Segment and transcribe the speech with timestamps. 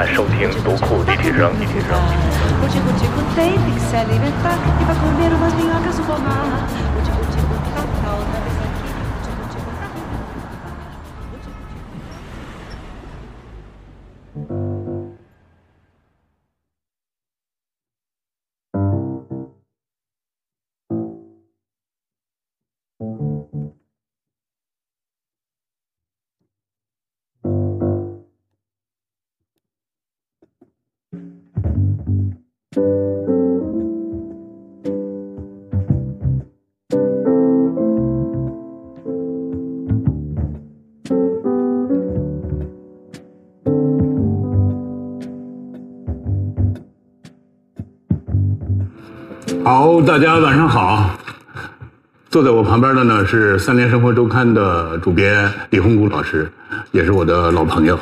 [0.00, 1.52] 来收听独库立体声。
[49.72, 51.16] 好，大家晚上好。
[52.28, 56.50] 坐在我旁边的呢是《三联生活周刊》的主编李洪谷老师，
[56.90, 57.96] 也是我的老朋友。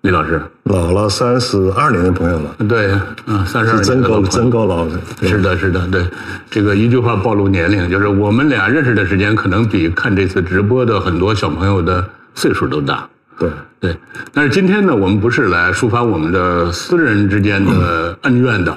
[0.00, 2.90] 李老师，老了三十二年的朋友了，对，
[3.26, 4.98] 嗯，三十二年真够真够老的。
[5.20, 6.02] 是的，是的，对，
[6.50, 12.02] 这个一句话暴露年龄，就是我们俩认识的时间，可能比看这次直播的很多小朋友的
[12.34, 13.06] 岁数都大。
[13.38, 13.96] 对，对，
[14.32, 18.76] 但是今天呢，我们不是来抒发我们的私人之间的恩怨的，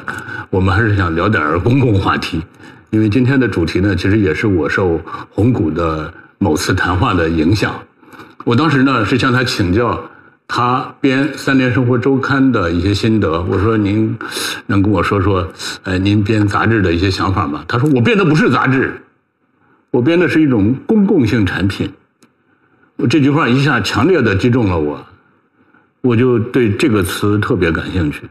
[0.50, 2.42] 我们还是想聊点儿公共话题。
[2.90, 5.00] 因为今天的主题呢，其实也是我受
[5.30, 7.74] 红谷的某次谈话的影响。
[8.44, 10.02] 我当时呢是向他请教
[10.48, 13.42] 他编《三联生活周刊》的一些心得。
[13.44, 14.18] 我说：“您
[14.66, 15.48] 能跟我说说，
[15.84, 19.00] 呃，您编杂志的一些想法吗？”他说：“我编的不是杂志，
[19.92, 21.90] 我编的是一种公共性产品。”
[23.08, 25.06] 这句话一下强烈的击中了我，
[26.02, 28.24] 我就对这个词特别感兴趣，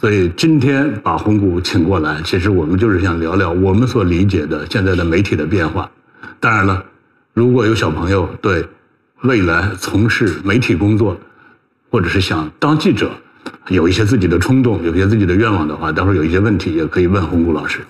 [0.00, 5.90] 所以今天把红谷请过来，其实我们就是想聊聊我们所理解的现在的媒体的变化。
[6.38, 6.84] 当然了，
[7.32, 8.64] 如果有小朋友对
[9.22, 11.18] 未来从事媒体工作，
[11.90, 13.10] 或者是想当记者，
[13.68, 17.80] 有一些自己的冲动，有一些自己的愿望的话，待会儿有一些问题也可以问红谷老师。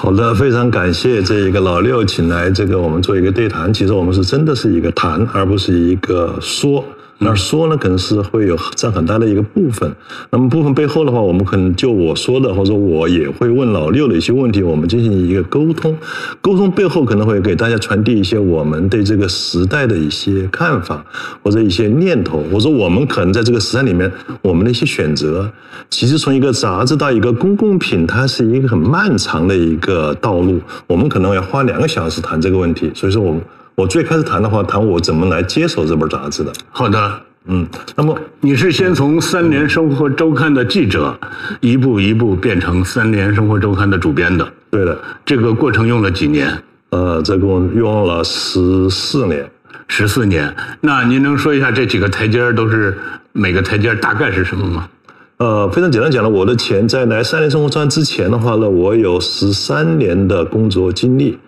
[0.00, 3.74] 好的，非常感谢这一个老六请来这个我们做一个对谈。
[3.74, 6.84] 其实我们是真的是一个谈，而不是一个说。
[7.20, 9.92] 那说呢，可能是会有占很大的一个部分。
[10.30, 15.96] 那么部分背后的话，我们可能就我说的，或者我也会问老六的一些问题，我们进行一个沟通。
[16.40, 21.04] 沟通背后可能会给大家传递一些我们对这个时代的一些看法，
[21.42, 25.50] 或者一些念头，或者我们可能在这个时代里面我们的一些选择。
[25.90, 30.60] 其实从一个杂志到一个公共品，它是一个很漫长的一个道路。
[30.86, 32.92] 我们可能要花两个小时谈这个问题。
[32.94, 33.42] 所以说我们。
[33.78, 36.52] 我最开始谈的话，谈我怎么来接手这本杂志的。
[36.68, 41.16] 好的，嗯，那么你是先从《三联生活周刊》的记者，
[41.60, 44.52] 一步一步变成《三联生活周刊》的主编的。
[44.68, 46.60] 对的，这个过程用了几年？
[46.90, 49.48] 呃，这共用了十四年。
[49.86, 52.98] 十四年，那您能说一下这几个台阶都是
[53.30, 54.88] 每个台阶大概是什么吗？
[55.36, 61.38] 呃，非常简单讲了，我的钱在来《三联生活周刊》之前的话呢，我有十三年的工作经历。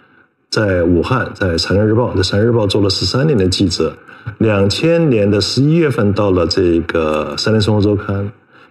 [0.50, 3.94] 在武汉，在《长江日报》在《长江日报》做了十三年的记者，
[4.38, 8.16] 两千年的十一月份到了这个《三联生活周刊》，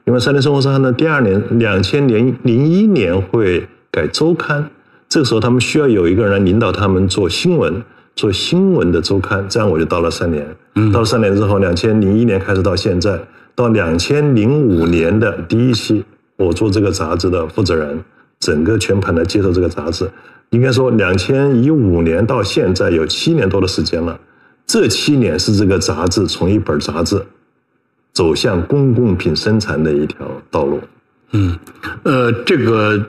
[0.03, 4.69] 因为《三联生活周刊》呢，第二年两千年零一年会改周刊，
[5.07, 7.81] 这个时候他们需要有一个人来领导他们做新闻，
[8.13, 10.45] 做新闻的周刊，这样我就到了三年。
[10.75, 13.17] 嗯，到了三年之后，两千零一年开始到现在，
[13.55, 16.03] 到两千零五年的第一期，
[16.35, 18.03] 我做这个杂志的负责人，
[18.39, 20.09] 整个全盘的接受这个杂志。
[20.51, 24.19] 应该说，两千一五年到现在有七年多的时间了。
[24.65, 27.23] 这七年是这个杂志从一本杂志
[28.13, 30.79] 走向公共品生产的一条道路。
[31.31, 31.57] 嗯，
[32.03, 33.03] 呃，这个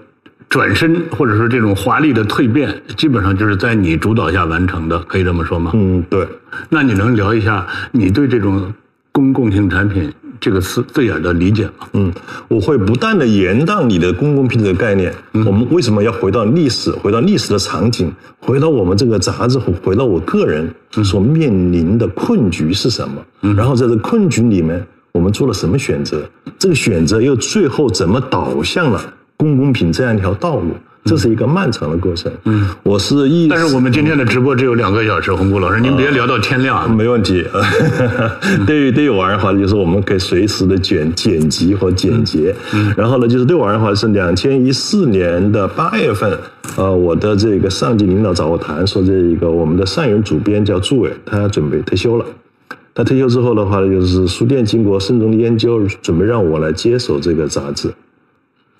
[0.49, 5.71] 转身或者说这种华丽的蜕变，基本上就是在你主导下完成的，可以这么说吗？
[5.75, 6.29] 嗯，对。
[6.69, 8.73] 那你能聊一下你对这种
[9.13, 10.13] 公共性产品？
[10.41, 12.13] 这个词字眼的理解嘛，嗯，
[12.49, 15.15] 我会不断的延宕你的公共品质的概念。
[15.33, 16.91] 我们为什么要回到历史？
[16.93, 18.11] 回到历史的场景，
[18.41, 20.73] 回到我们这个杂志，回到我个人
[21.05, 23.23] 所面临的困局是什么？
[23.55, 24.83] 然后在这困局里面，
[25.13, 26.23] 我们做了什么选择？
[26.59, 29.01] 这个选择又最后怎么导向了
[29.37, 30.75] 公共品这样一条道路？
[31.05, 32.31] 这是一个漫长的过程。
[32.45, 36.87] 嗯，我是一，但是我们今天的直播只有两个小时，洪谷老师，您别聊到天亮啊。
[36.87, 37.45] 没问题。
[38.67, 42.55] 对于对于我而言的话，就是我们可以随时的剪剪辑和简洁。
[42.75, 46.39] 嗯，然后呢，就是对我而言的话，是两千一四年的八月份，
[46.77, 52.25] 呃，我的这个上级领导找我谈，说这一个我们的上游主编叫朱伟，他准备退休了。
[52.93, 57.91] 他退休之后的话呢，就是书店经过慎重的研究，准备让我来接手这个杂志。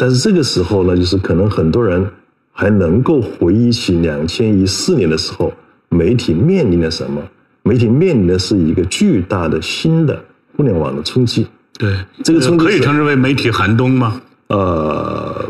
[0.01, 2.11] 但是这个时候呢，就是可能很多人
[2.53, 5.53] 还能够回忆起两千一四年的时候，
[5.91, 7.21] 媒体面临了什么？
[7.63, 10.21] 媒媒体面临的是一个巨大的新的
[10.57, 11.47] 互联网的冲击。
[11.79, 11.95] 对，
[12.25, 14.21] 这个冲击可以称之为媒体寒冬吗？
[14.49, 15.49] 呃，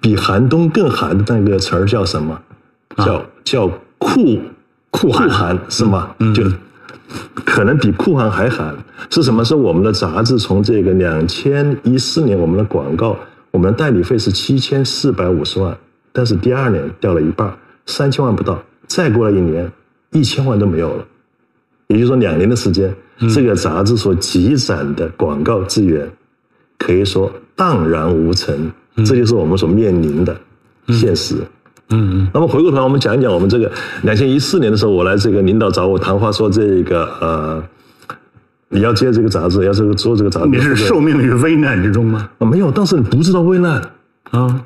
[0.00, 2.40] 比寒冬更寒的那个词儿叫什么？
[2.98, 3.68] 叫叫
[3.98, 4.38] 酷
[4.90, 6.14] 酷寒是吗？
[6.32, 6.44] 就
[7.34, 8.76] 可能比酷寒还寒。
[9.10, 9.44] 是什么？
[9.44, 13.16] 是我们的杂志从这个两千一四年，我们的广告，
[13.50, 15.76] 我们的代理费是七千四百五十万，
[16.12, 17.56] 但是第二年掉了一半，
[17.86, 18.62] 三千万不到。
[18.86, 19.70] 再过了一年，
[20.12, 21.04] 一千万都没有了。
[21.88, 22.94] 也就是说，两年的时间，
[23.34, 26.10] 这个杂志所积攒的广告资源，
[26.78, 28.72] 可以说荡然无存。
[29.04, 30.36] 这就是我们所面临的
[30.88, 31.34] 现实。
[31.34, 31.46] 嗯嗯
[31.88, 33.70] 那么回过头来，我们讲一讲我们这个
[34.02, 37.62] 两千一四年的时候，我来这个领导找我谈话，说这个呃，
[38.68, 42.28] 你要接这个杂志，要这个做这个杂志，你是受命于危难之中吗？
[42.38, 43.80] 啊没有，当时你不知道危难，
[44.32, 44.64] 啊，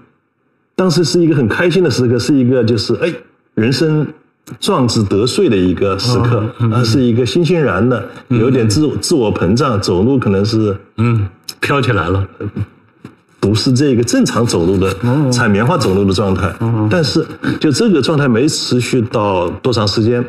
[0.74, 3.12] 当时是一个很开心的时刻，是一个就是哎，
[3.54, 4.06] 人生
[4.58, 11.28] 壮志得遂的一个时刻，啊，是一个欣欣然的，有点自自我膨胀，走路可能是嗯，
[11.60, 12.26] 飘起来了。
[13.40, 14.94] 不是这个正常走路的
[15.32, 16.54] 采棉花走路的状态，
[16.90, 17.26] 但是
[17.58, 20.24] 就这个状态没持续到多长时间？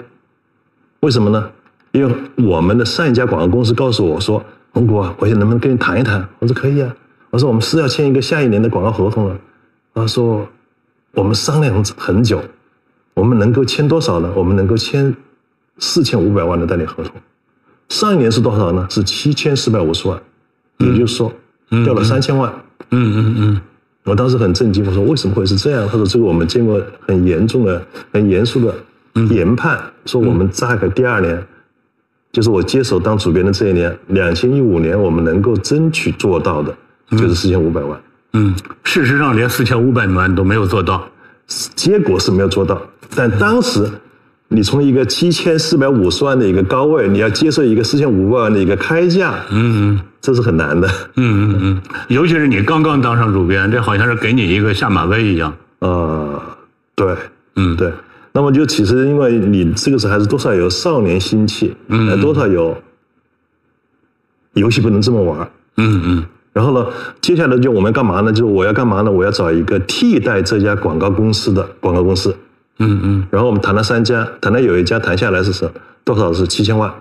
[1.02, 1.50] 为什么呢？
[1.92, 4.42] 因为我们的上一家广告公司告诉我说
[4.72, 6.96] ：“红谷啊，我能不能跟你谈一谈？”我说：“可以啊。”
[7.32, 9.38] 我说：“我们是要签一个下一年的广告合同了。”
[9.94, 10.48] 他说
[11.14, 12.42] ：“我们商量很久，
[13.14, 14.32] 我们能够签多少呢？
[14.36, 15.14] 我们能够签
[15.80, 17.14] 四千五百万的代理合同。
[17.90, 18.88] 上一年是多少呢？
[18.90, 20.18] 是七千四百五十万，
[20.78, 21.34] 也就是说
[21.84, 22.50] 掉了三千万。
[22.50, 22.62] 嗯
[22.92, 23.62] 嗯嗯嗯。
[24.04, 25.88] 我当时很震惊，我说为什么会是这样？
[25.88, 28.74] 他说这个我们经过很严重的、很严肃的
[29.30, 31.44] 研判，说我们大概第二年，
[32.32, 36.76] 就是我接手当主编的这一年，两千一五年，我们能够争取做到的
[37.12, 38.02] 就是四千五百万，
[38.34, 41.08] 嗯，事实上连四千五百万都没有做到。
[41.76, 42.82] 结果是没有做到，
[43.14, 43.88] 但当时
[44.54, 50.90] 你从一个七千四百五十万的一个高位，你要接受一个四千五百万的一个开价，嗯嗯这是很难的。
[51.16, 55.56] 嗯嗯嗯，尤其是你刚刚当上主编，这好像是给你一个下马威一样。
[55.80, 56.42] 呃，
[56.96, 57.16] 对，
[57.56, 57.94] 嗯，对。
[58.34, 62.78] 那么就其实因为你这个时候还是多少有少年心气，嗯，多少有
[64.56, 65.50] 游戏不能这么玩。
[65.78, 66.86] 嗯嗯然后呢，
[67.22, 68.34] 接下来就我们干嘛呢？
[68.34, 69.10] 就是我要干嘛呢？
[69.10, 72.36] 我要找一个替代这家广告公司的广告公司。
[72.82, 73.28] 嗯嗯。
[73.30, 75.70] 然后我们谈了三家，谈了有一家谈下来是什
[76.04, 76.92] 多少是七千万，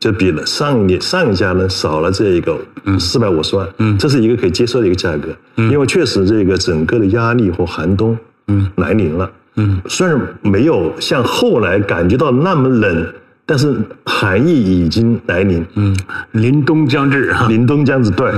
[0.00, 2.58] 就比了上一年上一家呢少了这一个
[2.98, 8.16] 四百五十万，嗯，这是一个可以接受的一个价格，嗯，因为确实这个整个的压力和寒冬，
[8.46, 13.06] 嗯，来临了，嗯，虽然没有像后来感觉到那么冷，
[13.44, 15.96] 但是寒意已经来临，嗯，
[16.32, 17.32] 临冬将至。
[17.32, 17.46] 哈。
[17.48, 18.32] 凛冬将至，对。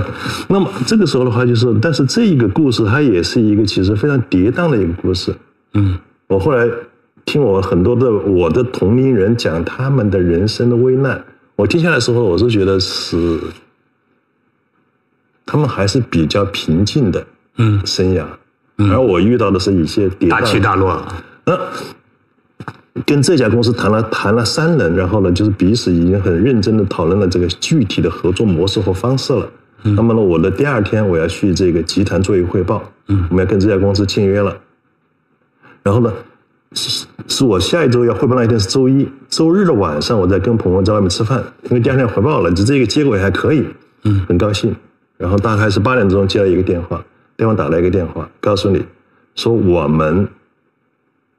[0.49, 5.35] 那么这个时候的话，就是，但是这一个故事它也是一个其实非常跌宕的一个故事。
[5.75, 5.97] 嗯
[6.31, 6.65] 我后来
[7.25, 11.25] 听我很多的我的同龄人讲他们的人生的危难，
[11.57, 13.41] 我听下来的时候，我是觉得是
[15.45, 18.25] 他们还是比较平静的嗯，生涯，
[18.77, 21.05] 而我遇到的是一些跌大起大落。
[21.45, 21.59] 那
[23.05, 29.51] 跟这家公司谈了谈了三轮，然后呢，就是彼此已经很认真的讨论了这个具体的合作模式和方式了。
[29.83, 34.57] 那么呢，我的第二天我要去这个集团做一个汇报，嗯，我们要跟这家公司签约了。
[35.83, 36.13] 然后呢，
[36.73, 43.65] 是是我下一周要汇报那一天是周一，周日的晚上我在跟朋友在外面吃饭，因为第二天汇报了，就这个结果也还可以，
[44.05, 44.75] 嗯，很高兴。
[45.19, 47.05] 然后大概是八点钟接了一个电话，
[47.37, 48.85] 对方打来一个电话，告诉你
[49.35, 50.29] 说我们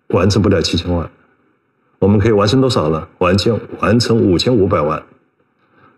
[0.10, 1.10] 完成不了七千万，
[2.00, 3.08] 我们可以完成多少呢？
[3.20, 5.02] 完成完成五千五百万。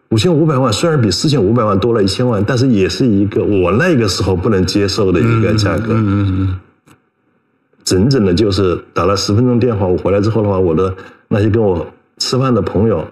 [0.10, 5.96] 五千五百万虽然比四千五百万多了一千万，但是也是一个我那个时候不能接受的一个价格。
[5.96, 6.60] 嗯嗯嗯
[7.84, 10.96] 整整的就是打了十分钟电话，我回来之后的话，我的
[11.28, 11.86] 那些跟我
[12.18, 13.06] 吃饭的朋友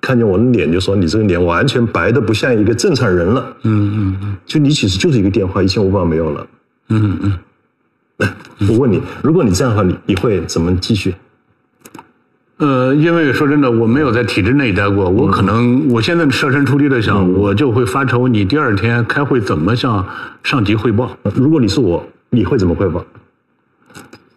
[0.00, 3.56] 看见我的脸就说：“你这个脸完全白的不像一个正常人了。
[3.62, 6.46] 嗯嗯嗯”就你其实就是一个电话，一千五百万没有了。
[6.88, 7.38] 嗯嗯。
[8.68, 11.14] 我问你，如果你这样的话，你你会怎么继续？
[12.58, 20.06] 呃，因为说真的，我没有在体制内待过，我可能我现在设身处地的想，我就会发愁，你第二天开会怎么向
[20.44, 21.16] 上级汇报？
[21.34, 23.04] 如果你是我，你会怎么汇报？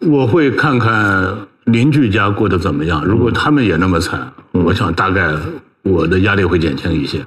[0.06, 5.34] 我会看看邻居家过得怎么样，如果他们也那么惨，我想大概
[5.82, 7.24] 我的压力会减轻一些。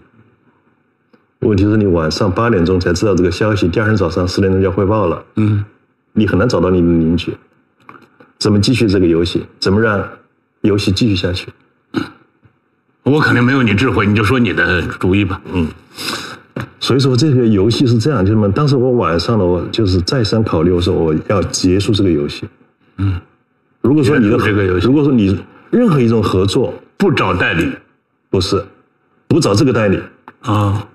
[1.40, 5.64] 问题是你晚上八点钟才知道这个消息，第二天早上十点钟就要汇报了，嗯
[6.14, 7.34] 你很难找到你的邻居。
[8.38, 9.46] 怎么继续这个游戏？
[9.60, 10.02] 怎么让
[10.62, 11.48] 游戏继续下去？
[13.04, 15.42] 我肯定没有你智慧，你就说你的主意吧。
[15.52, 15.68] 嗯
[16.80, 18.50] 所以说这个游戏是这样，就是么？
[18.52, 22.48] 当时我晚上呢，我就是再三考虑，我说我要结束这个游戏。
[23.00, 23.20] 嗯，
[23.82, 25.40] 如果说你的结束这个游戏如果说你
[25.72, 27.72] 任何一种合作不找代理
[28.30, 28.64] 不是
[29.28, 30.00] 不找这个代理，
[30.42, 30.88] 啊，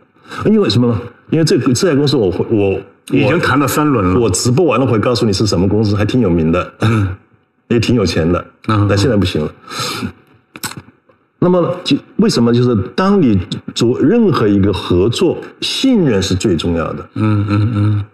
[0.47, 1.01] 因为什么呢？
[1.31, 2.81] 因为这个这家公司我会我
[3.11, 4.21] 已经谈了三轮了。
[4.21, 6.73] 我直播完了会告诉你是什么公司，还挺有名的，
[7.69, 9.53] 也挺有钱的，嗯但现在不行了。
[11.39, 13.39] 那么就为什么就是当你
[13.75, 17.09] 做任何一个合作，信任是最重要的。
[17.15, 18.05] 嗯嗯嗯，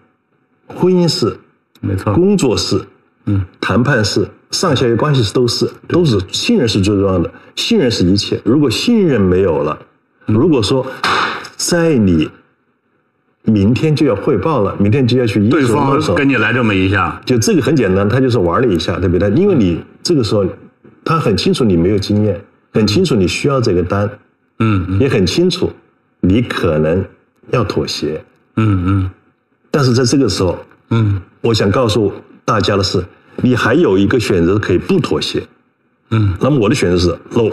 [0.67, 1.37] 婚姻是，
[1.79, 2.13] 没错。
[2.13, 2.81] 工作是，
[3.25, 8.39] 嗯，谈判是，上下游关系是都是都是信任是最重要的，信任是一切。
[8.43, 9.77] 如果信任没有了，
[10.25, 10.85] 如果说
[11.55, 12.29] 在你
[13.43, 19.29] 明天就要汇报了，明天就要去一对方跟你来这么一下，就这个很简单，他就是玩了一下，对不对？
[19.31, 20.45] 因为你这个时候，
[21.03, 22.39] 他很清楚你没有经验，
[22.73, 24.09] 很清楚你需要这个单，
[24.59, 25.71] 嗯嗯也很清楚
[26.19, 27.03] 你可能
[27.51, 28.23] 要妥协，
[28.55, 29.11] 嗯嗯
[29.69, 30.57] 但是在这个时候，
[30.89, 32.11] 嗯我想告诉
[32.51, 33.01] 大家的是，
[33.37, 35.41] 你还有一个选择可以不妥协。
[36.09, 37.49] 嗯，那么我的选择是 low，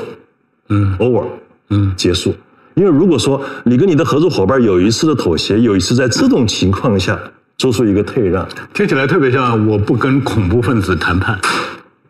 [0.71, 1.25] 嗯，over，
[1.71, 1.95] 嗯。
[1.97, 2.35] 结束。
[2.75, 7.17] 因为如果说你跟你的合作伙伴有一次的妥协，有一次在这种情况下
[7.59, 11.39] 做出一个退让，听起来特别像我不跟恐怖分子谈判。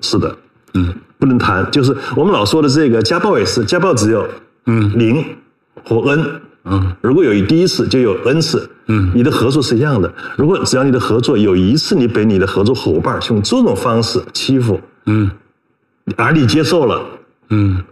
[0.01, 0.35] 是的，
[0.73, 1.71] 嗯，不能谈。
[1.71, 4.27] 就是我们老说的这个家暴也是，家暴只有
[4.65, 4.99] 嗯。
[4.99, 5.23] 零
[5.85, 8.69] 和 n，嗯如果有第一次，就有 n 次。
[8.87, 10.13] 嗯你的合作是一样的。
[10.37, 15.31] 如果只要你的合作有一次你被你的合作伙伴用这种方式欺负，嗯
[16.17, 17.03] 而你接受了，
[17.51, 17.83] 嗯。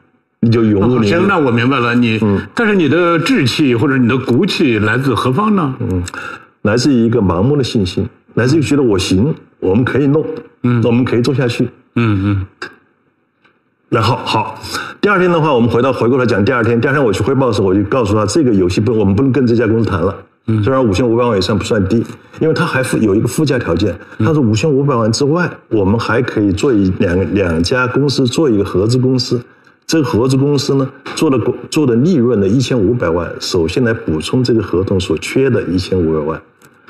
[0.40, 1.95] 你就永无宁行，那我明白了。
[1.95, 2.21] 你，
[2.54, 5.75] 但是你的志气或者你的骨气来自何方呢？
[5.80, 6.04] 嗯
[6.62, 10.25] 来自于一个盲目的信心，来自于觉得我行，我们可以弄，
[10.62, 11.64] 嗯，我们可以做下去。
[11.97, 12.71] 嗯嗯然
[14.03, 14.61] 后好，
[15.00, 20.15] 第二天的话，我们回到回过来讲，第二天，第二天我去汇报的时候，我就告诉他，这个游戏不，我们不能跟这家公司谈了。
[20.49, 22.05] 嗯虽然五千五百万也算不算低，
[22.38, 29.41] 因为他还附有一个附加条件，他说五千五百万之外，我们还可以做一两两家公司做一个合资公司。
[29.88, 31.38] 这个合资公司呢，做的
[31.71, 36.43] 做的利润的一千五百万，首先来补充这个合同所缺的一千五百万，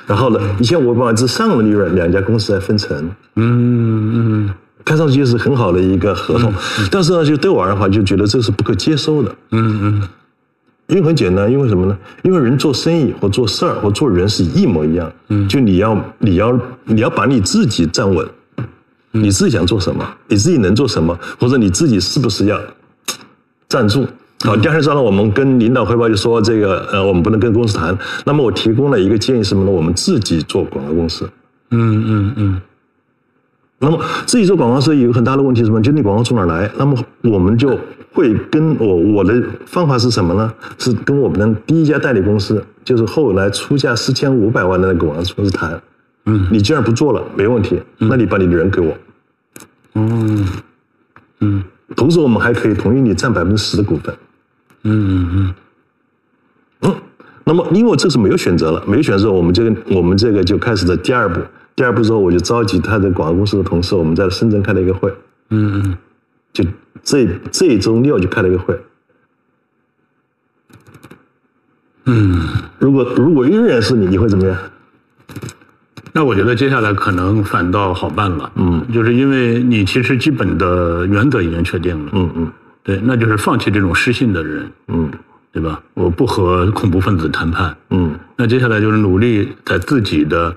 [0.07, 3.11] 然后呢，一千五百万之上的利润，两家公司来分成。
[3.37, 4.51] 嗯嗯
[4.87, 6.55] 看上去是很好的一个合同，
[6.93, 9.35] 但是呢，就对我而言的话，就觉得这是不可接受的。
[9.51, 10.09] 嗯嗯
[10.87, 11.99] 因为很简单，因为什么呢？
[12.23, 15.13] 因为人做生意或做事儿或做人是一模一样。
[15.27, 18.25] 嗯，就你要你要你要把你自己站稳，
[19.11, 22.57] 你自己想做什么，你自己能做什么，或者你自己是不是要
[23.69, 24.07] 站住？
[24.45, 27.99] 好，第二天早上我们跟领导汇报就说这个呃，我们不能跟公司谈。
[28.25, 29.71] 那么我提供了一个建议是什么呢？
[29.73, 31.29] 我们自己做广告公司。
[31.71, 32.61] 嗯嗯嗯
[33.79, 35.81] 那么自己做广告是有个很大的问题是什么？
[35.83, 36.71] 就是你广告从哪儿来？
[36.79, 37.79] 那么我们就
[38.13, 40.53] 会跟我我的方法是什么呢？
[40.79, 45.79] 是跟我们的第一家代理公司，就是后来出价四千五百万的那个广告公司谈。
[46.25, 48.97] 嗯，你既然不做了，没问题，那你把你的人给我。
[49.95, 50.49] 嗯
[51.41, 51.63] 嗯
[51.95, 54.15] 同时，我们还可以同意你占百分之十的股份。
[54.85, 55.55] 嗯嗯
[56.81, 56.95] 嗯，
[57.45, 61.41] 那么因为这是没有选择了，没有选择，我们这个我们这个就开始的第二步。
[61.77, 65.13] 第二步之后，我就召集他的广告公司的同事，我们在深圳开了一个会。
[65.51, 65.99] 嗯嗯
[66.53, 66.65] 就
[67.05, 68.81] 这这一周六就开了一个会。
[72.07, 72.41] 嗯。
[72.79, 74.59] 如果如果仍然是你，你会怎么样？
[76.13, 78.51] 那我觉得接下来可能反倒好办了。
[78.55, 82.11] 嗯，就是因为你其实基本的原则已经确定了。
[82.15, 82.53] 嗯嗯
[82.83, 85.11] 对，那就是放弃这种失信的人，嗯
[85.53, 85.83] 对吧？
[85.95, 87.77] 我不和恐怖分子谈判。
[87.91, 90.55] 嗯那接下来就是努力在自己的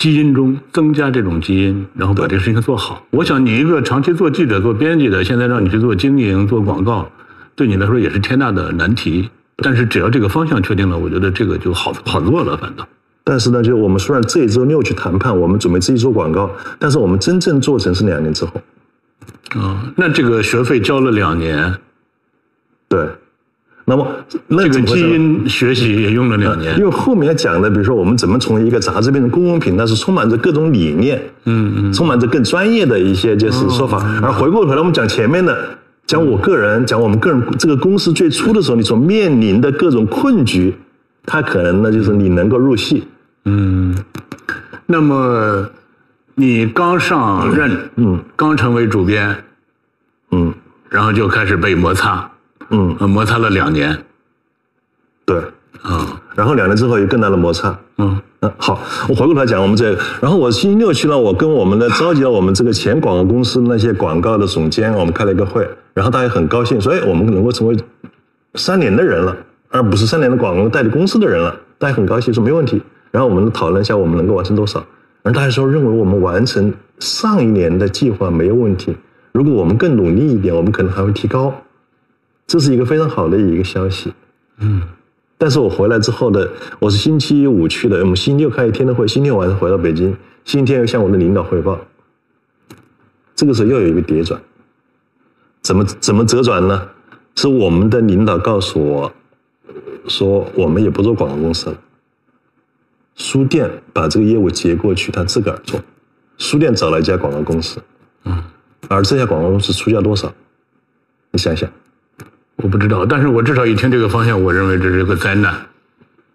[0.00, 3.04] 基因中增加这种基因，然后把这个事情做好。
[3.10, 7.10] 我想你一个长期做记者、做编辑的，现在让你去做经营、做广告，
[7.54, 9.28] 对你来说也是天大的难题。
[9.58, 12.56] 但是只要这个方向确定了，我觉得这个就好好做了。
[12.56, 12.88] 反倒，
[13.22, 18.52] 但是呢，就我们虽然这一周六去谈判，我们准备自己做广告，但是我们真正做成是两年之后。
[19.50, 21.74] 啊、那这个学费交了两年，
[22.88, 23.06] 对，
[23.90, 24.06] 那么
[24.46, 26.84] 那这个基因学习也用了两年因。
[26.84, 33.98] 为后面讲的，比如说我们怎么从一个杂志变成公共品，那是充满着各种理念，嗯嗯充满着更专业的一些就是说法。
[34.22, 35.58] 而回过头来，我们讲前面的，
[36.06, 40.72] 讲我个人，讲我们个人这个公司最初的时候，你所面临的各种困局，
[41.26, 43.02] 它可能呢就是你能够入戏。
[43.46, 43.96] 嗯。
[44.86, 45.68] 那么
[46.36, 49.36] 你刚上任，嗯刚成为主编，
[50.30, 50.54] 嗯
[50.88, 52.30] 然后就开始被摩擦，
[52.70, 54.04] 嗯，呃摩擦了两年。
[55.24, 55.42] 对。
[55.82, 57.78] 啊，然后两年之后有更大的摩擦。
[57.96, 67.74] 嗯嗯，好，我回过头来讲我们这个，然后我星期六去了，我跟我们的召集了我们这个前广告公司那些广告的总监，我们开了一个会，然后大家很高兴，说哎，我们能够成为
[68.56, 69.34] 三年的人了，
[69.70, 72.82] 而不是三年的广告代理公司的人了，大家很高兴，说没问题。
[73.10, 74.84] 然后我们讨论一下我们能够完成多少，
[75.22, 78.94] 而大家说认为我们完成上一年的计划没有问题，
[79.32, 81.54] 如果我们更努力一点，我们可能还会提高。
[82.50, 84.12] 这是一个非常好的一个消息。
[84.58, 84.82] 嗯。
[85.38, 86.44] 但是我回来之后呢，
[86.80, 91.78] 我是星期五去的，我们星期六开一天的会，星期六晚上回到北京，星期天又向我的领导汇报。
[93.36, 94.42] 这个时候又有一个跌转，
[95.62, 96.88] 怎么怎么折转呢？
[97.36, 99.12] 是我们的领导告诉我，
[100.08, 101.78] 说我们也不做广告公司了，
[103.14, 105.80] 书店把这个业务接过去，他自个儿做。
[106.36, 107.80] 书店找了一家广告公司，
[108.24, 108.42] 嗯，
[108.88, 110.34] 而这家广告公司出价多少？
[111.30, 111.70] 你想想。
[112.62, 115.54] 我不知道，但是我至少一听这个方向，我认为这是个灾难。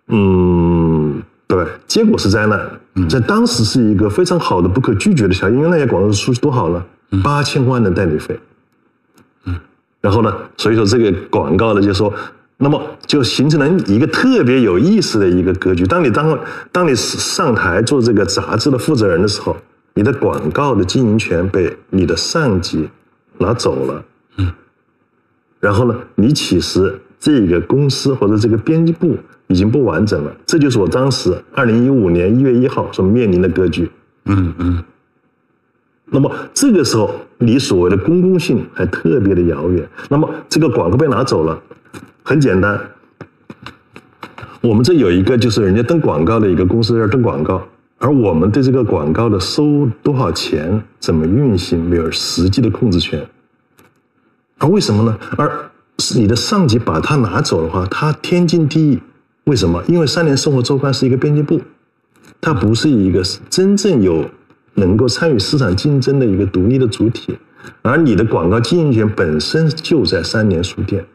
[0.08, 2.60] 嗯，对，结果是灾难，
[3.08, 6.86] 在当时是一个非常好的、不可拒绝的效应，因为那些广告出去多好了，
[7.24, 8.40] 八千万的代理费。
[9.46, 9.56] 嗯，
[10.02, 12.14] 然后呢，所以说这个广告呢，就说，
[12.58, 15.86] 那么就形成了一个特别有意思的一个格局。
[15.86, 16.40] 当你当
[16.72, 19.56] 当你上台做这个杂志的负责人的时候，
[19.94, 22.90] 你的广告的经营权被你的上级
[23.38, 24.04] 拿走了。
[25.66, 29.18] 然后呢，你其实这个公司或者这个编辑部
[29.48, 33.90] 已经不完整了，这就是我当时二零一五年一月一号所面临的格局。
[34.26, 34.84] 嗯嗯。
[36.06, 39.84] 那么这个时候，离所谓的公共性还特别的遥远。
[40.08, 41.60] 那么这个广告被拿走了，
[42.22, 42.80] 很简单，
[44.62, 47.60] 我们这有一个就是人家登广告的一个公司在这登广告，
[47.98, 53.28] 而我们对这个广告的收多少钱、怎么运行没有实际的控制权。
[54.66, 55.18] 而为什么呢？
[55.38, 55.70] 而
[56.00, 59.00] 是你的上级把它拿走的话，它天经地义。
[59.44, 59.84] 为什么？
[59.88, 61.62] 因为三联生活周刊是一个编辑部，
[62.42, 64.28] 它不是一个真正有
[64.74, 67.38] 能够参与市场竞争的一个独立的主体。
[67.84, 71.06] 而你的广告经营权本身就在三联书店，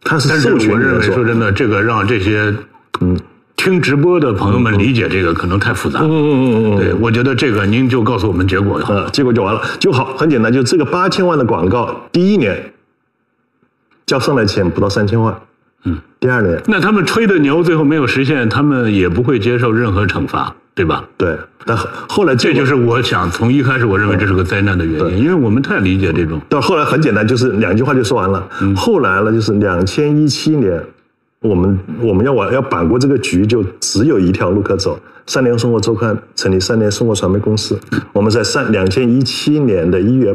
[0.00, 2.54] 它是授权我认为说真的，这个让这些
[3.02, 3.18] 嗯
[3.56, 6.00] 听直播的朋友们理解这个可能太复杂。
[6.02, 6.76] 嗯嗯嗯嗯。
[6.76, 12.72] 对，我觉得这个您就告诉我们结果嗯，结果就完了就好，很简单，就这个八千万的广告，第一年。
[14.06, 15.36] 交上来钱不到三千万，
[15.82, 21.04] 嗯，第二年，那他们吹的牛最后没有实现，他们也不会接受任何惩罚，对吧？
[21.16, 26.40] 对，但后来这就是我想从一开始我认为这是个灾难的原因，因为我们太理解这种。
[26.48, 28.48] 到后来很简单，就是两句话就说完了。
[28.76, 30.80] 后来呢，就是两千一七年，
[31.46, 34.98] 我们我们要往要扳过这个局，就只有一条路可走。
[35.26, 37.78] 三联生活周刊成立三联生活传媒公司，
[38.12, 40.34] 我们在三两千一七年的一月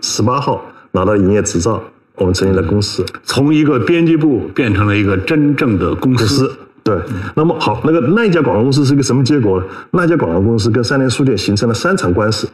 [0.00, 1.82] 十八号拿到营业执照。
[2.18, 6.50] 我们成立了公司，从一个编辑部变成了一个真正的公司。
[6.82, 6.98] 对，
[7.34, 9.62] 那么好，那个那一家广告公司是一个什么结果？
[9.90, 12.48] 那家广告公司跟三联书店形成了三场官司，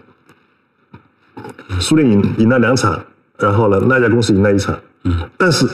[1.78, 3.00] 书店赢赢了两场，
[3.38, 4.76] 然后呢，那家公司赢了一场。
[5.04, 5.16] 嗯。
[5.38, 5.64] 但是，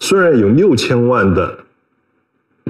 [0.00, 1.56] 虽然有六千万的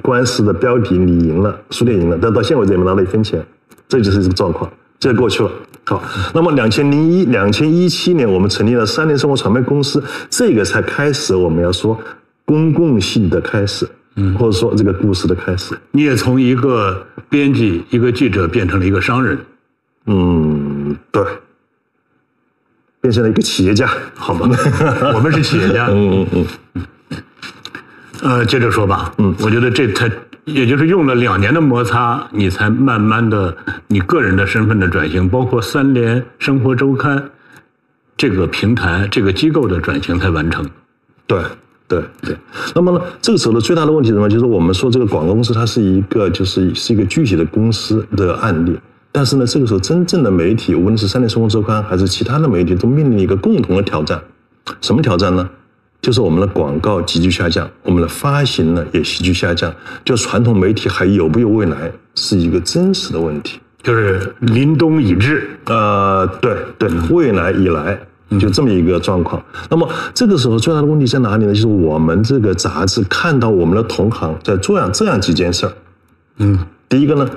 [0.02, 3.44] 官司的标的你赢了，书店赢了，但到现在为止也没拿到一分钱，
[3.88, 4.70] 这就是这个状况。
[4.98, 5.50] 这过去了。
[5.86, 6.02] 好，
[6.34, 11.98] 那么两千零一、两千一七年，我们成立了三联生活传媒公司，这个才开始我们要说
[12.44, 15.74] 公共性的开始，嗯，或者说这个故事的开始。
[15.92, 19.38] 你也从一个编辑、一个记者变成了一个商人，
[20.06, 21.24] 嗯，对，
[23.00, 24.48] 变成了一个企业家，好吗？
[25.14, 26.82] 我们是企业家，嗯 嗯嗯。
[28.22, 30.10] 呃，接着说吧，嗯，我觉得这才。
[30.46, 33.54] 也就是用了两年的摩擦，你才慢慢的
[33.86, 37.30] 你个人的身份的转型，包括三联生活周刊
[38.16, 40.68] 这个平台、这个机构的转型才完成。
[41.26, 41.40] 对
[41.86, 42.36] 对对。
[42.74, 44.28] 那么呢，这个时候的最大的问题是什么？
[44.28, 48.76] 就是我们说这个广告公司它是一个就是是一个具体的公司的案例，
[49.12, 54.20] 但是呢，这个时候真正的媒体，无论是三联生活周刊还是其他的媒体，都面临一个共同的挑战。
[54.80, 55.48] 什么挑战呢？
[56.00, 59.70] 就是我们的广告急剧下降，我们的发行呢也急剧下降，
[60.02, 63.60] 就传统媒体还有没有未来，是一个真实的问题。
[63.82, 67.98] 就是临冬已至，呃，对对，未来已来，
[68.38, 69.42] 就这么一个状况。
[69.68, 71.54] 那么这个时候最大的问题在哪里呢？
[71.54, 75.72] 就是我们这个杂志看到我们的同行在做样这样几件事儿。
[76.38, 76.58] 嗯，
[76.88, 77.28] 第一个呢，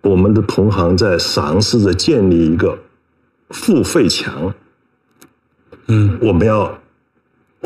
[0.00, 2.78] 我们的同行在尝试着建立一个
[3.50, 4.54] 付费墙。
[5.88, 6.78] 嗯，我们要。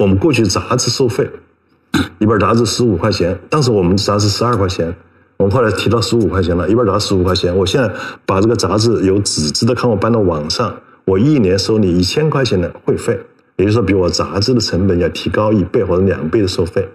[0.01, 1.29] 我们过去杂志收费，
[2.21, 4.97] 一本杂志十五块钱，当时我们杂志十二块钱，
[5.37, 7.55] 我们后来提到十五块钱了，一本杂志十五块钱。
[7.55, 7.93] 我现在
[8.25, 13.21] 把这个杂志由纸质的刊物搬到网上，我一年收你一千块钱的会费，
[13.57, 16.89] 也就是说比我杂志的成本要提高一倍或者两倍的收费，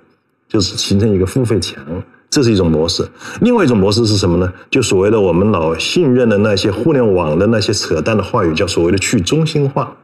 [0.50, 1.84] 就是形成一个付费墙，
[2.32, 3.08] 这是一种模式。
[3.42, 4.52] 另外一种模式是什么呢？
[4.72, 9.96] 就所谓的我们老信任的那些互联网的那些扯淡的话语，叫所谓的去中心化。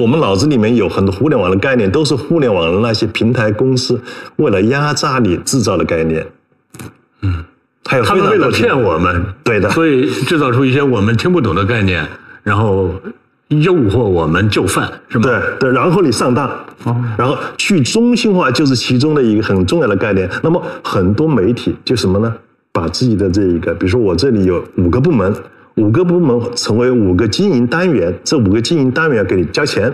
[0.00, 4.00] 我们脑子里面有很多互联网的概念，都是互联网的那些平台公司
[4.36, 6.24] 为了压榨你制造的概念。
[7.22, 7.44] 嗯，
[7.84, 12.06] 还有他们为了骗我们，对的，所以制造出一些我们听不懂的概念，
[12.44, 12.94] 然后
[13.48, 15.24] 诱惑我们就范，是吗？
[15.24, 16.48] 对对，然后你上当，
[17.16, 20.30] 然后去中心化就是其中的一个很重要的概念。
[20.44, 22.32] 那么很多媒体就什么呢？
[22.70, 25.34] 把自己的这一个，比如说我这里有五个部门，
[25.78, 29.92] 五个部门成为五个经营单元，这五个经营单元给你交钱。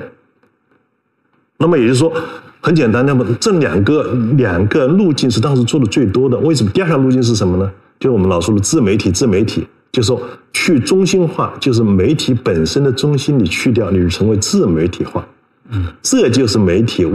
[1.59, 2.13] 那么也就是说，
[2.61, 6.37] 很简单，那么这两个两个路径是当时做的最多的。
[6.39, 6.71] 为什么？
[6.73, 7.71] 第二条路径是什么呢？
[8.01, 10.21] 就是我们老说的自媒体，自媒体就是说
[10.53, 15.27] 去中心化，就是媒体本身的中心你去掉，你就成为自媒体化。
[15.71, 17.07] 嗯，这就是媒体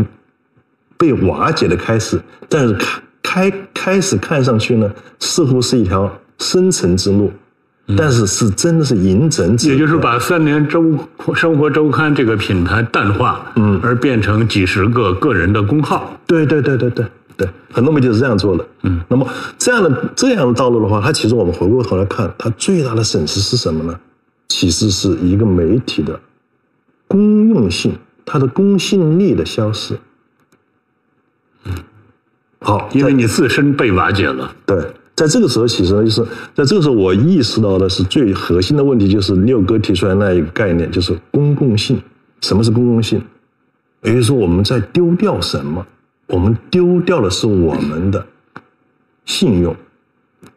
[0.97, 2.19] 被瓦解的开始。
[2.47, 2.73] 但是
[3.21, 7.31] 开开开始看上去呢，似乎是一条生存之路，
[7.97, 9.73] 但是是真的是饮鸩止渴。
[9.73, 10.97] 也就是把三联周
[11.33, 16.15] 生活周刊这个品牌淡化，嗯，而变成几十个个人的公号。
[16.27, 18.65] 对对对对对对，很多媒体是这样做的。
[18.83, 23.99] 嗯，那么这样的这样的道路的话，它其实我们回过头来看，它最大的损失是什么呢？
[24.49, 26.19] 其实是一个媒体的
[27.07, 29.97] 公用性，它的公信力的消失。
[32.61, 34.53] 好，因为你自身被瓦解了。
[34.65, 34.77] 对，
[35.19, 36.23] 在这个时候，其实呢，就是
[36.55, 42.01] 在这个时候，我意识到的是最核心的问题，就是六哥提出来那一个概念，就是公共性。
[42.39, 43.21] 什么是公共性？
[44.03, 45.85] 也就是说，我们在丢掉什么？
[46.27, 48.25] 我们丢掉的是我们的
[49.25, 49.75] 信用，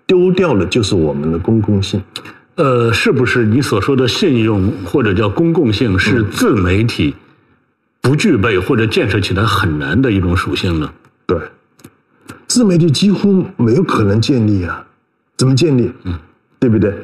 [0.07, 2.01] 丢掉的就是我们的公共性。
[2.55, 7.16] 呃，是不是你所说的信用或者叫公共性是自媒体
[8.01, 10.92] 不具备或者建设起来很难的一种属性呢？
[11.27, 11.37] 对，
[12.53, 14.87] 自媒体几乎没有可能建立啊，
[15.38, 15.91] 怎么建立？
[16.05, 16.19] 嗯，
[16.59, 16.95] 对不对？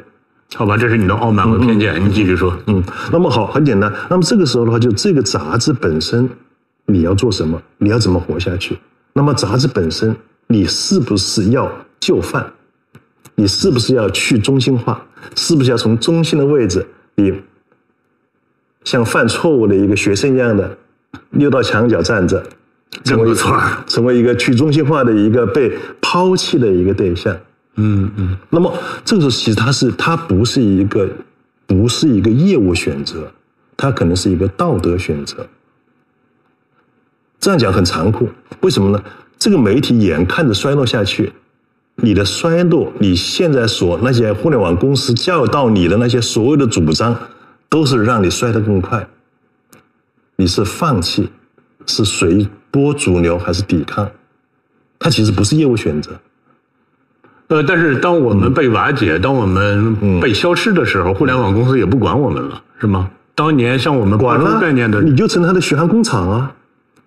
[0.53, 2.55] 好吧，这是你的傲慢和偏见，你继续说。
[2.67, 3.91] 嗯，那么好，很简单。
[4.11, 6.29] 那么这个时候的话，就这个杂志本身，
[6.85, 7.59] 你要做什么？
[7.79, 8.77] 你要怎么活下去？
[9.11, 11.67] 那么杂志本身，你是不是要
[11.99, 12.45] 就范？
[13.33, 15.03] 你是不是要去中心化？
[15.35, 16.85] 是不是要从中心的位置，
[17.15, 17.33] 你
[18.83, 20.77] 像犯错误的一个学生一样的
[21.31, 22.45] 溜到墙角站着，
[23.03, 23.55] 成为错
[23.87, 25.71] 成为一个去中心化的一个被
[26.01, 27.35] 抛弃的一个对象？
[27.75, 28.73] 嗯嗯，那么
[29.05, 31.07] 这个时候，其实它是它不是一个
[31.65, 33.31] 不是一个业务选择，
[33.77, 35.47] 它可能是一个道德选择。
[37.39, 38.27] 这样讲很残酷，
[38.61, 39.01] 为什么呢？
[39.37, 41.31] 这个媒体眼看着衰落下去，
[41.95, 47.15] 你的衰落，你现在所那些互联网公司教导你的那些所有的主张，
[47.69, 49.07] 都是让你衰得更快。
[50.35, 51.29] 你是放弃，
[51.89, 54.07] 是随波逐流，还是抵抗？
[54.99, 56.11] 它其实不是业务选择。
[57.47, 63.09] 呃，但是当我们被瓦解，当我们被消失的时候，互联网公司也不管我们了，是吗？
[63.33, 66.53] 当年像我们管了概念的，你就成他的血汗工厂啊！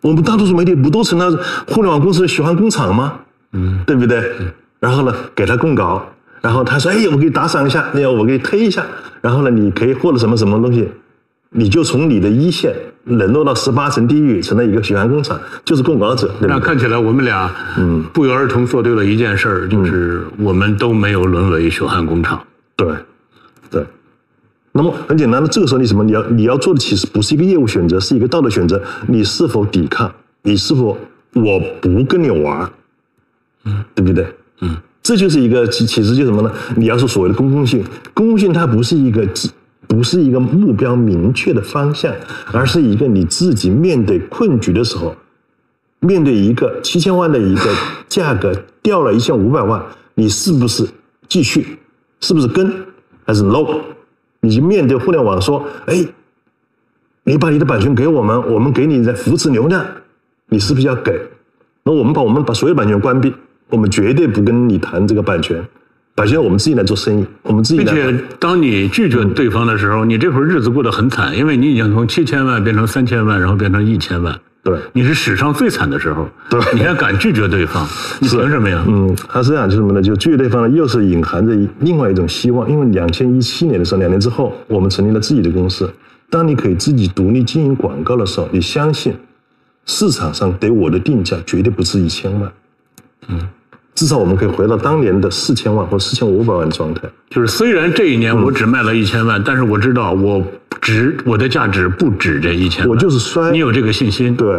[0.00, 1.30] 我们大多数媒体不都成了
[1.68, 3.20] 互联网公司的血汗工厂吗？
[3.52, 4.32] 嗯，对不对？
[4.80, 6.04] 然后呢，给他供稿，
[6.40, 8.84] 然后他说：“哎，我给你打赏一下，那个我给你推一下。”
[9.22, 10.88] 然后呢，你可以获得什么什么东西，
[11.52, 16.48] 你就从你的一线冷落到十八层地狱，成了一个血汗工厂，就是供稿者，对对？
[16.48, 22.42] 那看起来我们俩，嗯，不约而同做对了一件事儿，就是我们都没有沦为血汗工厂。
[22.74, 22.88] 对，
[23.70, 23.84] 对。
[24.72, 26.02] 那么很简单的，这个时候你什么？
[26.02, 28.82] 你要你要做的其实不是一个业务选择，是一个道德选择。
[29.06, 30.10] 你是否抵抗？
[30.42, 30.96] 你是否
[31.34, 32.70] 我不跟你玩？
[33.64, 34.26] 嗯，对不对？
[34.60, 36.50] 嗯，这就是一个其其实就是什么呢？
[36.76, 37.84] 你要说所谓的公共性，
[38.14, 39.26] 公共性它不是一个
[39.92, 42.10] 不是一个目标明确的方向，
[42.50, 45.14] 而是一个你自己面对困局的时候，
[46.00, 47.62] 面对一个七千万的一个
[48.08, 50.88] 价格掉了一千五百万，你是不是
[51.28, 51.78] 继续？
[52.20, 52.72] 是不是跟？
[53.26, 53.82] 还是 no？
[54.40, 56.06] 你就面对互联网说，哎，
[57.24, 59.84] 你把你的版权给我们，我们给你在扶持流量，
[60.48, 61.12] 你是不是要给？
[61.84, 63.30] 那我们把我们把所有版权关闭，
[63.68, 65.62] 我们绝对不跟你谈这个版权，
[66.14, 68.18] 版权我们自己来做生意，我们自己并来谈。
[68.18, 76.28] 且，当你拒绝对方的时候，你这会儿日子过得很惨，因为你已经从七千万变成三千万，然后变成一千万，对，你是史上最惨的时候。
[76.50, 77.88] 对你还敢拒绝对方，
[78.20, 78.84] 你凭什么呀？
[78.86, 80.02] 嗯，他是这样，就是什么呢？
[80.02, 82.70] 就拒绝对方呢，又是隐含着一另外一种希望。
[82.70, 85.90] 因为两千一七年的时候，两年之后，我们成立了自己的公司。
[86.28, 89.14] 当你可以自己独立经营广告的时候，你相信
[89.86, 92.52] 市场上给我的定价绝对不止一千万。
[93.28, 93.48] 嗯，
[93.94, 97.02] 至少我们可以回到当年的四千万或四千五百万的状态。
[97.30, 100.44] 就是虽然这一年我只卖了一千万，但是我知道我
[100.80, 102.88] 值我的价值不止这一千万。
[102.88, 104.34] 我就是衰你有这个信心。
[104.36, 104.52] 对，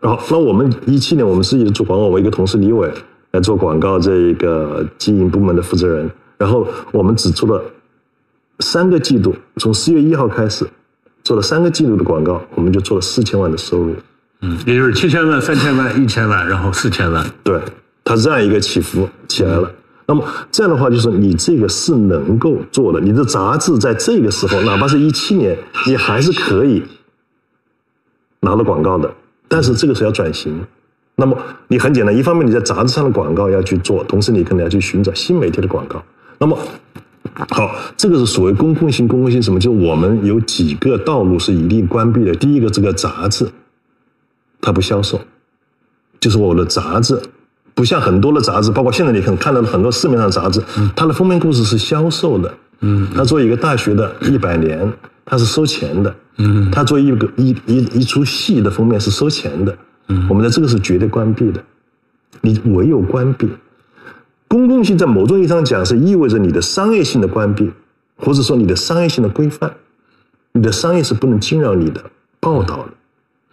[0.00, 2.90] 然后那我们一七年我们自己做广告，我一个同事李伟
[3.32, 7.62] 来做广告这一个经营部门的负责人，然后我们只做了
[8.60, 10.66] 三个季度，从四月一号开始
[11.22, 13.94] 做了三个季度的广告，我们就做了四千万的收入。
[14.40, 17.24] 嗯，也就是七千万、三千万、一千万，然后四千万。
[17.42, 17.60] 对，
[18.08, 19.70] 它这样一个起伏起来了。
[20.06, 22.98] 那么这样的话，就是你这个是能够做的。
[22.98, 25.54] 你的杂志在这个时候，哪怕是一七年，
[25.86, 26.82] 你还是可以
[28.40, 29.12] 拿到广告的。
[29.48, 30.58] 但是这个时候要转型。
[31.16, 36.02] 那么你很简单，一方面你在杂志上的广告要去做，同时你可能要去寻找新媒体的广告。
[36.38, 36.58] 那么
[37.50, 39.60] 好，这个是所谓公共性，公共性什么？
[39.60, 42.32] 就是我们有几个道路是一定关闭的。
[42.34, 43.46] 第一个，这个杂志
[44.60, 45.20] 它不销售，
[46.18, 47.20] 就是我的杂志
[47.78, 50.60] 不像很多的杂志，包括现在你可能看到的很多市面上杂志，
[50.96, 52.52] 它的封面故事是销售的。
[52.80, 54.92] 嗯，它做一个大学的一百年，
[55.24, 56.12] 它是收钱的。
[56.38, 59.78] 嗯，它做一个一一一出戏的封面是收钱的。
[60.08, 61.62] 嗯，我们在这个是绝对关闭的。
[62.40, 63.48] 你唯有关闭。
[64.48, 67.70] 公共性在某种意义上讲是意味着你的商业性的关闭，
[68.16, 69.72] 或者说你的商业性的规范，
[70.50, 72.02] 你的商业是不能侵扰你的
[72.40, 72.88] 报道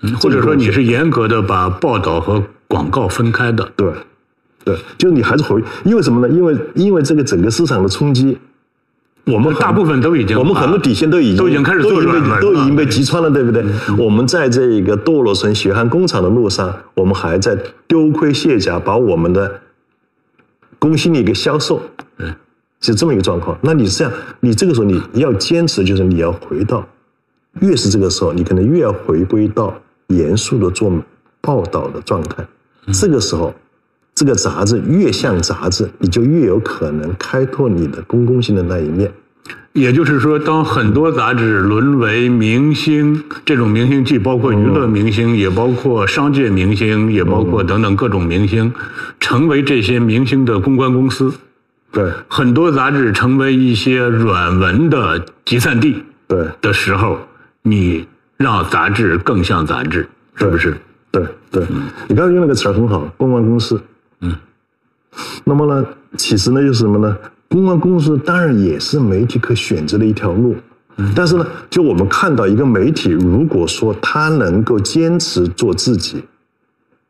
[0.02, 3.72] 的，或者说你是严格的把报道和广告分开的。
[3.76, 3.94] 对，
[4.66, 6.34] 对，就是你还是回，因为什么呢？
[6.34, 8.38] 因为因为这个整个市场的冲击，
[9.26, 13.64] 我们大部分都已经，我们很多底线都已经都已经开始都已经都已经被击穿了，对不对？
[13.98, 17.56] 我们在这个堕落成血汗工厂的路上，我们还在
[17.88, 19.62] 丢盔卸甲，把我们的
[20.80, 21.80] 公信力给销售。
[22.18, 22.34] 嗯，
[22.82, 23.58] 是这么一个状况。
[23.62, 26.88] 那你这样，你这个时候你要坚持，就是你要回到，
[27.62, 29.74] 越是这个时候，你可能越要回归到
[30.08, 30.92] 严肃的做
[31.42, 32.44] 报道的状态。
[32.94, 33.54] 这个时候，
[34.16, 39.12] 这个杂志越像杂志，你就越有可能开拓你的公共性的那一面。
[39.74, 48.74] 也就是说，当很多杂志沦为明星，这种明星既包括娱乐明星，也包括商界明星，也包括等等各种明星，
[49.20, 51.34] 成为这些明星的公关公司。
[51.92, 57.20] 对很多杂志成为一些软文的集散地对的时候，
[57.64, 60.74] 你让杂志更像杂志，是不是？
[61.12, 61.66] 对对，
[62.08, 63.78] 你刚才用那个词儿很好，公关公司。
[64.22, 64.36] 嗯。
[65.44, 67.18] 那么呢，其实呢，就是什么呢？
[67.48, 70.56] 公关公司当然也是媒体可选择的一条路。
[71.14, 76.24] 但是呢，就我们看到一个媒体，如果说他能够坚持做自己，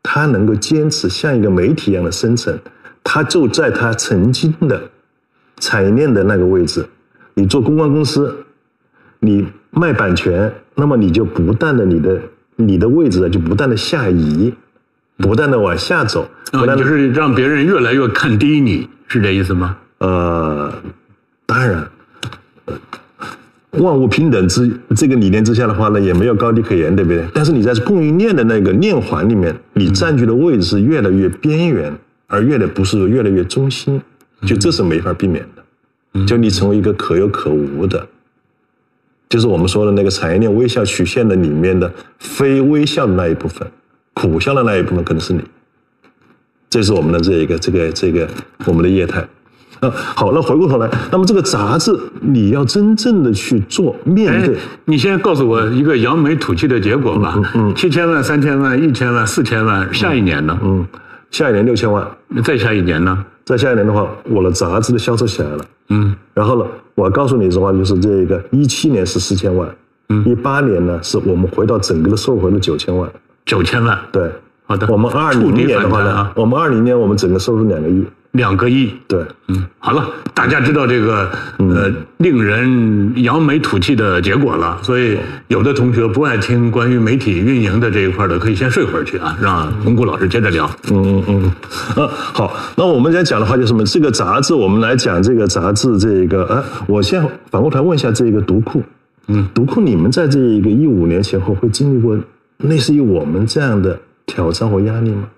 [0.02, 2.58] 他能够坚持像一个媒体一样的生存，
[3.04, 4.82] 他就在他曾经的
[5.58, 6.84] 产业链的那个位置。
[7.34, 8.36] 你做公关公司，
[9.20, 12.20] 你卖版权，那么你就不断的你的
[12.56, 14.52] 你的位置呢就不断的下移，
[15.16, 19.76] 不断的往下走，不啊，断的就是让别人越来越看低你，是这意思吗？
[19.98, 20.72] 呃，
[21.46, 21.88] 当然，
[22.66, 22.74] 呃
[23.72, 27.24] 万物平等之这个理念之下的话呢，也没有高低可言，对不对？
[27.34, 31.92] 但是你在供应链的那个链环里面，你占据的位置是越来越边缘，
[32.26, 34.00] 而越来不是越来越中心，
[34.46, 36.26] 就这是没法避免的。
[36.26, 38.06] 就你成为一个可有可无的，
[39.28, 43.70] 就是我们说的那个产业链微笑曲线的里面的非微笑的那一部分，
[44.16, 45.40] 苦笑的那一部分可能是你。
[46.70, 48.26] 这是我们的这一个这个这个
[48.64, 49.20] 我们的业态。
[49.80, 57.38] 啊，好，那回过头来，那么这个杂志你要真正的去做面哎对，，你先告诉我一个扬眉吐气的结果吧。
[57.54, 60.58] 嗯七千万、三千万、一千万、四千万，下一年呢？
[60.62, 60.86] 嗯，
[61.30, 62.10] 下一年六千万，
[62.42, 63.22] 再下一年呢？
[63.44, 65.64] 再下一年的话，我的杂志的销售起来了。
[65.90, 69.68] 嗯，然后呢，我告诉你的话，就是这个一七年是四千万，
[70.08, 73.08] 嗯一八年呢是我们回到整个的收入回到九千万，
[73.46, 74.30] 九千万，对。
[74.66, 74.86] 好的。
[74.88, 78.92] 我们二零年的话呢我们二零年我们整个收入两个亿，两个亿。
[79.06, 80.04] 对，嗯，好了，
[80.34, 90.68] 大家知道这个呃令人扬眉吐气的结果了，所以有的同学不爱听关于媒体运营的这一块的，可以先睡会儿去啊，让洪谷老师接着聊。
[90.90, 91.52] 嗯嗯嗯，
[91.94, 93.84] 呃，好，那我们来讲的话，就是什么？
[93.84, 98.82] 这个杂志，我们来讲这个杂志，这个，呃，我先反过头来问一下这个读库，
[99.28, 102.18] 嗯，读库，你们在这一个一五年前后会经历过
[102.58, 105.28] 类似于我们这样的挑战或压力吗？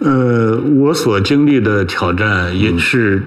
[0.00, 3.22] 呃，我所经历的挑战也是，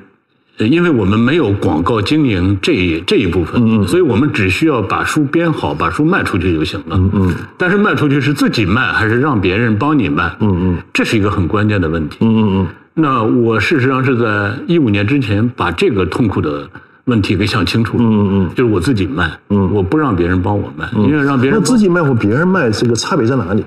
[0.57, 6.97] 呃因为我们没有广告经营这一这一部分，所以我们只需要把书编好，把书卖出去就行了。
[7.13, 10.35] 嗯但是卖出去是自己卖还是让别人帮你卖？
[10.39, 12.17] 嗯嗯这是一个很关键的问题。
[12.21, 16.69] 嗯嗯那我事实上是在一五年之前把这个痛苦的
[17.05, 18.03] 问题给想清楚了。
[18.03, 23.65] 嗯嗯就是我自己卖，嗯我不让别人帮我卖，因为让别那人自己卖和别人卖，这个差别在哪里？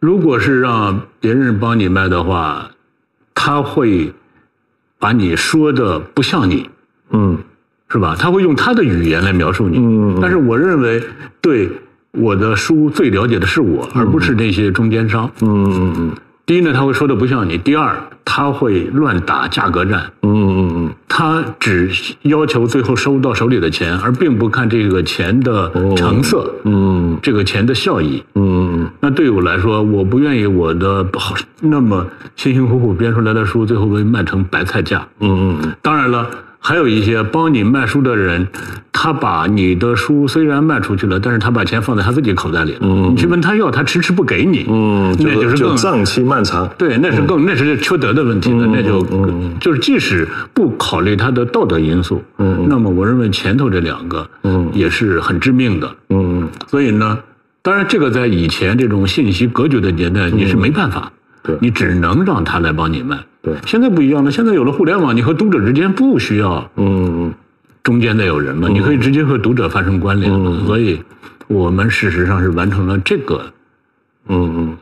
[0.00, 2.70] 如果是让别人帮你卖的话，
[3.34, 4.12] 他会
[4.98, 6.68] 把你说的不像你，
[7.10, 7.36] 嗯
[7.90, 8.14] 是吧？
[8.18, 9.78] 他会用他的语言来描述你。
[9.78, 11.02] 嗯嗯但是我认为，
[11.40, 11.70] 对
[12.12, 15.30] 我的书最了解的是我，而不是那些中间商。
[15.40, 16.12] 嗯嗯嗯
[16.48, 20.10] 第一呢，他会说的不像你；第二，他会乱打价格战。
[20.22, 21.90] 嗯嗯嗯他只
[22.22, 28.24] 要求最后收到手里的钱，而并不看这个钱的成色，嗯这个钱的效益。
[28.34, 35.06] 嗯那对我来说，我不愿意我的好那么辛辛苦苦编出来的书，最后被卖成白菜价。
[35.20, 36.30] 嗯嗯当然了，
[36.60, 38.48] 还有一些帮你卖书的人，
[38.92, 42.86] 他把你的书虽然卖出去了，但是他把钱放在他自己口袋里了。
[42.86, 44.66] 你去问他要，他迟迟不给你。
[44.68, 46.68] 嗯，那就是更就账期漫长。
[46.76, 49.02] 对，那是更那是缺德的问题了，那就
[49.60, 55.90] 就是即使不考虑他的道德因素，嗯，那么我认为前头这两个，嗯，也是很致命的。
[56.10, 57.18] 嗯所以呢，
[57.62, 63.16] 当然这个在以前这种信息隔绝的年代，你是没办法，对你只能让他来帮你卖。
[63.48, 63.56] 对。
[63.66, 67.32] 现在不一样了，现在有了互联网，你和读者之间不需要嗯
[67.82, 70.30] 中间再有人了，你可以直接和读者发生关联。
[70.30, 70.66] 了。
[70.66, 71.00] 所以，
[71.46, 73.44] 我们事实上是完成了这个
[74.28, 74.76] 嗯嗯。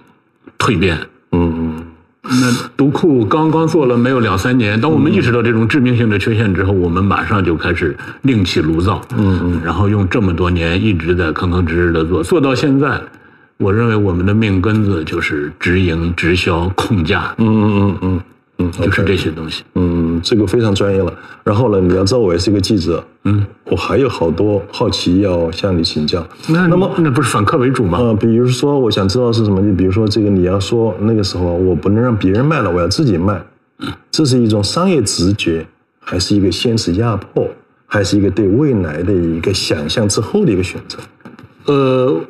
[0.59, 0.99] 蜕变。
[1.33, 1.83] 嗯嗯。
[2.23, 13.01] 那读库刚刚做了没有两三年，当我们意识到这种致命性的缺陷之后，我们马上就开始另起炉灶，嗯嗯，然后用这么多年一直在吭吭哧哧的做，做到现在，
[13.59, 18.21] 我认为我们的命根子就是直营、直销、控价，嗯嗯嗯嗯，
[18.59, 19.63] 就是这些东西。
[19.75, 21.13] 嗯，这个非常专业了。
[21.45, 26.27] 然后呢，你要知道我也是一个记者，嗯，我还有好多好奇要向你请教。
[26.49, 27.99] 那那么那不是反客为主吗？
[27.99, 29.63] 呃，比如说，我想知道是什么？
[29.63, 33.41] 就比如说，这个你要说那个时候我不能让别人卖了，我要自己卖，
[34.11, 35.67] 这是一种商业直觉，
[36.01, 37.49] 还是一个现实压迫，
[37.87, 40.99] 还是一个对未来的一个想象之后的一个选择？
[41.67, 42.21] 呃，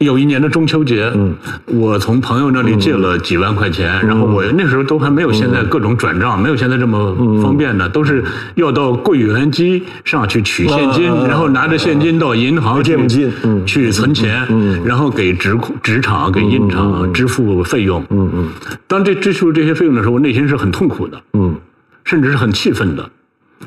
[0.00, 1.34] 有一年的中秋节，嗯，
[1.66, 14.46] 我从朋友那里借了几万块钱，然后我那时候都还没有现在各种转账，没有现在这么方便的，都是要到柜员机上去取现金，啊然后拿着现金到银行去存钱，
[14.84, 18.48] 然后给纸库纸厂给印厂支付费用，嗯嗯。
[18.86, 21.54] 当这支付这些费用的时候，我内心是很痛苦的，嗯。
[22.02, 23.08] 甚至是很气愤的，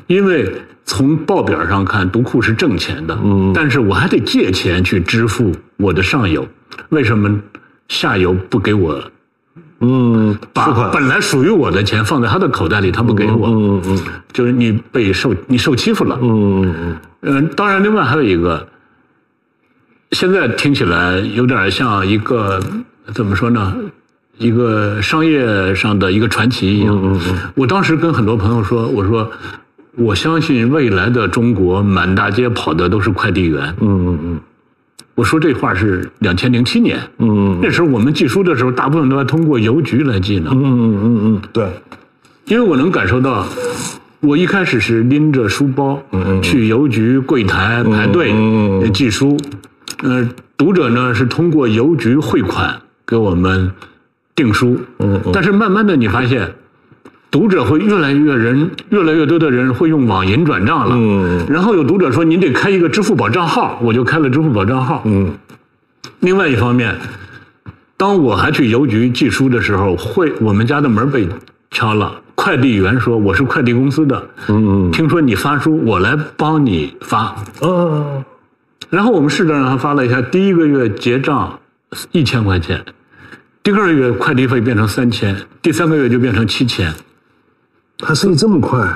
[0.06, 0.52] 因为
[0.84, 6.46] 从报表上看，读库是挣钱的，嗯，但是我还得借钱去支付我的上游，
[6.90, 7.40] 为什么
[7.88, 9.02] 下游不给我
[9.80, 13.98] 嗯，把本来属于我的钱放在他的口袋里，他不给我，嗯嗯
[14.32, 16.28] 就是你被受你受欺负了，嗯
[16.62, 18.66] 嗯嗯嗯，当然，另外还有一个，
[20.12, 22.60] 现在听起来有点像一个
[23.14, 23.74] 怎么说呢？
[24.38, 27.38] 一个商业上的一个传奇一样嗯嗯。
[27.54, 29.30] 我当时跟很多朋友说，我说
[29.96, 33.74] 我相信未来的中国满大街跑的都是快递员。
[33.80, 34.40] 嗯嗯嗯。
[35.14, 40.50] 我说这话是两千零七年，嗯那时候我们寄书的时候，大部分都要通过邮局来寄呢。
[40.52, 41.68] 嗯嗯嗯嗯，对，
[42.46, 43.46] 因为我能感受到，
[44.18, 46.02] 我一开始是拎着书包
[46.42, 48.34] 去邮局柜台排队
[48.92, 49.36] 寄书，
[50.02, 53.70] 呃，读者呢是通过邮局汇款给我们
[54.34, 55.30] 订书，嗯嗯。
[55.32, 56.52] 但是慢慢的你发现。
[57.34, 60.94] 读者会越来越人，越来越多的人会用网银转账了。
[60.96, 65.02] 嗯然后有读者说：“您得开一个支付宝账号。”我就开了支付宝账号。
[65.04, 65.34] 嗯
[66.20, 66.94] 另外一方面，
[67.96, 71.28] 当我还去邮局寄书的时候，会我们家的门被
[71.72, 77.34] 敲了，快递员说我是快递公司的，嗯嗯听说你发书，我来帮你发。
[77.62, 78.24] 嗯
[78.90, 81.58] 然后我们试着让他发了一下，第一个月结账
[82.12, 82.84] 一千块钱，
[83.64, 86.94] 第二个月快递费变成三千，第三个月就变成七千。
[87.98, 88.86] 他生意这么快，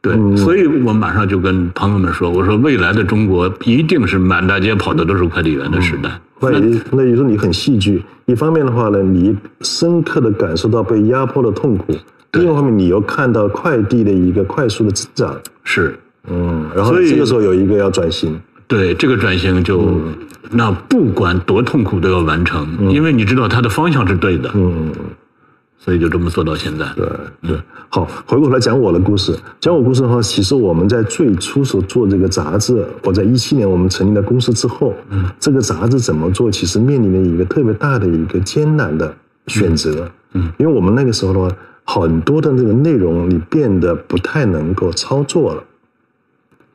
[0.00, 6.10] 对，所以我马上就跟朋友们说，我说未来的中国一定是满大街跑的都是快递员的时代。
[6.40, 8.02] 那也那也就是你很戏剧。
[8.26, 11.92] 一方面的话呢，你深刻的感受到被压迫的痛苦；
[12.32, 15.36] 另一方面，你又看到快递的一个快速的增长。
[15.64, 18.38] 是，嗯，然后这个时候有一个要转型。
[18.66, 19.98] 对这个转型就，
[20.50, 24.92] 那不管多痛苦都要完成，因为你知道它的方向是对的，嗯，
[25.78, 26.84] 所以就这么做到现在。
[26.94, 27.08] 对
[27.42, 27.58] 对。
[27.88, 29.34] 好，回过头来讲我的故事。
[29.60, 39.14] 讲我故事的话，其实我们在最初所做这个杂志，我在一七年我们成立了公司之后，嗯，这个杂志怎么做，其实面临了一个特别大的一个艰难的
[39.46, 40.10] 选择。
[40.34, 41.48] 嗯，因为我们那个时候的话，
[41.84, 45.62] 很多的这个内容你变得不太能够操作了。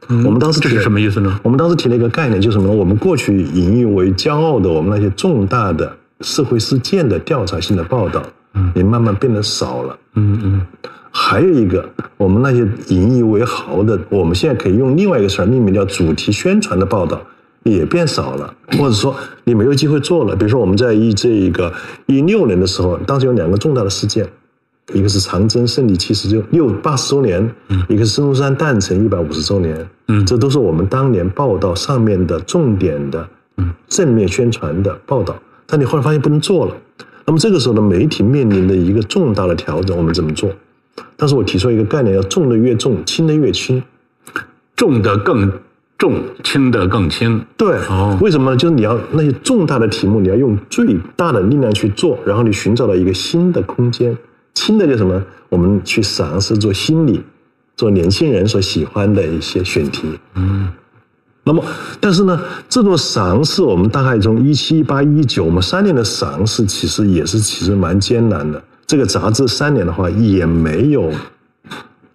[0.10, 1.40] 我们当时这是什么意思呢？
[1.44, 2.74] 我们当时提了一个概念，就是什么呢？
[2.74, 8.22] 我们过去引以为骄傲的我们那些重大的社会事件的调查性的报道，
[8.54, 9.98] 嗯，也慢慢变得少了。
[10.16, 10.62] 嗯嗯。
[11.16, 11.88] 还有一个，
[12.18, 17.22] 我们那些引以为豪的，我们现在可以用另外一个词儿命名叫主题宣传的报道，
[17.62, 20.36] 也变少了，或者说你没有机会做了。
[20.36, 21.72] 比如说我们在一这个
[22.08, 24.28] 一六年的时候，当时有两个重大的事件，
[24.92, 27.48] 一个是长征胜利七十周六八十周年，
[27.88, 30.26] 一个是孙中山诞辰一百五十周年，嗯。
[30.26, 33.30] 这都是我们当年报道上面的重点的
[33.88, 35.36] 正面宣传的报道。
[35.68, 36.76] 但你后来发现不能做了，
[37.26, 40.52] 那么这个时候呢媒体面临的一个重大的调整，我们怎么做？
[41.16, 43.82] 但是我提出一个概念，叫重的越重，轻的越轻。
[44.76, 45.52] 重的更
[45.98, 47.46] 重，轻的更轻。
[47.56, 48.58] 对，哦为什么呢？
[48.58, 54.18] 就是你要那些重大的题目，你要用最大的力量去做，然后你寻找到一个新的空间。
[54.54, 55.24] 轻的就什么？
[55.50, 57.22] 我们去尝试做心理，
[57.78, 60.20] 做年轻人所喜欢的一些选题。
[60.36, 60.68] 嗯。
[61.46, 61.64] 那么，
[62.00, 62.40] 但是呢，
[62.70, 68.64] 这座尝试，我们大概从一七、一八、一九，我们三年的尝试，其实也是其实蛮艰难的。
[68.86, 71.12] 这个杂志三年的话，也没有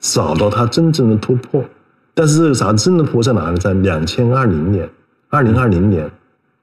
[0.00, 1.62] 找到它真正的突破。
[2.14, 3.58] 但是这个杂志真的突破在哪里？
[3.58, 4.88] 在两千二零年，
[5.28, 6.10] 二零二零年，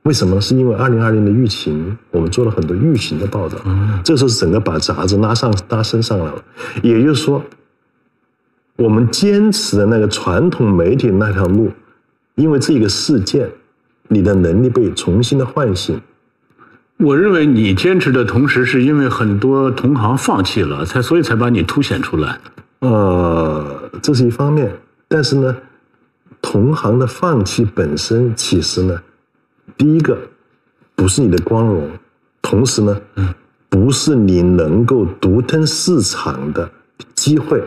[0.03, 0.41] 为什么？
[0.41, 6.43] 是因为二零二零的疫情，我们做了很多疫情的报道，嗯这时候整个把杂志拉上拉升上来了。
[6.81, 7.43] 也就是说，
[8.75, 11.71] 我们坚持的那个传统媒体那条路，
[12.35, 13.49] 因为这个事件，
[14.07, 15.99] 你的能力被重新的唤醒。
[16.97, 22.39] 我认为你坚持的同时，是因为很多同行放弃了，才所以才把你凸显出来。
[22.79, 24.71] 呃，这是一方面，
[25.07, 25.55] 但是呢，
[26.41, 29.01] 同行的放弃本身，其实呢，
[29.75, 30.17] 第一个
[30.95, 31.89] 不是你的光荣，
[32.41, 33.01] 同时呢，
[33.69, 36.69] 不是你能够独吞市场的
[37.13, 37.61] 机会，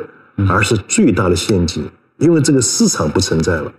[0.49, 1.85] 而是最大的陷阱，
[2.19, 3.73] 因为这个市场不存在了。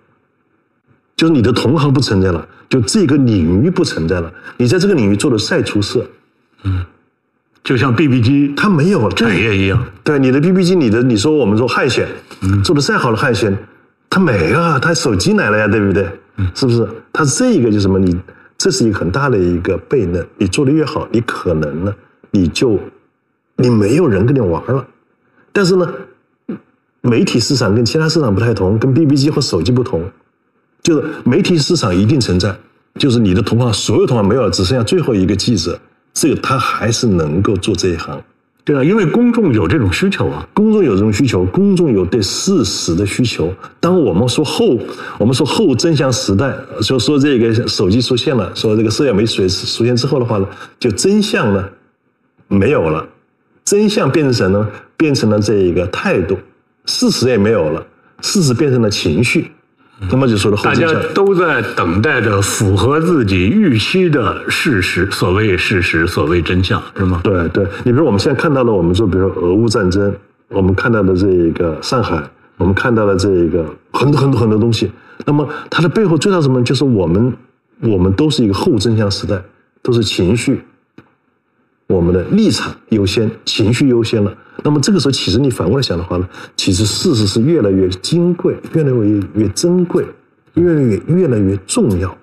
[1.19, 6.05] 就是你的同行不存在了，就这个领域不存在了，你在这个领域做的再出色，
[6.63, 6.85] 嗯
[7.61, 12.07] 就像 BB 机它没有了产业一样，对你的 BB 机，你的你说我们说汉显，
[12.63, 13.53] 做的再好的汉显，
[14.09, 16.09] 它没啊，它手机来了呀，对不对？
[16.55, 16.87] 是不是？
[17.11, 17.99] 它这个就是什么？
[17.99, 18.17] 你
[18.57, 20.25] 这是一个很大的一个悖论。
[20.37, 21.93] 你做的越好，你可能呢，
[22.31, 22.79] 你就
[23.57, 24.87] 你没有人跟你玩了。
[25.51, 25.93] 但是呢，
[27.01, 30.09] 媒体市场跟其他市场不太同，跟 BB 机和手机不同，
[30.81, 32.55] 就是媒体市场一定存在，
[32.95, 35.79] 就是你的同行所有同行没有了，只剩下最后一个记者，
[36.13, 38.21] 这个他还是能够做这一行。
[38.65, 40.47] 对啊，因为公众有这种需求啊。
[40.53, 43.51] 公众有这种需求，公众有对事实的需求。
[43.79, 44.77] 当我们说后，
[45.17, 50.47] 我们说后真相时代，说说这个手机出现了，说这个社交媒体出现之后的话呢，
[50.79, 51.67] 就真相呢
[52.47, 53.07] 没有了，
[53.65, 54.67] 真相变成什么呢？
[54.95, 56.37] 变成了这一个态度，
[56.85, 57.83] 事实也没有了，
[58.21, 59.49] 事实变成了情绪，
[60.09, 60.87] 那么就说的后大家。
[61.13, 67.19] 都在等待着符合自己预期的事实，所谓事实，所谓真相，是吗？
[67.23, 70.15] 对对，你比如我们现在看到了，我们说，比如说俄乌战争，
[70.47, 72.23] 我们看到的这一个上海，
[72.57, 74.89] 我们看到了这一个很多很多很多东西。
[75.25, 76.63] 那么它的背后最大什么？
[76.63, 77.33] 就是我们
[77.81, 79.41] 我们都是一个后真相时代，
[79.81, 80.61] 都是情绪，
[81.87, 84.33] 我们的立场优先，情绪优先了。
[84.63, 90.05] 那么这个时候，其实你反过来想的话呢，其实事实是越来越金贵，越来越越珍贵，
[90.55, 92.15] 越来越越来越重要。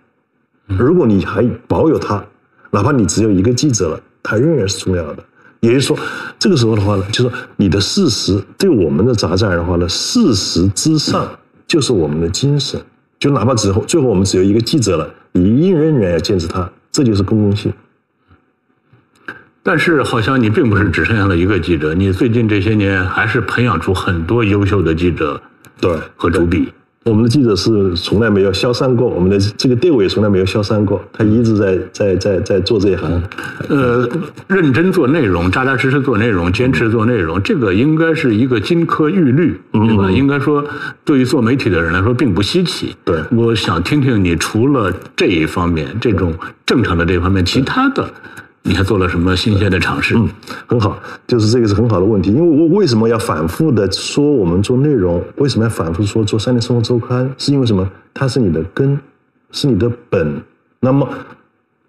[0.66, 2.24] 如果你还保有它，
[2.70, 5.24] 哪怕你只有一个记者了，它仍然是重要的。
[5.60, 5.98] 也就是说，
[6.38, 11.26] 这个时候的话呢，就是你的事实对我们的杂志而言的话呢，事实之上
[11.66, 12.80] 就是我们的精神。
[13.18, 17.72] 就哪怕之后最后我们只有一个记者了，你依然仍然要坚持它，这就是公共性。
[19.66, 25.42] 但是好像你并不是只剩下了一个记者，你最近这些年还是培养出很多优秀的记者
[25.80, 26.68] 对，和主笔。
[27.02, 33.22] 我们的记者是从来没有消散过，我们的这个队伍也从来没有消散过，他一直在在在在做这一行。
[33.68, 34.08] 呃，
[34.46, 40.08] 认真做内容，扎扎实实做内容，坚持做内容，这个应该是一个金科玉律，对吧？
[40.12, 40.64] 应该说，
[41.04, 42.94] 对于做媒体的人来说并不稀奇。
[43.04, 46.32] 对我想听听你除了这一方面，这种
[46.64, 48.08] 正常的这方面，其他的
[48.68, 50.16] 你还做了什么新鲜的尝试？
[50.16, 50.28] 嗯，
[50.66, 52.32] 很好，就是这个是很好的问题。
[52.32, 55.22] 因为我为什么要反复的说我们做内容？
[55.36, 57.32] 为什么要反复说做三联生活周刊？
[57.38, 57.88] 是因为什么？
[58.12, 58.98] 它是你的根，
[59.52, 60.42] 是你的本。
[60.80, 61.08] 那么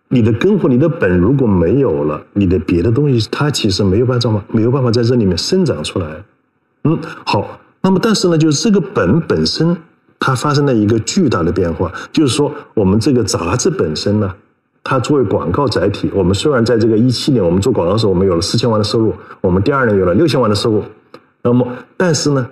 [0.08, 6.08] 你的根或你的本如果没有了，你的别的东西它其实没有办法没有办法在这里面生长出来。
[6.84, 7.60] 嗯，好。
[7.82, 9.76] 那么但是呢，就是这个本本身
[10.20, 14.32] 它发生了一个巨大的变化，就是说我们这个杂志本身呢。
[14.90, 20.82] 它作为广告载体，我们虽然在这个一七年我们做广告的时候，我们有了四千万的收入，我们第二年有了六千万的收入，
[21.42, 21.68] 那么
[21.98, 22.50] 但是呢，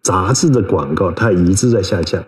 [0.00, 2.24] 杂志的广告它一直在下降。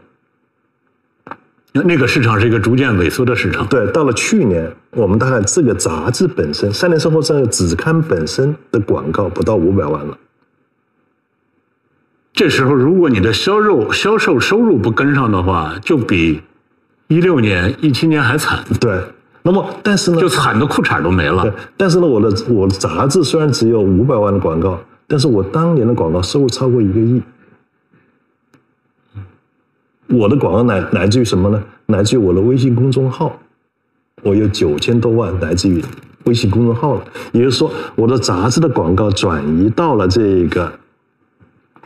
[1.73, 3.67] 那个市场是一个逐渐萎缩的市场。
[3.67, 10.19] 对，到了去年，我们大概这个杂志本身，《三联生活》这个子刊本身的广告不到五百万了。
[12.35, 16.43] 这时候，如果你的销售销售收入不跟上的话，就比
[17.09, 19.03] 一六年、一七年还惨，对，
[19.47, 24.77] 那么但是呢，就惨的裤衩都没对了。，但是呢，我的我的杂志虽然只有五百万的广告，
[25.07, 27.23] 但是我当年的广告收入超过一个亿。
[30.09, 31.63] 我的广告来来自于什么呢？
[31.87, 33.39] 来自于我的微信公众号，
[34.25, 35.81] 我有九千多万来自于
[36.25, 37.05] 微信公众号了。
[37.31, 40.73] 也就是说，我的杂志的广告转移到了这个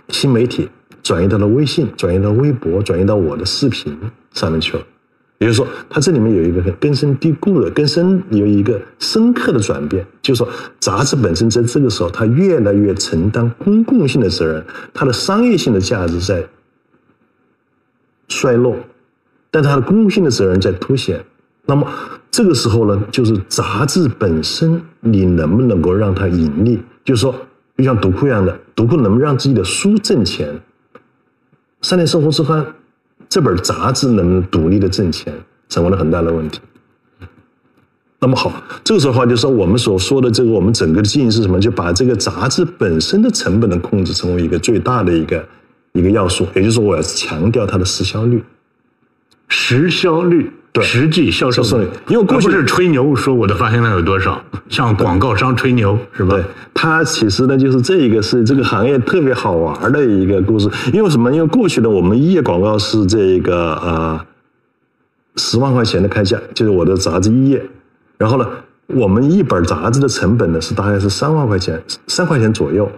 [0.09, 0.71] 新媒体，
[1.03, 3.95] 转移到了微信，转移到微博，转移到我的视频
[4.33, 4.83] 上面去了。
[5.41, 14.63] 也就说，它这里面有一个根深蒂固的、根深有一个深刻的转变，就是说，杂志本身在这个时候，它越来越承担公共性的责任，
[14.93, 16.47] 它的商业性的价值在
[18.29, 18.77] 衰落，
[19.51, 21.25] 但它的公共性的责任在凸显。
[21.65, 21.91] 那么
[22.31, 26.83] 这个时候呢，就是杂志本身，你能不能够让它盈利？
[27.03, 27.35] 就是说，
[27.79, 30.55] 就像读库一样的，读库能不能让自己的书挣钱？
[31.81, 32.63] 《三联生活周刊》
[33.31, 35.33] 这本杂志能独立的挣钱，
[35.69, 36.61] 成为了很大的问题。
[38.19, 38.53] 那么好，
[38.85, 41.59] 这个时候的话，就是我们所说的这个，我们整个的经营是什么？
[41.59, 45.49] 就把这个杂志本身的成本的控制成为一个最大的一个
[45.93, 46.47] 一个要素。
[46.55, 48.43] 也就是说，我要强调它的时效率。
[49.49, 51.65] 时效率，对实际销售
[52.07, 60.71] 因为过去是吹牛说我的发行量有多少，像广告商吹牛是吧对？，它其实呢，就是这一个是这个行业特别好玩的一个故事。
[60.93, 61.33] 因为什么？
[61.33, 64.21] 因为过去的我们一页广告是这个呃
[65.35, 67.61] 十万块钱的开价，就是我的杂志一页。
[68.17, 68.47] 然后呢，
[68.87, 72.89] 我们一本杂志的成本呢是大概是三万块钱，三块钱左右。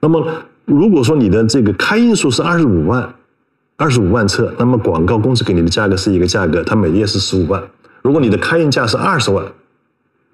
[0.00, 0.26] 那么
[0.64, 3.14] 如果说你的这个开印数是二十五万，
[3.76, 7.62] 二十五万册，那么广告公司给你的价格是一个价格，它每页是十五万。
[8.02, 9.44] 如果你的开印价是二十万，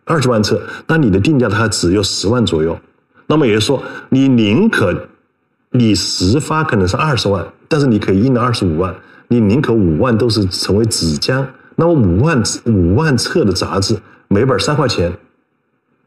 [0.04, 2.78] 二十万册，那你的定价它只有十万左右。
[3.26, 5.08] 那么也就是说，你宁可
[5.70, 8.94] 你实发可能是二十万，但是你可以印到二十五万，
[9.28, 11.44] 你宁可五万都是成为纸浆。
[11.76, 13.96] 那么五万五万册的杂志，
[14.28, 15.12] 每本三块钱，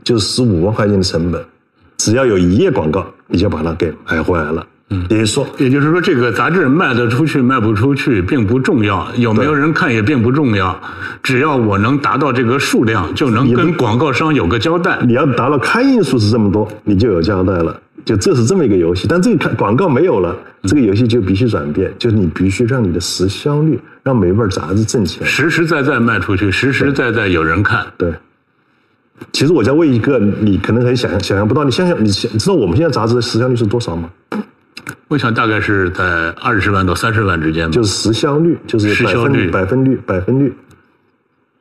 [0.04, 1.46] 就是十五万块钱的成本，
[1.98, 4.66] 只要有一页广告，你就把它给买回来了。
[4.92, 10.78] 嗯，也就是说，也就是说，这个杂志卖得出去卖不出去并不重要，有没有人看也并不重要，
[11.24, 15.00] 只要我能达到这个数量，就能跟广告商有个交代。
[15.08, 17.80] 你要达到刊印数是这么多，你就有交代了。
[18.04, 25.26] 就这是这么一个游戏，但这个看广告没有了，这个游戏就必须转变，就是你必须让你的时销率，让每本杂志挣钱。
[25.26, 27.86] 实实在在卖出去，实实在在有人看。
[27.98, 28.12] 对，
[29.32, 34.10] 其实我在问一个你可能很想想象不到，你想想，你想知道我们现在杂志的时销率是多少吗？
[35.08, 37.72] 我想大概是在二十万到三十万之间吧。
[37.72, 40.54] 就是时销率，就是百分时销率百分率，百分率。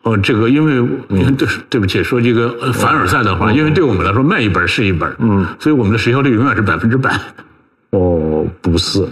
[0.02, 0.88] 哦，这个因为
[1.36, 7.20] 对对不起，说这个呃凡尔赛的话，因为对我们来说卖一本是一本，嗯，所以我们的时效率永远是百分之百。
[7.90, 9.06] 哦，不是，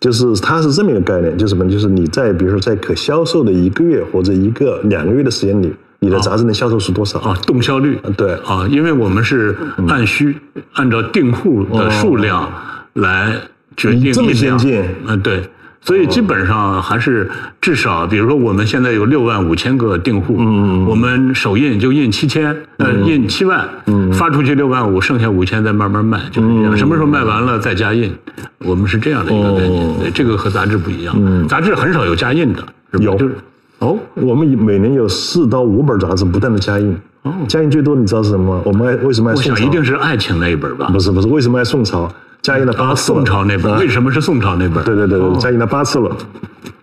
[0.00, 1.70] 就是它是这么一个概念，就是什么？
[1.70, 7.18] 就是你在比如说在可销售的一个月或者一个两个月的时间里，你的杂志能销售出多少？
[7.18, 9.54] 啊，动销率，对啊，因为我们是
[9.86, 10.34] 按需
[10.72, 12.50] 按照订户的数量
[12.94, 13.36] 来
[13.76, 14.82] 决这么先进。
[15.06, 15.42] 嗯，对，
[15.80, 28.12] 所以基本上还是至少，比如说我们现在有六万五千个订户，嗯，我们首印就印七千，呃，印七万，嗯，发出去六万五，剩下五千再慢慢卖，就是这样，什么时候卖完了再加印，
[28.58, 33.34] 我们是这样的一个概念，对，这个和杂志不一样，杂志很少有加印的，是有就是。
[33.78, 37.32] 哦，我们每年有四到五本杂志不断的加印，哦。
[37.48, 38.62] 加印最多你知道是什么吗？
[38.64, 39.56] 我们爱为什么爱我宋朝？
[39.58, 42.08] 想一定是爱情那一本吧，不是不是，为什么爱宋朝？
[42.42, 43.16] 加印了八啊，次了。
[43.16, 44.84] 宋朝那本，啊为什么是宋朝那本？
[44.84, 46.16] 对对对对，加印了八次了。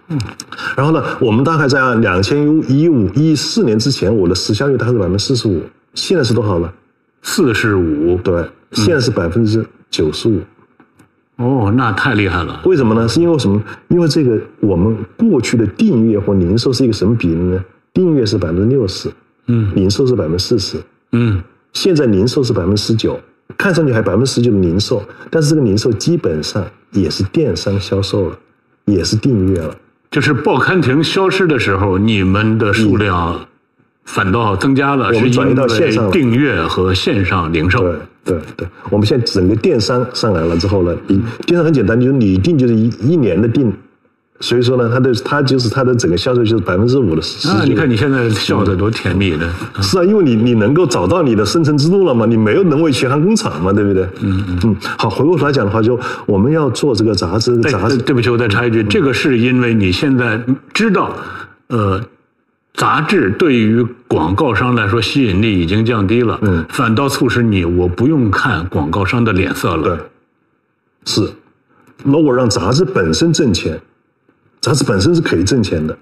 [0.08, 0.18] 嗯
[0.76, 5.62] 然后呢，我们大概在两千一五一四年之前，我的时效率大概是百分之四十五，
[5.94, 6.72] 现在是多少呢？
[7.22, 10.40] 四十五，对，现在是百分之九十五。
[11.36, 12.60] 哦，那太厉害了。
[12.66, 13.08] 为什么呢？
[13.08, 13.62] 是因为什么？
[13.90, 17.64] 因为这个我们过去的订阅或零售是一个什么比例呢？
[17.94, 19.10] 订阅是百分之六十，
[19.48, 20.78] 嗯零售是百分之四十。
[21.12, 21.42] 嗯，
[21.74, 23.20] 现在零售是百分之十九，
[23.60, 28.40] 看上去还百分之十九的零售，但是这个零售基本上也是电商销售了，
[28.86, 29.76] 也是订阅了。
[30.10, 33.46] 就是报刊亭消失的时候，你们的数量
[34.06, 37.84] 反倒增加了，是我们转移因到线上了为订阅和线上零售。
[37.84, 37.94] 对
[38.24, 43.72] 对对，我们现在整个电商上来了之后呢，你电商很简单，就是你订就是一一年的订，
[44.42, 49.50] 所以说呢，它的它就是它的整个销售就是百分之五的时啊，你看你现在笑的多甜蜜的。
[49.82, 54.08] 是啊，因为你你能够找到你的生存之路了嘛，你没有能为全行工厂嘛，对不对？
[54.22, 54.76] 嗯嗯。
[54.98, 60.42] 好，回过头来讲的话，就我们要做这个杂志，对杂志对不起，我再插一句，这个是因为你现在
[60.74, 61.14] 知道，
[61.68, 62.02] 呃，
[62.76, 69.84] 杂志对于广告商来说吸引力已经降低了，嗯反倒促使你我不用看广告商的脸色了。
[69.84, 69.98] 对，
[71.04, 71.34] 是。
[72.06, 73.78] 如果让杂志本身挣钱，
[74.62, 75.98] 杂志本身是可以挣钱的，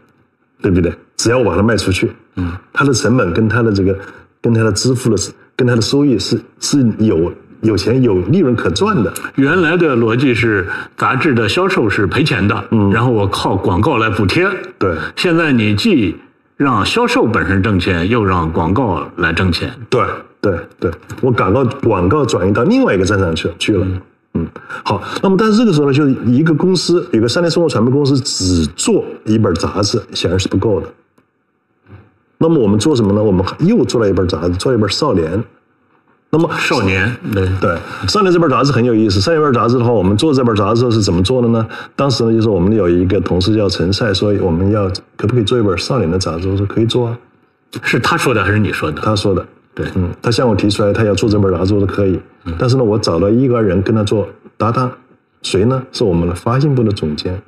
[0.61, 0.93] 对不对？
[1.15, 3.97] 只要我把它卖出去，嗯，它的成本跟它的这个
[4.41, 5.17] 跟它的支付的
[5.55, 7.31] 跟它的收益是是有
[7.61, 9.11] 有钱有利润可赚的。
[9.35, 14.47] 原来的逻辑是杂志的销售是赔钱的，嗯，然后我靠广告来补贴。
[14.77, 16.15] 对现在你既
[16.55, 19.71] 让销售本身挣钱，又让广告来挣钱。
[19.89, 20.03] 对
[20.39, 20.91] 对对，
[21.21, 23.83] 我广告广告转移到另外一个战场去去了。
[23.85, 24.01] 嗯，
[24.83, 30.87] 好，那么但是这个时候呢，就是一个公司，有个三联生活传媒公司只做一本杂志，显然是不够的。
[32.37, 33.23] 那么我们做什么呢？
[33.23, 35.37] 我们又做了一本杂志，做了一本《少年》。
[36.29, 37.71] 那么少年，对对，
[38.07, 39.19] 《少年》这本杂志很有意思。
[39.23, 41.65] 《少年》这本杂志的话，我们做这本杂志是怎么做的呢？
[41.95, 46.49] 当时呢，就是我们有一个同事叫陈赛，说我们要可不可以做一本《少年》的杂志？
[46.49, 47.17] 我说可以做啊。
[47.81, 49.01] 是他说的还是你说的？
[49.01, 49.45] 他说的，
[49.77, 52.19] 对，嗯，他向我提出来，他要做这本杂志，可以。
[52.57, 54.91] 但是呢，我找了一个人跟他做搭档，
[55.43, 55.85] 谁呢？
[55.91, 57.39] 是我们的发行部的总监。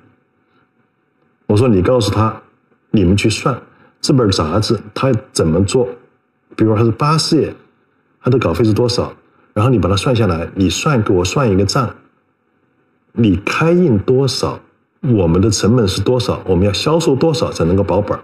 [1.47, 2.39] 我说你告诉他，
[2.91, 3.59] 你们去算
[3.99, 5.89] 这本杂志他怎么做，
[6.55, 7.55] 比如说它是八十页，
[8.21, 9.11] 他的稿费是多少，
[9.55, 11.95] 然后你把它算下来，你算给我算一个账，
[13.13, 14.59] 你开印多少，
[15.01, 18.21] 我们的成本是多少，我们要销售多少才能够保本儿。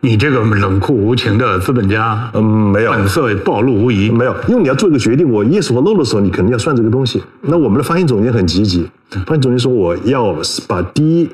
[0.00, 4.10] 你这个冷酷无情的资本家，嗯，没有，本色暴露无遗。
[4.10, 7.22] 没有，因为你要做一个决定，我 yes 或 no 的时候，你肯定要算这个东西。
[7.40, 8.88] 那我们的发行总监很积极，
[9.26, 11.30] 发行总监说我要把第一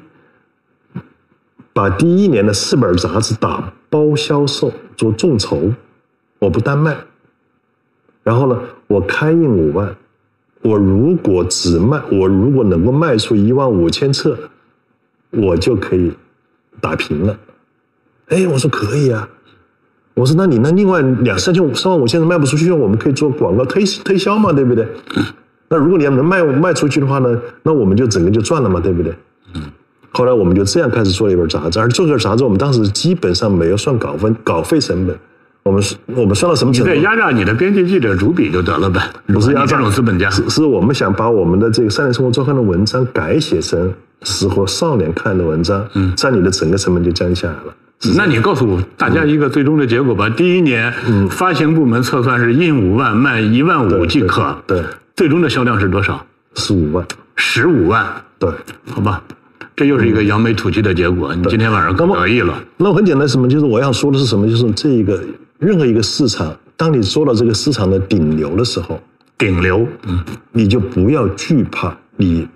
[1.73, 5.73] 把第一年的四本杂志打包销售做众筹，
[6.39, 6.97] 我不单卖。
[8.23, 9.95] 然后呢，我开印五万，
[10.63, 14.39] 我如果只卖，我如果能够卖出一万五千册，
[15.31, 16.13] 我就可以
[16.81, 17.37] 打平了。
[18.29, 19.29] 哎，我说可以啊。
[20.14, 24.87] 我说那你那另外两三千五三万五千的卖不出去，我们可以做广告推推销嘛，对不对？
[25.68, 29.12] 那如果你要能卖卖出去的话呢，那我们就整个就赚了嘛，对不对？
[30.12, 35.18] 后来我们就这样开始做了一本杂志，而这本杂志我们当时基本上没有算稿费稿费成本，
[35.64, 36.93] 我们是我们算到什么程度？
[36.93, 40.31] 你再压榨你的编辑记者主笔就得了呗，不是压榨你这种资本家。
[40.31, 47.75] 是是我们想把我们的这个《少年生活周刊》的文章改写成适合少年看的文章，嗯，这样你的整个成本就降下来了。
[48.17, 50.29] 那你告诉大家一个最终的结果吧。
[50.31, 50.93] 第一年，
[51.31, 54.57] 发行部门测算是印五万，卖一万五即可。
[54.67, 54.87] 对对
[55.17, 56.25] 最终的销量是多少？
[56.57, 58.07] 十五万，十五万，
[58.39, 58.51] 对。
[58.91, 59.23] 好吧，
[59.75, 61.35] 这又是一个扬眉吐气的结果。
[61.35, 62.63] 你今天晚上可得意了。
[62.77, 63.49] 那我很简单，什么？
[63.49, 64.49] 就是我要说的是什么？
[64.49, 65.21] 就是这一个
[65.59, 69.01] 任何一个市场，当你做到这个市场的顶流的时候，
[69.39, 72.47] 顶流，嗯，你就不要惧怕你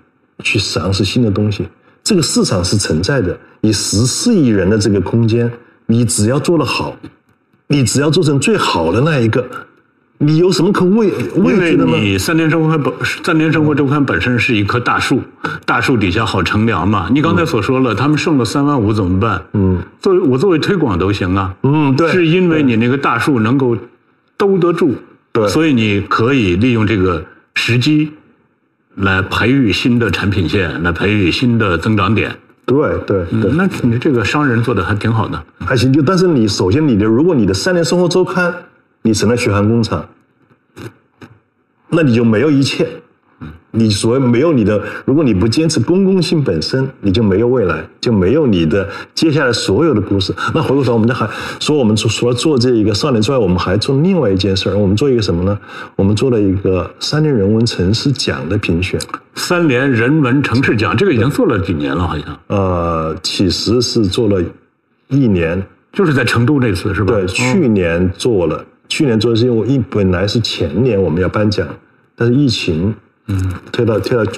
[0.43, 1.67] 去尝试新的东西。
[2.03, 5.51] 这个市场是存在的，以十四亿人的这个空间，
[5.85, 6.95] 你只要做得好，
[7.67, 9.45] 你只要做成最好的那一个，
[10.17, 11.97] 你有什么可畏畏惧的吗？
[11.97, 12.93] 你三联生活本
[13.23, 15.21] 三联生活周刊本身是一棵大树，
[15.65, 17.09] 大树底下好乘凉嘛。
[17.11, 19.41] 你刚才所说了，他们剩了三万五怎么办？
[19.53, 21.55] 嗯，作为我作为推广都行啊。
[21.63, 23.77] 嗯，对，是因为你那个大树能够
[24.37, 24.95] 兜得住，
[25.31, 28.11] 对所以你可以利用这个时机
[28.95, 32.37] 来培育新的产品线，来培育新的增长点。
[32.69, 35.43] 对对对，嗯那你这个商人做的还挺好的。
[35.59, 35.91] 还行。
[35.91, 38.53] 就但是你首先你的，如果你的三联生活周刊
[39.01, 40.07] 你成了血汗工厂，
[41.89, 42.87] 那你就没有一切。
[43.71, 50.33] 你所谓没有你的，如果你不坚持公共性本身，你就没有未来，就没有你的接下来所有的故事。
[50.53, 51.29] 那回过头，我们就还
[51.59, 54.77] 说，我们除除了做这一个少年之外，我们还做另外一件事儿。
[54.77, 55.57] 我们做一个什么呢？
[55.95, 58.99] 我们做了一个三联人文城市奖的评选。
[59.35, 64.43] 三联人文城市奖，这个已经做了几年了，好像呃，其实是做了
[65.09, 65.63] 一年，
[65.93, 67.13] 就是在成都那次是吧？
[67.13, 71.67] 对，去年做了，去年做的是因为我一本来是前年我们要颁奖，
[72.15, 72.93] 但是疫情，
[73.29, 74.31] 嗯，推到推到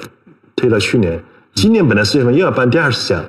[0.54, 1.18] 推到去年，
[1.54, 3.24] 今年本来四月份又要颁第二次奖，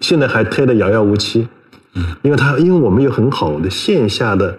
[0.00, 1.48] 现在还推得遥遥无期，
[1.94, 4.56] 嗯，因为他因为我们有很好的线下的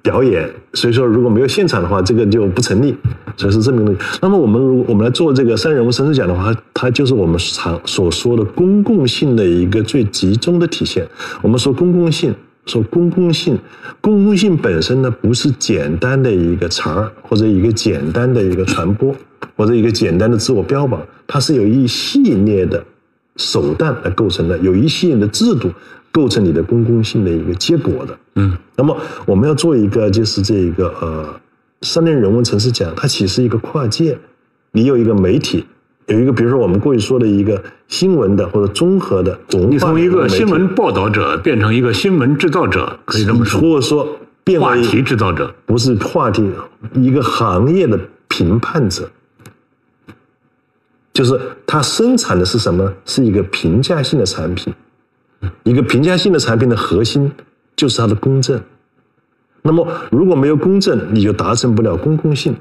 [0.00, 2.96] 表演，所以说如果没有现场的话，这个就不成立，
[3.36, 4.18] 所以是这么一个东西。
[4.22, 11.06] 那么我们如我们来做这个三人物城市奖的话，它就是我们常所说的公共性的一个最集中的体现。
[11.42, 12.34] 我们说公共性，
[12.66, 13.58] 说公共性，
[14.00, 19.14] 公共性本身呢，不是简单的一个词儿，或者一个简单的一个传播，
[19.56, 22.84] 或者一个简单的自我标榜，它是有一系列的
[23.36, 25.70] 手段来构成的，有一系列的制度
[26.10, 28.18] 构成你的公共性的一个结果的。
[28.34, 28.96] 嗯，那么
[29.26, 31.40] 我们要做一个就是这个呃
[31.82, 34.18] 三联人文城市奖，它其实一个跨界，
[34.72, 35.64] 你有一个媒体，
[36.06, 39.36] 有一个比如说我们过去说的一个新闻的或者综合的
[39.68, 45.52] 你从一个新闻报道者变成一个新闻制造者，可以这么说，或者说变为话题制造者。
[45.64, 46.48] 不是话题，
[46.94, 47.98] 一个行业的
[48.28, 49.10] 评判者，
[51.12, 52.92] 就是它生产的是什么？
[53.04, 54.72] 是一个评价性的产品，
[55.64, 57.32] 一个评价性的产品的核心
[57.74, 58.60] 就是它的公正。
[59.62, 62.54] 那么如果没有公正，你就达成不了公共性。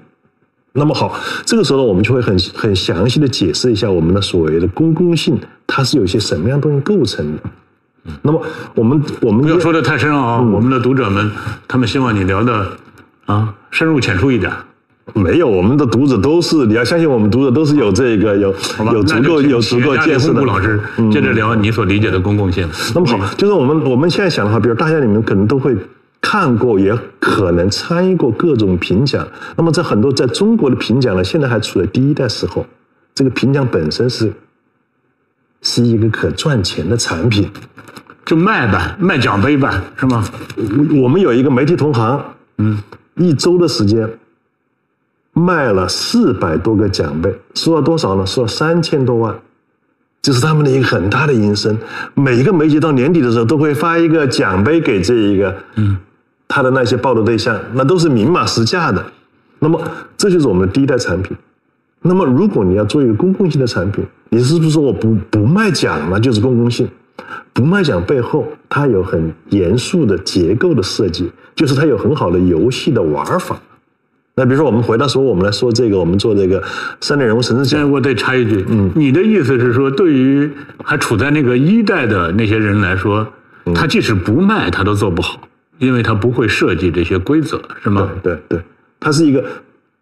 [0.78, 8.12] 那么好，这个时候呢，我们就会很很详细的解释一下我们的所谓的公共性，它是有一些什么样东西构成的。
[8.22, 8.42] 那么
[8.76, 11.32] 我们我们不要说的太深奥啊，嗯我们的读者们
[11.66, 12.68] 他们希望你聊的
[13.26, 14.52] 啊深入浅出一点。
[15.14, 18.54] 没有，我们的读者都是，你要相信我们读者都是有这个有
[18.92, 20.80] 有足够有足够见识的老师
[21.12, 22.68] 接着聊你所理解的公共性。
[22.94, 25.76] 那么好，就是我们我们现在想的话，比如大家你们可能都会
[26.28, 29.28] 看过，也可能参与过各种评奖。
[29.56, 32.66] 那么在很多在中国的评奖呢，现在还处在第一代时候，
[33.14, 34.34] 这个评奖本身是
[35.62, 37.48] 是一个可赚钱的产品。
[38.26, 40.28] 就卖吧，卖奖杯吧，是吗？
[41.00, 42.20] 我们有一个媒体同行，
[42.58, 42.80] 嗯，
[43.18, 44.10] 一周的时间
[45.32, 48.26] 卖了四百多个奖杯，收了多少呢？
[48.26, 49.36] 收了三千多万，
[50.24, 51.78] 这是他们的一个很大的营生。
[52.16, 55.96] 每一个媒体到年底的时候都会发一个奖杯给这一个，嗯，
[56.48, 59.04] 他的那些报道对象，那都是明码实价的。
[59.60, 59.82] 那么
[60.18, 61.36] 这就是我们的第一代产品。
[62.02, 66.88] 那么如果你要做一个公共性的产品，你是不是说我不不卖奖了就是公共性？
[67.54, 73.58] 不卖奖背后，它有很严肃的结构的设计，就是它有很好的游戏的玩法。
[74.36, 76.62] 那比如说，我们回到说，我们来说这个，我们做这个
[77.00, 80.52] 三类人物神圣奖，现在我得插一句，嗯，你的意思是说，对于
[80.84, 83.26] 还处在那个一代的那些人来说，
[83.74, 85.40] 他即使不卖，他都做不好，
[85.78, 88.10] 因为他不会设计这些规则，是吗？
[88.24, 88.62] 对对，
[89.00, 89.44] 它是一个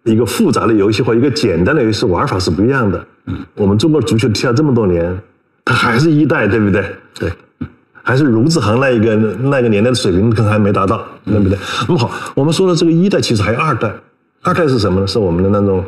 [0.03, 3.05] 一个复杂的游戏或一个简单的游戏玩法是不一样的。
[3.25, 5.17] 嗯，我们中国足球踢了这么多年，
[5.65, 6.85] 它还是一代，对不对？
[7.17, 7.31] 对，
[8.01, 11.57] 还是卢志航那一个那个年代的水平可能还没达到，对不对？
[11.87, 13.93] 那么好，我们说的这个一代，其实还有二代。
[14.41, 15.07] 二代是什么呢？
[15.07, 15.83] 是我们的那种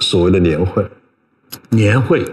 [0.00, 0.84] 所谓的年会，
[1.68, 2.24] 年会，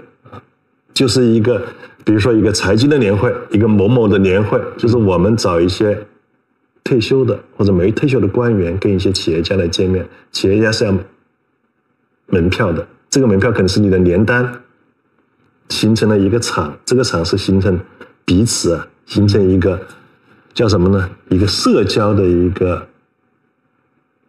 [0.95, 1.61] 就是一个，
[2.03, 5.95] 比如说一个财经的年会，一个某某的年会，就是我们找一些
[6.85, 10.97] 退休的或者没退休的官员跟一些企业家来见面，企业家是要
[12.27, 14.61] 门票的，这个门票可能是你的年单，
[15.69, 17.79] 形成了一个场，这个场是形成
[18.23, 19.81] 彼此啊，形成一个
[20.53, 21.09] 叫什么呢？
[21.29, 22.87] 一个社交的一个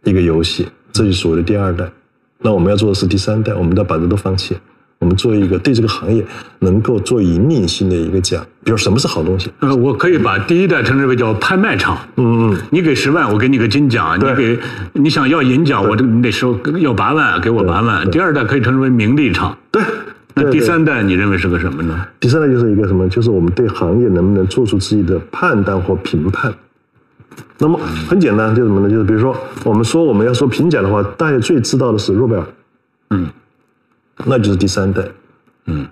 [0.05, 1.93] 一个游戏，这就是所谓的第二代。
[2.39, 4.57] 那我们要做的是第三代，我们要把这都放弃。
[4.99, 6.25] 我们做一个对这个行业
[6.61, 9.51] 能够做引领性的一个奖，比如什么是好东西？
[9.61, 11.99] 呃，我可以把第一代称之为叫拍卖场。
[12.17, 14.59] 嗯嗯，你给十万，我给你个金奖；你给
[14.95, 18.11] 你想要银奖，我这你得收要八万，给我八万。
[18.11, 19.57] 第二代可以称之为名利场。
[19.71, 19.83] 对。
[20.39, 22.07] 那第三代你认为是个什么呢？
[22.21, 23.09] 第三代就是一个什么？
[23.09, 26.53] 就是我们对行业能不能做出自己的判断或评判。
[27.59, 28.91] 那么很简单，就是什么呢？
[28.91, 29.35] 就是比如说，
[29.65, 32.45] 我们说我们要说评奖的话，大家最知道的是诺贝尔，
[33.11, 33.27] 嗯，
[34.25, 35.03] 那就是第三代，
[35.67, 35.87] 嗯，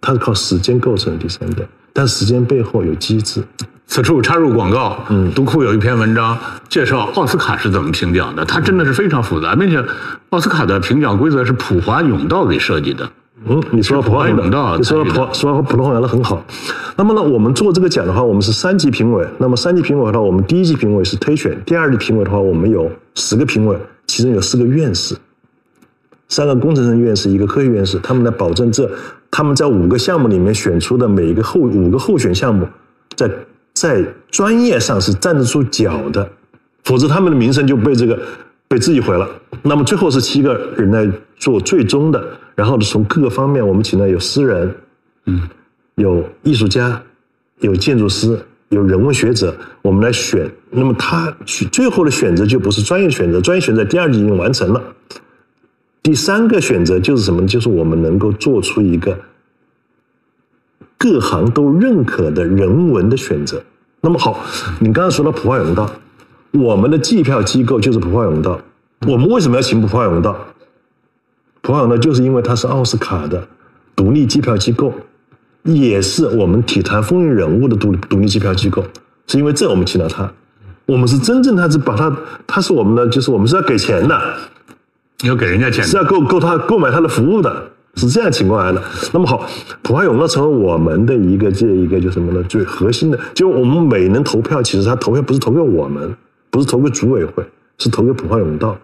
[0.00, 3.42] 它是靠时间构成的第三代，但时间背后有机制。
[3.86, 5.04] 此处插入广告。
[5.10, 6.38] 嗯，读库有一篇文章
[6.68, 9.84] 介绍奥斯卡是怎么评奖的，它真的是非常复杂，并且
[10.30, 13.10] 奥斯卡的评奖规则是普华永道给设计的。
[13.44, 16.42] 嗯，你说到普华永道你说普说到普通话讲的很好。
[16.96, 19.26] 那么呢，我们做这个奖的话，我们是三级评委。
[19.38, 25.16] 那么三级评委的话，我们第一级评委是推选，第二级评委的话，我们有十个评委，其中有四个院士，
[26.32, 28.90] 三个工程生院士，一个科学院士，他们来保证这
[29.30, 32.66] 他们在五个项目里面选出的每一个候五个候选项目，
[33.14, 33.30] 在
[33.74, 36.26] 在专业上是站得住脚的，
[36.84, 38.18] 否则他们的名声就被这个
[38.66, 39.28] 被自己毁了。
[39.60, 41.06] 那么最后是七个人来
[41.36, 42.24] 做最终的，
[42.54, 44.74] 然后从各个方面，我们请了有诗人，
[45.26, 45.42] 嗯，
[45.96, 46.98] 有艺术家，
[47.60, 48.38] 有建筑师，
[48.70, 50.50] 有人文学者，我们来选。
[50.70, 54.82] 那么他选最后的选择就不是专业选择，专业选择第二季已经完成了。
[56.02, 57.46] 第三个选择就是什么呢？
[57.46, 59.16] 就是我们能够做出一个
[60.98, 63.62] 各行都认可的人文的选择。
[64.00, 64.44] 那么好，
[64.80, 65.88] 你刚才说到普华永道，
[66.50, 68.60] 我们的计票机构就是普华永道。
[69.06, 70.36] 我们为什么要请普华永道？
[71.60, 73.46] 普华永道就是因为它是奥斯卡的
[73.94, 74.92] 独立计票机构，
[75.62, 78.84] 也是我们体坛风云人物的独独立计票机构。
[79.28, 80.32] 是因为这我们请到他，
[80.86, 82.12] 我们是真正他是把他，
[82.44, 84.20] 他是我们的，就是我们是要给钱的。
[85.22, 87.64] 要给人家钱是要购购他购买他的服务的，
[87.94, 88.82] 是这样情况来的。
[89.12, 89.46] 那么好，
[89.82, 92.42] 普华永道成为我们的一个这一个就什么呢？
[92.48, 96.12] 最核心的，就我们每人投票，其实他投票不是投给我们，
[96.50, 97.44] 不是投给组委会，
[97.78, 98.76] 是投给普华永道。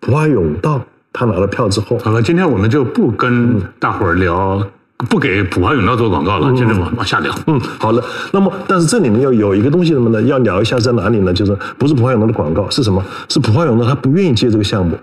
[0.00, 0.80] 普华永道
[1.12, 4.62] 他拿了票之后，好了，今天我们就不跟大伙儿聊，
[5.08, 7.34] 不给普华永道做广告了，接着往往下聊。
[7.46, 8.04] 嗯，好了。
[8.32, 10.20] 那么，但是这里面要有一个东西什么呢？
[10.22, 11.32] 要聊一下在哪里呢？
[11.32, 13.02] 就是不是普华永道的广告是什么？
[13.28, 14.98] 是普华永道他不愿意接这个项目。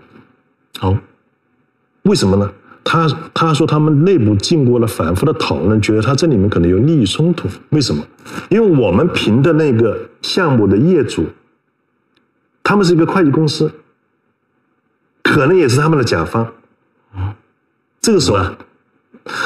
[0.79, 0.97] 好，
[2.03, 2.51] 为什么呢？
[2.85, 7.47] 他他说他们内部经过了反复的讨论，觉得他这里面可能有利益冲突。
[7.69, 8.05] 为什么？
[8.49, 11.25] 因为我们评的那个项目的业主，
[12.61, 13.71] 他们是一个会计公司，
[15.21, 16.51] 可能也是他们的甲方。
[18.01, 18.57] 这个时候啊，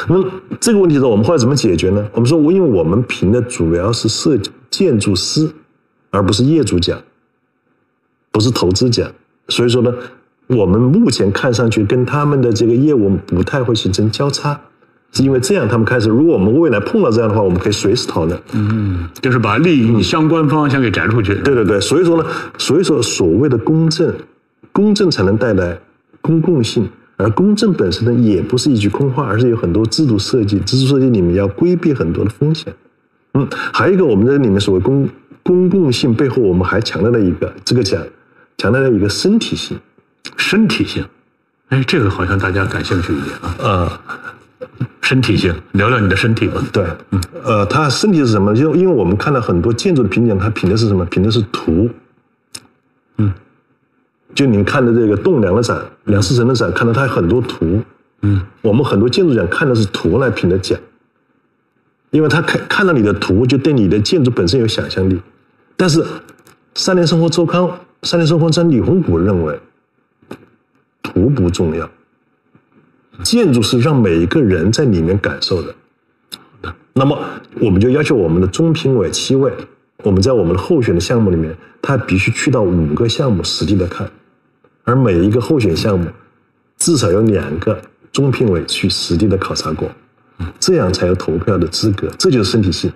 [0.10, 0.16] 那
[0.60, 2.10] 这个问题呢，我们后来怎么解决呢？
[2.14, 5.48] 我们说，因为我们评的主要是设计建筑师，
[6.10, 7.00] 而不是业主奖，
[8.32, 9.12] 不是投资奖，
[9.50, 9.94] 所以说呢，
[10.48, 14.60] 我们目前看上去跟他们的这个业务不太会形成交叉，
[15.12, 18.40] 是因为这样他们开始，如果我们未来碰到这样的话，我们可以随时讨论。
[18.54, 21.36] 嗯就是把利益相关方先给摘出去。
[21.36, 24.14] 对对对，所以说呢，所以说所谓的公正，
[24.72, 25.78] 公正才能带来
[26.22, 26.88] 公共性，
[27.18, 32.74] 而公正本身呢，也不是一句空话，而是有很多制度设计，制度设计里面要规避很多的风险。
[33.34, 35.10] 嗯，还有一个，我们这里面所谓公
[35.44, 38.02] 公共性背后，我们还强调了一个这个讲，
[38.58, 39.78] 强调了一个身体性。
[40.36, 41.06] 身体性，
[41.70, 43.56] 哎，这个好像大家感兴趣一点啊。
[43.60, 44.00] 呃，
[45.02, 46.62] 身体性，聊聊你的身体吧。
[46.74, 48.54] 对，嗯呃，它身体是什么？
[48.56, 51.06] 就因为我们看到很多建筑的评奖，它评的是什么？
[51.06, 51.90] 评的是图。
[53.18, 53.34] 嗯，
[54.36, 57.82] 就您看的这个栋梁的展，梁思成的展，看到它有很多图。
[58.22, 60.78] 嗯，我们很多建筑奖看的是图来评的奖，
[62.10, 65.22] 因为他看看到你的图，就对你的建筑本身有想象力。
[65.76, 66.02] 但是，
[66.74, 67.62] 《三联生活周刊》
[68.02, 69.60] 《三联生活》章李洪谷认为，
[71.18, 71.90] 图不重要，
[73.24, 75.74] 建筑是让每一个人在里面感受的。
[76.94, 77.18] 那么，
[77.60, 79.52] 我们就要求我们的中评委七位，
[80.04, 84.10] 我们在我们的候选的项目里面，他必须去到五个项目实地的看，
[84.84, 86.08] 而每一个候选项目
[86.78, 89.90] 至少有两个中评委去实地的考察过，
[90.60, 92.08] 这样才有投票的资格。
[92.20, 92.92] 这就是身体性，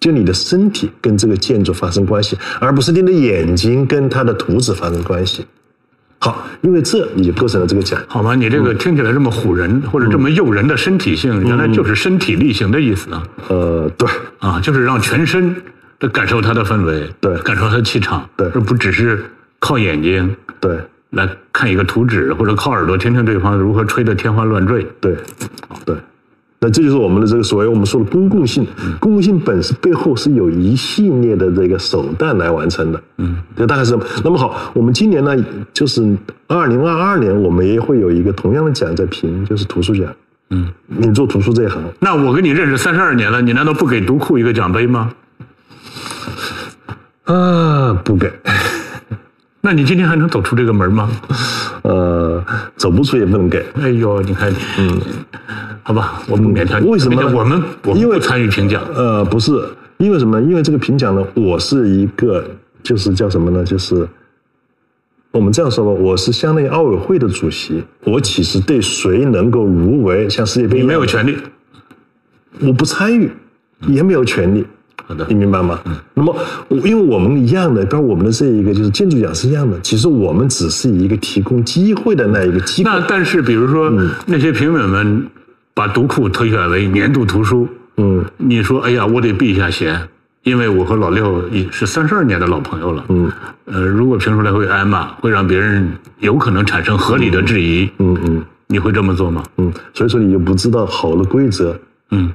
[0.00, 5.44] 就你的身体跟这个建筑发生关系，而不是你的眼睛跟它的图纸发生关系。
[6.18, 8.00] 好，因为这你构成了这个奖。
[8.08, 13.22] 好吧，你这个听起来这么唬人，或者这么诱人的身体性，原来就是身体力行的意思啊！
[13.48, 14.08] 呃，对，
[14.38, 15.54] 啊，就是让全身
[15.98, 17.36] 的感受它的氛围，对。
[17.42, 18.48] 感受它的气场，对。
[18.54, 19.24] 而不只是
[19.58, 20.78] 靠眼睛对，
[21.10, 24.86] 来看一个图纸，或者靠耳朵听听对方如何吹得天花乱坠。
[25.00, 25.16] 对，
[25.84, 25.96] 对，
[26.58, 28.66] 那这就是我们的这个所谓我们说的公共性。
[28.98, 33.00] 公共性本身背后是有一系列的这个手段来完成的。
[33.18, 34.04] 嗯，这大概是这么。
[34.24, 35.36] 那么好，我们今年呢，
[35.72, 36.16] 就是
[36.48, 40.06] 二零二二年，我们也会有一个同样的奖在评，就是图书奖。
[40.50, 45.12] 嗯，你做图书这一行，那我跟你认识三十二年了，你难道不给读库一个奖杯吗？
[47.24, 48.32] 啊，不给，
[49.60, 51.10] 那你今天还能走出这个门吗？
[51.82, 52.25] 呃，
[52.76, 53.64] 走不出也不能给。
[53.74, 55.00] 哎呦，你看，嗯，
[55.82, 56.88] 好吧，我们勉强你。
[56.88, 59.52] 为什么呢我们我们因为不参与评奖，呃，不是，
[59.98, 60.46] 因为什么呢？
[60.46, 62.44] 因为这个评奖呢，我是一个，
[62.82, 63.64] 就是叫什么呢？
[63.64, 64.06] 就是
[65.32, 71.36] 我们这样说吧，我是相当于奥委会的主席，我其实对谁能够入围像世界杯你没有权利。
[72.60, 73.30] 我不参与，
[73.88, 74.66] 也没有权利。
[75.06, 75.78] 好的你明白吗？
[75.86, 76.36] 嗯那么，
[76.68, 82.90] 我因为我们一样的，比如我们的这一个就是建筑奖是一样的，其实我们只是一个提供机会的那一个机会。
[82.90, 85.26] 那但是，比如说、嗯那些评委们
[85.74, 90.08] 把读库推选为年度图书，嗯你说，哎呀，我得避一下嫌，
[90.42, 93.04] 因为我和老六已是三十二年的老朋友了。
[93.08, 93.30] 嗯
[93.66, 95.88] 呃，如果评出来会挨骂，会让别人
[96.20, 99.44] 有可能产生合理的质疑，嗯嗯你会这么做吗？
[99.58, 101.78] 嗯，所以说你就不知道好的规则
[102.10, 102.32] 嗯，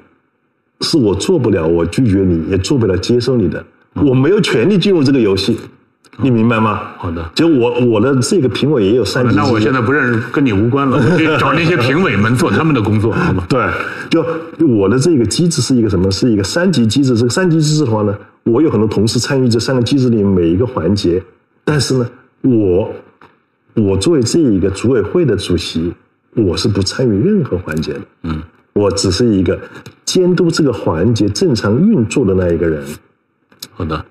[0.82, 3.64] 是我做不了，我拒绝你，也做不了接受你的，
[3.96, 5.58] 我没有权利进入这个游戏，
[6.18, 6.82] 你明白吗？
[6.98, 7.24] 好的。
[7.36, 13.46] 就我我的这个评委也有三级，那我现在不认识，跟你无关了，我去找那些评委们做他们的工作，好吗？
[13.50, 13.66] 对，
[14.10, 14.26] 就
[14.68, 16.10] 我的这个机制是一个什么？
[16.12, 17.16] 是一个三级机制。
[17.16, 21.22] 这个三级机制的话呢，我有很多同事参与这三个机制里每一个环节，
[21.64, 22.10] 但是呢，
[22.42, 22.94] 我
[23.76, 25.94] 我作为这一个组委会的主席，
[26.36, 28.02] 我是不参与任何环节的。
[28.24, 28.42] 嗯，
[28.74, 29.60] 我只是一个
[30.06, 32.84] 监督这个环节正常运作的那一个人。
[33.72, 34.06] 好的。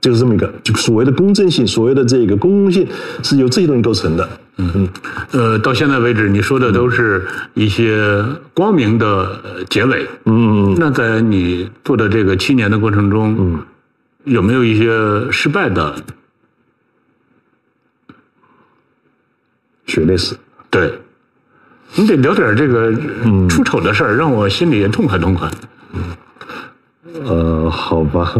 [0.00, 2.86] 就是这么一个，就所谓的公正性，所谓的这个公共性，
[3.22, 4.28] 是由这些东西构成的。
[4.58, 4.88] 嗯嗯，
[5.30, 9.06] 呃，到现在为止，你说的都是一些光明的
[9.42, 10.06] 呃结尾。
[10.26, 13.62] 嗯，那在你做的这个七年的过程中，嗯，
[14.24, 14.90] 有没有一些
[15.30, 15.96] 失败的？
[19.86, 20.36] 血泪史。
[20.68, 20.98] 对，
[21.96, 22.92] 你得聊点这个
[23.48, 25.48] 出丑的事儿，让我心里也痛快痛快。
[27.24, 28.34] 呃，好吧，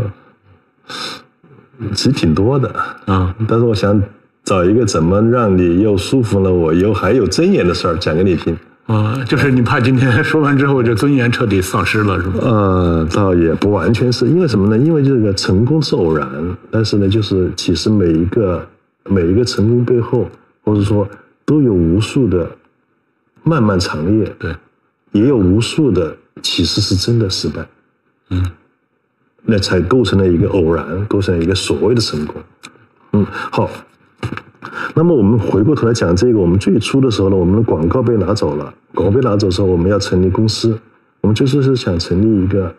[1.93, 2.75] 其实挺多的，
[3.07, 4.03] 啊，但是我想
[4.43, 8.57] 找一个怎么让你又舒服了，我又还有尊严的事儿讲给你听。
[8.87, 12.41] 啊，就是你怕今天说完之后，这尊严彻底丧失了，是吧？
[12.43, 14.77] 呃，倒也不完全是因为什么呢？
[14.77, 16.29] 因为这个成功是偶然，
[16.71, 18.67] 但是呢，就是其实每一个
[19.05, 20.29] 每一个成功背后，
[20.65, 21.09] 或者说
[21.47, 22.47] 都有无数的
[23.45, 24.55] 漫漫长夜，对，
[25.13, 27.65] 也有无数的其实是真的失败，
[28.31, 28.45] 嗯，
[29.43, 32.43] 那才构成了一个偶然，构成了一个所谓的成功。
[33.13, 33.71] 嗯，好。
[34.97, 40.79] 那么我们回过头来讲这个，我们最初的时候呢，我们的广告被拿走了，广告被拿走之后，我们要成立公司，
[41.21, 42.75] 我们最初是想成立一个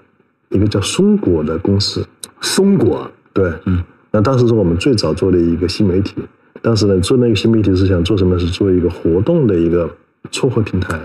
[0.49, 2.05] 一个叫松果的公司，
[2.41, 6.15] 松果，对，嗯，那当时是我们最早做的一个新媒体，
[6.61, 8.39] 当时呢，做那个新媒体是想做什么？
[8.39, 9.89] 是做一个活动的一个
[10.31, 10.99] 撮合平台，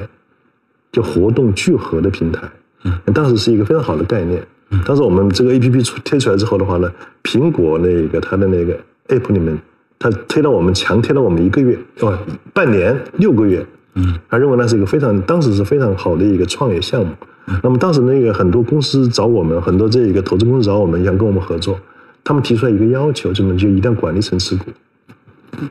[0.93, 2.49] 叫活动聚合的平台。
[2.85, 4.47] 嗯，当时是一个非常好的概念。
[4.71, 6.91] 嗯，当时我们这个 A P P 出推出来之后的话呢，
[7.23, 9.59] 苹果那个它的那个 App 里面，
[9.99, 12.19] 它推到我们强推了我们一个月哦，
[12.55, 13.67] 半年六个月。
[13.95, 17.13] 嗯，他认为那是一个非常当时是非常好的一个创业项目。
[17.61, 21.77] 那么当时那个很多公司找我们，很多这一个投资公司找我们，想跟我们合作。
[22.23, 24.67] 他们提出来一个要求，就么就一定要管理层持股。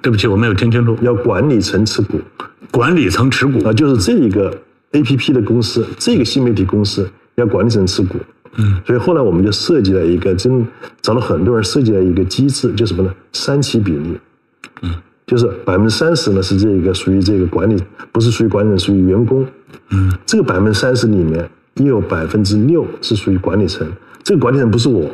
[0.02, 0.98] 对不起，我没有听清楚。
[1.02, 2.20] 要管理层持股，
[2.72, 4.56] 管理层持股啊，就是这一个
[4.92, 8.18] A P P 的公司，这个新媒体公司要管理层持股。
[8.58, 10.66] 嗯，所以后来我们就设计了一个，真
[11.02, 13.14] 找了很多人设计了一个机制，就什么呢？
[13.32, 14.18] 三七比例。
[14.82, 14.94] 嗯，
[15.26, 19.46] 就是百分之三十呢是这个属于这个管理，不是属于管理层，属于员工。
[19.92, 23.88] 嗯，这个百分之三十里面也有百分之六是属于管理层，
[24.24, 25.10] 这个管理层不是我。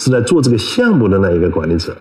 [0.00, 1.96] 是在做这个项目的那一个管理者，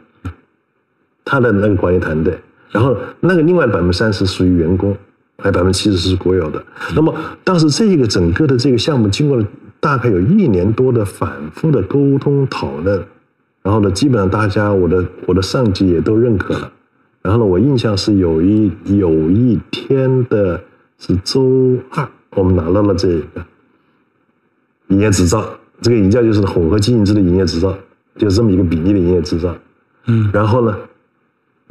[1.30, 2.40] 他的那个管理团队，
[2.72, 4.96] 然后那个另外的百分之三十属于员工，
[5.38, 6.64] 还有百分之七十是国有的。
[6.96, 7.14] 那么
[7.44, 9.46] 当时这一个整个的这个项目经过了
[9.82, 13.04] 大概有一年多的反复的沟通讨论，
[13.62, 16.72] 然后呢，基本上大家我的我的上级也都认可了。
[17.22, 20.62] 然后呢，我印象是有一有一天的
[20.98, 23.46] 是周二，我们拿到了这个
[24.88, 25.46] 营业执照，
[25.82, 27.78] 这个营业就是混合经营制的营业执照。
[28.18, 29.56] 就是这么一个比例的营业执照，
[30.08, 30.76] 嗯，然后呢，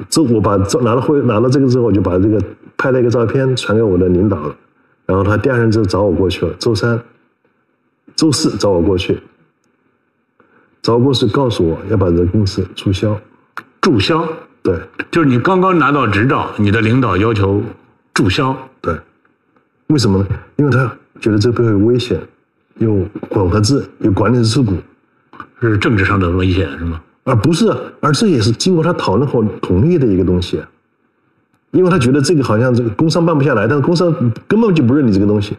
[0.09, 2.41] 这我把这拿了会拿到这个之后，我就把这个
[2.77, 4.55] 拍了一个照片传给我的领导了，
[5.05, 6.99] 然后他第二天就找我过去了，周三、
[8.15, 9.19] 周四找我过去，
[10.81, 13.19] 找我过去告诉我要把这个公司注销，
[13.81, 14.27] 注销，
[14.61, 14.79] 对，
[15.09, 17.61] 就是你刚刚拿到执照，你的领导要求
[18.13, 18.95] 注销，对，
[19.87, 20.27] 为什么呢？
[20.57, 22.19] 因为他觉得这背后有危险，
[22.75, 24.73] 有混合制，有管理层持股。
[25.59, 27.01] 是政治上的危险是吗？
[27.27, 27.69] 而不是，
[27.99, 30.61] 而这也是经过他讨论后同意的一个东西，
[31.71, 34.09] 因为他觉得这个好像这个工商办不下来，但是工商
[34.47, 35.57] 根本就不认你这个东西，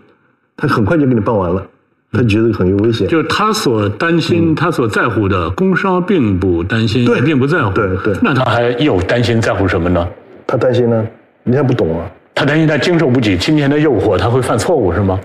[0.56, 1.62] 他很快就给你办完了，
[2.10, 3.06] 他觉得很有危险。
[3.08, 7.70] 就是他所担心、他所在乎的，工商并不担心，对，并不在乎。
[7.74, 8.16] 对对。
[8.22, 10.08] 那他还又担心在乎什么呢？
[10.46, 11.06] 他担心呢？
[11.44, 12.10] 你还不懂啊？
[12.34, 15.20] 他担心他经受不起金钱的诱惑，他会犯错误是吗？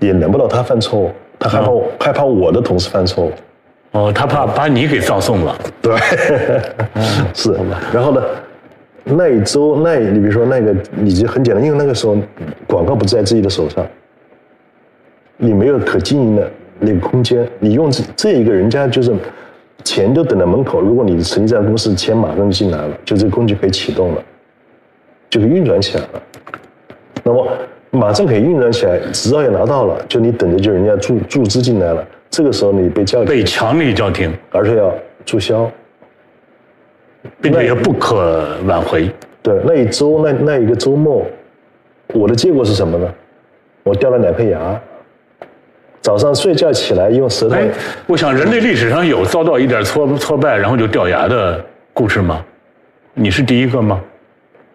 [0.00, 1.10] 也轮不到他犯错误。
[1.38, 3.32] 他害怕害怕我的同事犯错误，
[3.96, 5.58] 哦，他怕把你给葬送了。
[5.80, 5.96] 对，
[7.32, 7.56] 是。
[7.94, 8.22] 然后呢，
[9.04, 12.14] 那一周那你比如说那个，你就很简单，因为那个时候
[12.66, 13.86] 广告不在自己的手上，
[15.38, 19.14] 你没有可经营的那个空间，你用这这一个人家就是
[19.82, 24.22] 钱都等在门口，如果你成立这家公司，钱马上就进来了，就这个工具可以启动了，
[25.30, 26.22] 就可以运转起来了。
[27.22, 27.48] 那么。
[27.92, 32.04] 马上可以运转起来，执照也拿到了，就你等着，就人家注注资进来了。
[32.36, 34.92] 这个时候你被叫停，被强力叫停，而且要
[35.24, 35.70] 注销，
[37.40, 39.10] 并且也不可挽回。
[39.42, 41.26] 对，那一周那那一个周末，
[42.12, 43.10] 我的结果是什么呢？
[43.84, 44.78] 我掉了两颗牙。
[46.02, 47.54] 早上睡觉起来用舌头。
[47.54, 47.66] 哎，
[48.06, 51.64] 我想人类历史上有遭到一点挫挫败，然后就掉牙的
[51.94, 52.44] 故事吗？
[53.14, 53.98] 你是第一个吗？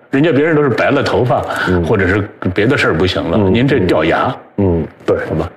[0.10, 1.44] 人家别人都是白了头发，
[1.88, 5.52] 或者是别的事儿不行了，您这掉牙，嗯，对，好吧，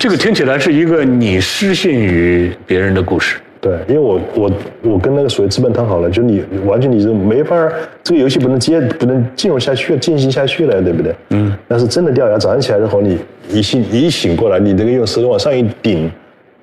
[0.00, 3.36] 这个听起来是一个你失信于别人的故事。
[3.60, 7.54] 对，因为我我我跟那个所谓资本谈好了，就你完全你是没法
[8.02, 11.14] 这个游戏不能接不能进入下去进行下去了，对不对？
[11.28, 11.54] 嗯。
[11.68, 13.18] 但是真的掉牙，早上起来的时候，你
[13.50, 16.10] 一醒一醒过来，你这个用舌头往上一顶，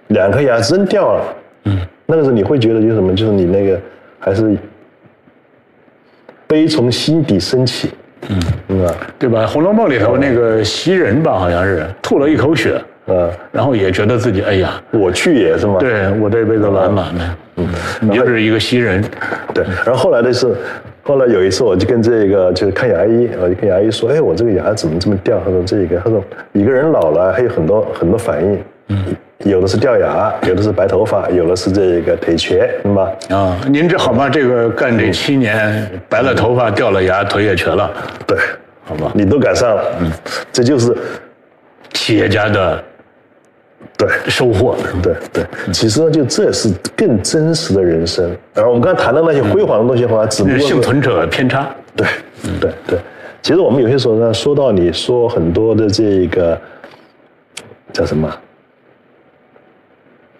[0.07, 1.35] 两颗牙真掉了。
[1.65, 1.79] 嗯。
[2.07, 3.13] 那个时候你会觉得就是什么？
[3.13, 3.79] 就是你那个
[4.17, 4.57] 还是。
[6.49, 7.89] 悲从心底升起，
[8.29, 8.95] 嗯，对吧？
[9.19, 9.43] 对吧？
[9.47, 12.85] 《红楼梦》里头那个袭人吧，好像是吐了一口血，嗯，
[13.51, 15.78] 然后也觉得自己，哎呀，我去也是吗？
[15.80, 17.14] 对我这辈子完了，
[17.55, 17.68] 嗯，
[18.01, 19.03] 你就是一个新人，
[19.53, 19.64] 对。
[19.86, 20.55] 然后后来的是，
[21.03, 25.39] 后来有一次，我就跟这个就是看牙医，我就跟牙医说，哎，我这个牙怎么这么掉？
[25.43, 28.97] 他说这个，他说一个人老了还有很多很多反应，嗯。
[29.45, 33.12] 有的是掉牙，有的是白头发，有的是这个腿瘸，是吧？
[33.30, 34.28] 啊，您这好吗？
[34.28, 37.89] 这个干这七年，白了头发，掉了牙，腿也瘸了，
[38.26, 38.36] 对，
[38.84, 39.12] 好吧？
[39.14, 40.12] 你都赶上了，嗯，
[40.51, 40.91] 这就是
[41.93, 42.84] 企业家的
[43.97, 45.45] 对收获，对对。
[45.73, 48.25] 其实呢，就这是更真实的人生。
[48.53, 52.07] 然后我们刚才谈到那些辉煌的东西的话，只不过幸存者偏差，对，
[52.59, 52.99] 对对。
[53.41, 56.59] 其实我们有些时候呢，说到你说很多的这个
[57.93, 58.32] 叫什么？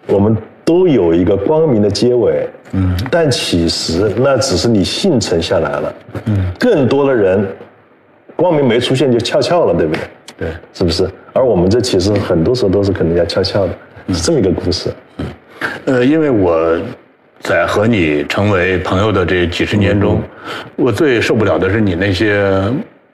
[0.06, 5.94] 我们都有一个光明的结尾，嗯，但其实那只是你幸存下来了，
[6.26, 7.46] 嗯，更多的人
[8.36, 10.00] 光明没出现就翘翘了，对不对？
[10.38, 11.10] 对，是不是？
[11.34, 13.72] 而我们这其实很多时候都是可能要悄悄的，
[14.14, 14.90] 是这么一个故事。
[15.84, 16.78] 呃，因为我
[17.40, 20.22] 在和你成为朋友的这几十年中，
[20.76, 22.62] 我最受不了的是你那些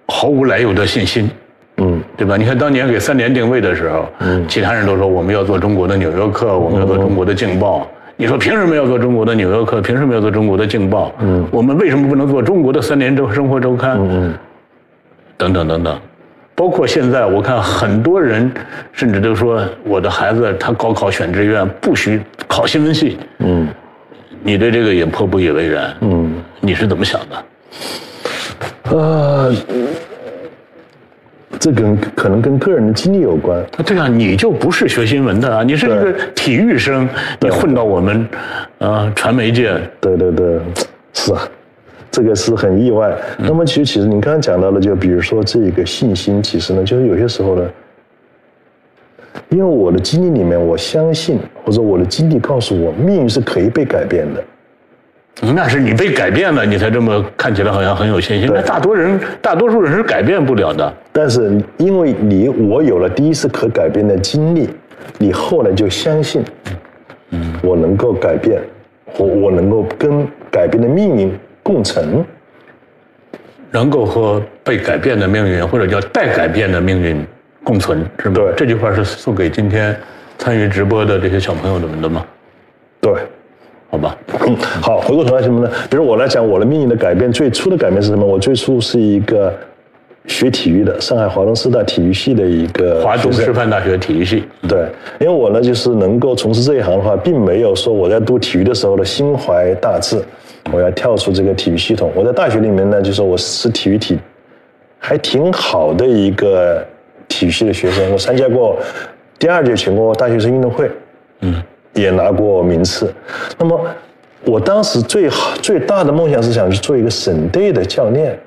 [0.07, 1.31] 毫无来由的信心。
[1.79, 2.37] 嗯对吧？
[2.37, 7.81] 你看当年给三联定位的时候，嗯其他人都说我们要做中国的《纽约客》，我们要做中国的《镜报》。
[8.17, 9.79] 你说凭什么要做中国的《纽约客》？
[9.83, 11.09] 凭什么要做中国的《镜报》？
[11.19, 13.99] 嗯我们为什么不能做中国的《三联周生活周刊》？
[14.01, 14.35] 嗯
[15.37, 16.01] 等等等等，
[16.55, 18.51] 包括现在我看很多人
[18.93, 23.69] 甚至都说我的孩子他高考选志愿不许考新闻系，嗯。
[24.47, 28.95] 你对这个也颇不以为然，嗯，你是怎么想的？
[28.95, 29.51] 呃，
[31.59, 33.65] 这跟可能跟个人的经历有关。
[33.87, 37.09] 对啊，你就不是学新闻的啊，你是一个体育生，
[37.41, 38.29] 你混到我们，
[38.81, 40.61] 呃，传媒界，对对对，
[41.15, 41.49] 是啊，
[42.15, 43.13] 这个是很意外。
[43.39, 47.69] 那么其实其实你刚刚讲到了，就比如说这个信心，其实呢，就是有些时候呢，
[49.49, 54.45] 因为我的经历里面，我相信或者我的经历告诉我，命运是可以被改变的。
[55.53, 58.47] 那是你被改变了，你才这么看起来好像很有信心。
[58.47, 60.95] 对那大多人，大多数人是改变不了的。
[61.11, 64.71] 但是因为你我有了第一次可改变的经历，
[65.19, 66.45] 你后来就相信，
[67.31, 68.63] 嗯，我能够改变，
[69.19, 71.33] 我我能够跟改变的命运
[71.65, 72.25] 共存。
[73.73, 77.27] 能够和被改变的命运，或者叫待改变的命运
[77.65, 78.35] 共存，是吗？
[78.37, 79.99] 对这句话是送给今天
[80.39, 82.25] 参与直播的这些小朋友们的吗？
[83.01, 83.13] 对，
[83.91, 85.69] 好吧，嗯， 好，回过头来什么呢？
[85.91, 88.25] 比如我来讲我的命运的改变，最初的改变是什么？
[88.25, 89.53] 我最初是一个
[90.27, 94.87] 学体育的，上海华东师大体育系的一个华东师范大学体育系，对，
[95.19, 100.23] 因为我呢，就是能够从事这一行的话，并没有说我在读体育的时候的心怀大志，
[100.73, 102.11] 我要跳出这个体育系统。
[102.15, 104.19] 我在大学里面呢，就说我是体育体
[104.99, 106.85] 还挺好的一个
[107.29, 108.79] 体育系的学生，我参加过
[109.39, 110.91] 第二届全国大学生运动会，
[111.41, 111.63] 嗯，
[111.93, 113.13] 也拿过名次。
[113.59, 113.79] 那么
[114.45, 118.39] 我当时最好最大的梦想是想去做一个省队的教练。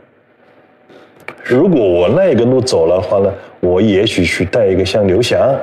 [1.44, 5.56] 如果我那一个路走了的话呢，我也许去带一个像刘翔，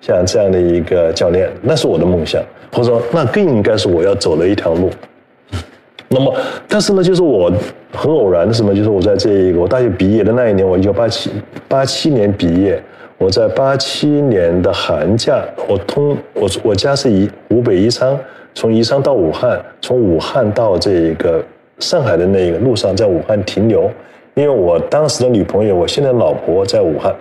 [0.00, 4.90] 像这样的一个教练，那是我的梦想，或者说那更应该是我要走的一条路。
[6.14, 6.32] 那么，
[6.68, 7.50] 但是呢，就是我
[7.92, 11.28] 很偶然的什么，就是我在这一个我大学毕业的那一年，我一九八七
[11.66, 12.80] 八七年毕业，
[13.18, 18.16] 我在八七年的寒假，我通我我家是宜湖北宜昌，
[18.54, 21.42] 从宜昌到武汉，从武汉到这一个
[21.80, 23.90] 上海的那一个路上，在武汉停留，
[24.34, 27.12] 因为我当时的女朋友，我现在老婆在武汉，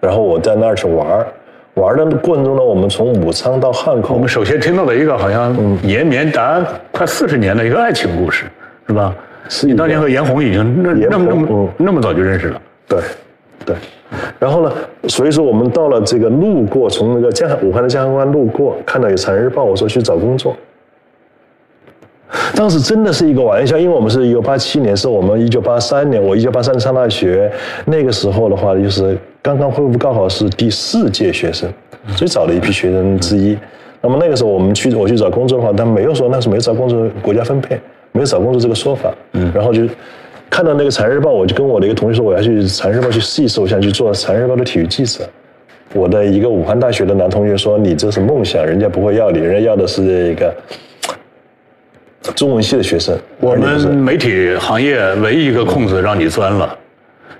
[0.00, 1.26] 然后我在那儿去玩儿，
[1.74, 8.44] 玩的过程中呢，我们从武昌到汉口，我们首先听到了一个好像延绵达快四十年的一个爱情故事，
[8.86, 9.14] 是吧？
[9.48, 13.00] 是你当年和严红已经那严那么那么嗯那么早就认识了，对，
[13.64, 13.76] 对。
[14.38, 14.72] 然后呢，
[15.08, 20.54] 所以说我们到了这个路过，从那个江武汉的江汉关路过，看到有《产日报》，我说去找工作。
[22.54, 27.50] 当时真的是一个玩笑，因为我们是一九八七年，是我们一九八三年，我一九八三年上大学，
[27.84, 31.70] 那个时候的话，就是刚刚恢复高考是第四届学生，
[32.16, 33.56] 最早的一批学生之一。
[34.00, 37.78] 那么那个时候我们去我去找工作的话，他没有说那是没有找工作国家分配，
[38.12, 39.14] 没有找工作这个说法。
[39.32, 39.82] 嗯，然后就
[40.50, 45.24] 看到那个《产日报》，我就跟我的一个同学说，我要去《产日报》去试一试，我想去做《产日报》的体育记者。
[45.94, 50.54] 我的一个武汉大学的男同学说：“你这是梦想，人家不会要你，人家要的是这个
[52.34, 56.76] 中文系的学生。”我们媒体行业唯一一个空子让你钻了，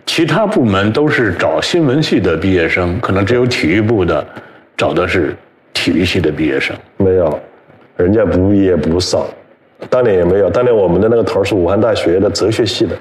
[0.05, 4.27] 其他部门都是找新闻系的毕业生，可能只有体育部的
[4.77, 5.35] 找的是
[5.73, 6.75] 体育系的毕业生。
[6.97, 7.39] 没有，
[7.97, 9.27] 人家不也不少，
[9.89, 10.51] 当年也没有。
[10.51, 12.97] 当年我们的那个头儿是武汉大学的哲学系的，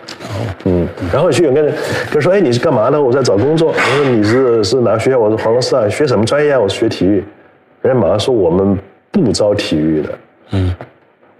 [0.65, 1.73] 嗯，然后去有个人
[2.19, 3.01] 说：“哎，你是干嘛的？
[3.01, 7.23] 我在找工作。”我说：“你是是哪个学校？”我说：“黄龙师大，学什么专业啊？”我是：“学体育。”
[7.81, 8.77] 人家马上说：“我们
[9.11, 10.09] 不招体育的。”
[10.53, 10.75] 嗯，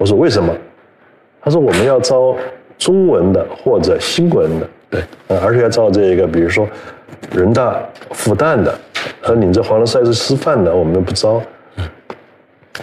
[0.02, 0.52] 我说：“为什么？”
[1.44, 2.36] 他说：“我们要招
[2.76, 6.68] 中文的或者新闻的，对，呃而且要招这个，比如说
[7.32, 7.80] 人大、
[8.10, 8.74] 复旦的，
[9.22, 11.40] 和你这黄龙师大是师范的，我们不招。”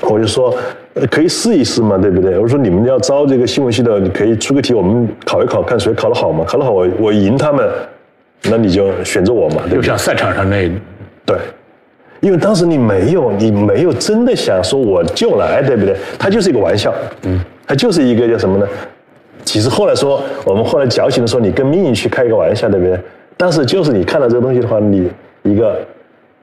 [0.03, 0.55] 我就说，
[0.95, 2.39] 呃可以试一试嘛，对不对？
[2.39, 6.45] 我说你们要招这个新闻系的，你可以出个题，我们考一考，看谁考得好嘛。
[6.45, 7.69] 考得好，我我赢他们，
[8.45, 9.77] 那你就选择我嘛，对不对？
[9.79, 10.71] 就像赛场上那
[11.27, 11.37] 对，
[12.21, 15.97] 因为当时你没有，你没有真的想说我就来，对不对？
[16.19, 16.93] 它就是一个玩笑，
[17.23, 18.67] 嗯，它就是一个叫什么呢？
[19.45, 22.99] 其实后来说，我们后来矫情的说，你跟命运去开一个玩笑，对不对？
[23.37, 25.09] 但是就是你看到这个东西的话，你
[25.43, 25.81] 一个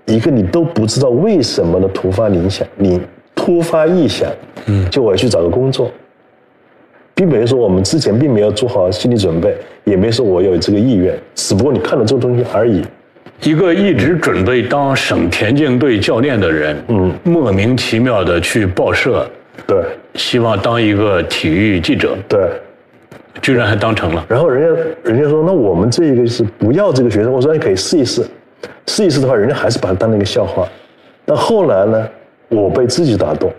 [0.06, 3.00] 一个你都不知道为什么的突发灵想，你
[3.36, 4.30] 突发异想，
[4.68, 5.92] 嗯，就我要去找个工作，
[7.14, 12.82] 并没有说我们之前并没有做好心理准备，也没说我有这个意愿，只不过你看到这个东西而已。
[13.46, 19.30] 一个一直准备当省田径队教练的人，嗯，莫名其妙的去报社，
[19.68, 19.84] 对
[20.16, 22.40] 希望当一个体育记者，对。
[23.42, 24.26] 居然还当成了。
[24.30, 27.32] 然后人家人家说，那我们这个是不要这个学生。
[27.32, 28.26] 我说你可以试一试，
[28.88, 30.68] 试一试的话，人家还是把他当那个笑话。
[31.26, 32.10] 但后来呢，
[32.48, 33.54] 我被自己打动。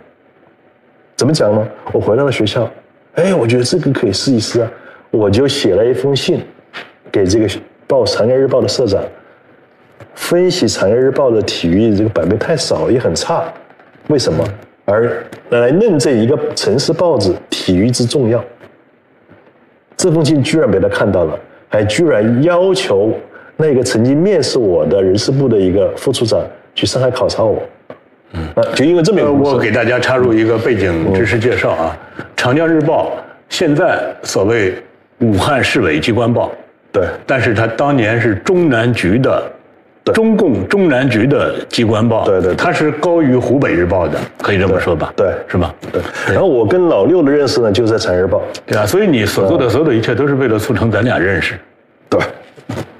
[1.14, 1.64] 怎么讲呢？
[1.92, 2.68] 我回到了学校，
[3.14, 4.70] 哎，我觉得这个可以试一试啊，
[5.10, 6.40] 我就写了一封信
[7.12, 7.46] 给这个
[7.86, 9.00] 报《长江日报》的社长，
[10.14, 13.44] 分析《产业日报》的体育这个版面太少也很差，
[14.09, 14.44] 为什么？
[14.85, 18.43] 而来论证一个城市报纸体育之重要。
[19.97, 23.12] 这封信居然被他看到了，还居然要求
[23.56, 26.40] 那个曾经面试我的人事部的一个副处长
[26.74, 27.60] 去上海考察我。
[28.32, 31.98] 嗯，啊，就因为这么一个我给大家插入一个背景知识介绍啊，
[32.36, 33.06] 长江日报》
[33.48, 34.74] 现在所谓
[35.20, 36.52] 武汉市委机关报，
[36.93, 39.43] 对但是它当年是中南局的，
[40.12, 45.12] 中共中南局的机关报，对对对它是高于湖北日报的，可以这么说吧？
[45.16, 45.74] 对是吧？
[45.93, 46.01] 对。
[46.33, 48.39] 然后我跟老六的认识呢，就是在《长江日报》。
[48.66, 51.59] 对啊，所以你所做的所有的一切都是为了促成咱俩认识。
[52.09, 52.20] 对，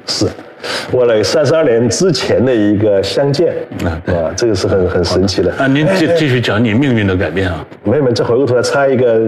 [0.07, 0.27] 是，
[0.93, 3.55] 为了三十二年之前的一个相见
[3.85, 5.53] 啊，这个是很很神奇的。
[5.55, 9.21] 啊，您继继续讲你命运的改变啊，没有没有，再回过头来插一个，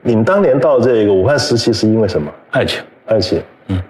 [0.00, 2.32] 你当年到这个武汉时期是因为什么？
[2.52, 2.80] 爱情。
[3.04, 3.42] 爱情。
[3.68, 3.82] 嗯。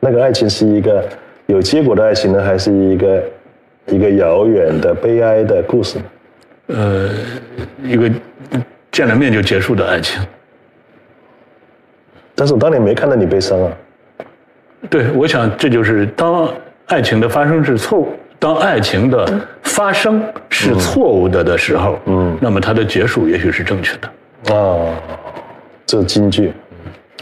[0.00, 1.04] 那个爱情是一个
[1.52, 3.22] 有结果的爱情呢，还是一个
[3.86, 5.98] 一个遥远的悲哀的故事？
[6.68, 7.10] 呃，
[7.82, 8.10] 一个
[8.90, 10.22] 见了面就结束的爱情。
[12.34, 13.70] 但是我当年没看到你悲伤啊。
[14.88, 16.48] 对，我想这就是当
[16.86, 18.08] 爱情的发生是错误，
[18.38, 24.56] 当爱情的发生是错误的的时候，嗯，那么它的结束也许是正确的。
[24.56, 24.96] 啊，
[25.84, 26.50] 这是京剧。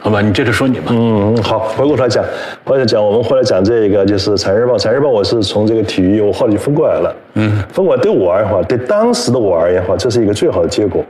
[0.02, 0.86] 好吧，你接着说你吧。
[0.88, 2.24] 嗯，好，回过头来讲，
[2.64, 7.14] 回来讲，我们回来讲这个就是《产业日报》，《产业日报》我是从这个体育，我后来就分过来了。
[7.34, 11.04] 嗯，分过来对我而言的话，对当时的我而言的话，这是一个最好的结果。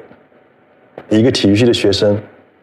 [1.08, 2.18] 一个体育系的学生，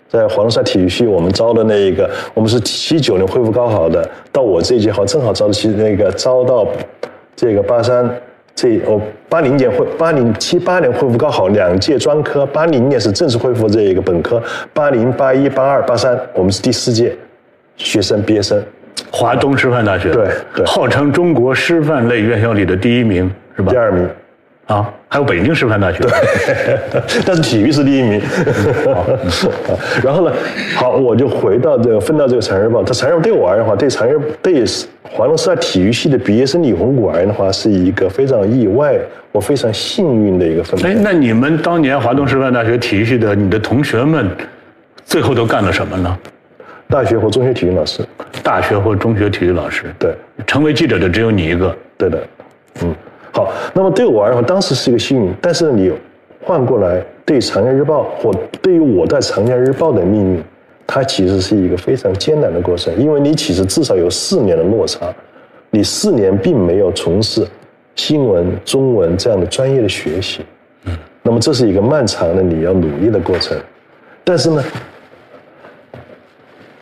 [0.10, 6.68] 在黄龙山体育系，我们招的那一个，我们是七九年恢复高考的，到我这一届好正好招的七那个招到
[7.38, 8.10] 这个八三
[8.58, 14.42] 这哦八零年恢八零七八年恢复高考两届专科，八零年是正式恢复这一个本科，
[14.74, 17.16] 八零八一八二八三我们是第四届
[17.76, 18.60] 学生毕业生，
[19.12, 20.66] 华东师范大学，对对。
[20.66, 23.72] 号称中国师范类院校里的第一名，是吧？
[23.72, 23.78] 第？
[23.78, 24.10] 二名，
[24.66, 26.00] 啊，还有北京师范大学。
[27.26, 28.22] 但是体育是第一名。
[30.04, 30.34] 然后呢，
[30.76, 32.82] 好，我就回到这个分到这个《长日报》。
[32.86, 34.64] 它《长日报》对我而言的话，对长日对
[35.04, 38.98] 华东师大体育系的毕业生李红谷而言的话，是一个非常意外，
[39.32, 40.96] 我非常幸运的一个分哎，。
[41.02, 44.30] 那你们当年华东师范大学体育系的你的同学们，
[45.06, 46.18] 最后都干了什么呢？
[46.90, 48.02] 大学或中学体育老师，
[48.42, 50.14] 大学或中学体育老师，对，
[50.46, 51.76] 成为记者的只有你一个。
[51.98, 52.24] 对的，
[52.82, 52.96] 嗯，
[53.38, 53.54] 好。
[53.74, 55.94] 那么对我而言，当时是一个幸运，但是你
[56.44, 60.44] 换过来，对《长江日报》或对于我在《长江日报》的命运，
[60.88, 65.14] 它其实是一个非常艰难的过程，因为你其实至少有四年的落差，
[65.70, 67.46] 你四年并没有从事
[67.96, 70.42] 新闻、中文这样的专业的学习，
[70.86, 73.56] 嗯，那么这是一个漫长的你要努力的过程，
[74.24, 74.64] 但是呢，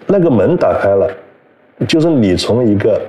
[0.08, 1.10] 那个门打开了，
[1.88, 3.02] 就是你从一个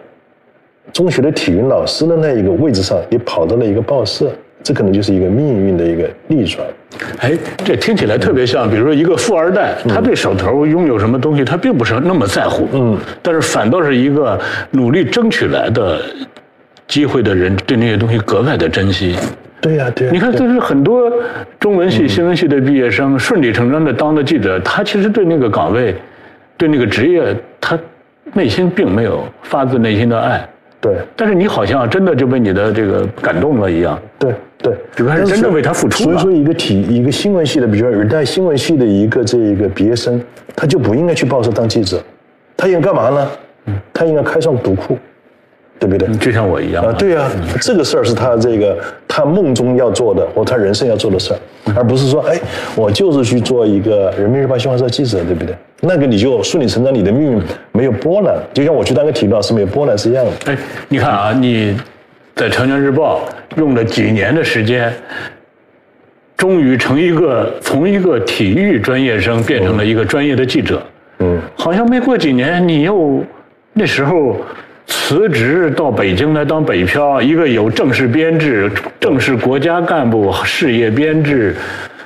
[0.93, 4.31] 中学的体育老师的那一个位置上，你跑到了一个报社，
[4.63, 6.67] 这可能就是一个命运的一个逆转。
[7.19, 14.41] 哎，这听起来特别像，比如说一个富二代，他对手头拥有什么东西，他并不是那么在乎，嗯，但是反倒是一个
[14.71, 16.01] 努力争取来的
[16.87, 19.17] 机会的人，对那些东西格外的珍惜。
[19.61, 21.13] 对呀、对呀、你看，这是很多
[21.59, 25.95] 中文系、新闻系的毕业生顺理成章的当了记者，他其实对那个岗位、
[26.57, 27.79] 对那个职业，他
[28.35, 30.49] 内心并没有发自内心的爱。
[30.87, 34.01] 对但是你好像真的就被你的这个感动了一样。
[34.19, 40.21] 对对，这个还是真正为他付出了所以说，一个体一个新闻系的，比如说尔代新闻系的一个这一个毕业生，
[40.55, 42.01] 他就不应该去报社当记者，
[42.57, 43.29] 他应该干嘛呢？
[43.93, 44.97] 他应该开创读库，
[45.79, 46.09] 对不对？
[46.17, 47.31] 就像我一样啊，对呀、
[47.61, 48.77] 这个事儿是他这个
[49.07, 51.39] 他梦中要做的，或他人生要做的事儿，
[51.77, 52.39] 而不是说，哎，
[52.75, 55.55] 我就是去做一个人民日报新华社记者，对不对？
[55.83, 57.43] 那个你就顺理成章，你的命运
[57.73, 60.31] 没有波澜，就像我去当个体育老师没有波澜是一样的。
[60.51, 60.57] 哎，
[60.89, 61.77] 你看啊，你
[62.35, 63.21] 在《长江日报》
[63.59, 64.91] 用了几年的时间，
[66.37, 70.83] 终于成一个从一个体育专业生变成了一个专业的记者。
[71.19, 73.23] 嗯，好像没过几年，你又
[73.75, 74.37] 那时候
[74.87, 81.57] 辞职到北京来当北漂，一个有正式编制、正式国家干部事业编制，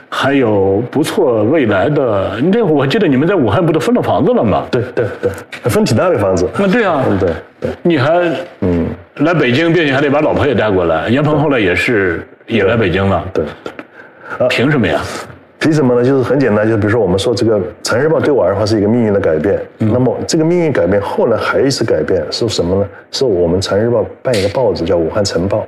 [0.08, 2.40] 还有不错未来的。
[2.52, 4.66] 那我记得你们在武汉不都分了房子了吗？
[4.70, 5.30] 对对对，
[5.70, 6.48] 分挺大的房子。
[6.58, 7.30] 那对啊，嗯，对
[7.60, 8.20] 对，你还
[8.60, 8.86] 嗯
[9.16, 11.08] 来北京，并且还得把老婆也带过来。
[11.08, 13.24] 严鹏后来也是也来北京了。
[13.32, 13.44] 对，
[14.48, 15.00] 凭什么呀？
[15.60, 16.02] 凭什么呢？
[16.02, 19.60] 就是很简单，就是比如说我们说这个《长日报》对我而言是一个命运的改变。
[19.76, 22.88] 那么这个命运改变后来还有一次改变是什么呢？
[23.10, 25.58] 是我们《长日报》办一个报纸叫《武汉晨报》。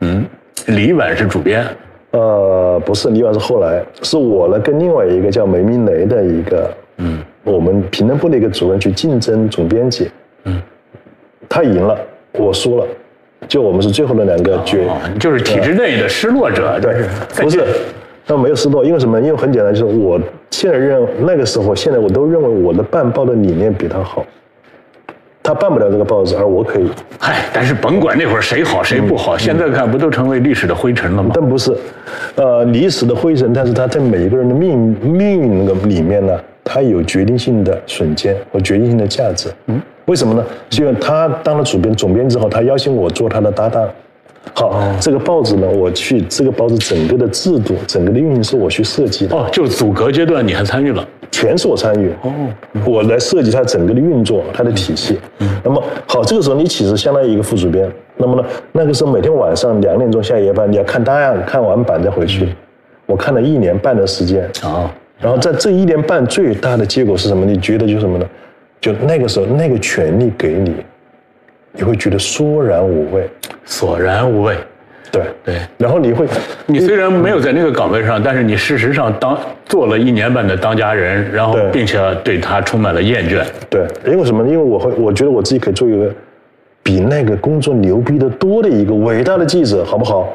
[0.00, 0.24] 嗯，
[0.68, 1.66] 李婉是主编，
[2.12, 10.10] 呃，不是，李婉是后来，是我呢跟另外一个叫梅明雷的一个，嗯，我们评论部的一个主任去竞争总编辑，
[10.44, 10.62] 嗯，
[11.46, 12.00] 他赢了，
[12.32, 12.86] 我输了，
[13.46, 17.04] 就我们是最后的两个决，哦，就是体制内的失落者，对，
[17.36, 17.62] 不是，
[18.30, 19.20] 那没有失落，因为什么？
[19.20, 20.20] 因为很简单，就是我
[20.52, 24.24] 现在认那个时候，现在我都认为我的办报的理念比他好，
[25.42, 26.88] 他办不了这个报纸，而我可以。
[27.18, 31.32] 嗨，但是甭管那会儿谁好谁不好，现在看不都成为历史的灰尘了吗？
[31.34, 31.76] 但不是，
[32.36, 39.50] 呃，历史的灰尘，但是他在每一个人的命命运那个里面呢，他有决定性的瞬间和决定性的价值。
[39.66, 40.46] 嗯，为什么呢？
[40.70, 43.88] 是因为他当了主编、总编之后，他邀请我做他的搭档。
[44.54, 49.36] 好，这个报纸呢，我去这个报纸整个的制度、整个的运营是我去设计的。
[49.36, 51.06] 哦，就组阁阶段你还参与了？
[51.30, 52.10] 全是我参与。
[52.22, 52.32] 哦，
[52.84, 55.18] 我来设计它整个的运作，它的体系。
[55.38, 57.90] 嗯，那么好，这个时候你其实相当于一个副主编。
[58.16, 62.48] 那么呢，那个时候每天晚上两点钟下夜班，你要看档案，看完版再回去。
[63.06, 64.42] 我看了一年半的时间。
[64.62, 64.90] 啊，
[65.20, 67.46] 然后在这一年半最大的结果是什么？
[67.46, 68.26] 你觉得就是什么呢？
[68.80, 70.74] 就那个时候那个权利给你，
[71.72, 73.28] 你会觉得索然无味。
[73.64, 74.56] 索然无味。
[75.12, 76.24] 对对，然后你会，
[76.66, 79.36] 你虽然没有在那个岗位上，但是你事实上当
[79.66, 83.44] 做了一年半的当家人，然后并且对他充满了厌倦。
[83.68, 84.48] 对，因为什么呢？
[84.48, 86.14] 因为我会，我觉得我自己可以做一个
[86.84, 90.32] 比那个工作牛逼的多的一个伟大的记者，好不好？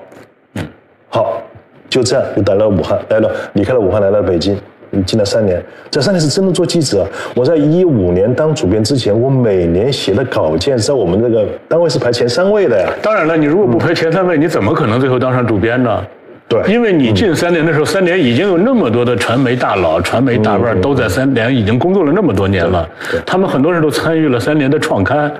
[0.55, 0.67] 嗯，
[1.07, 1.41] 好，
[1.87, 4.57] 就这样就来了武汉，来了离开了武汉，来了北京，
[5.03, 5.61] 进了三年。
[5.89, 7.07] 这三年是真的做记者。
[7.35, 12.89] 我在一五年当主编之前，我每年写的稿件在我们这个单位是排前三位的呀。
[13.01, 16.03] 当然了，你如果不排前三位，你怎么可能最后当上主编呢？
[16.47, 22.87] 对因为你进三年的时候，三年已经有那么多的传媒大佬、传媒大腕都在三联已经工作了那么多年了，
[23.25, 25.31] 他们很多人都参与了三联的创刊，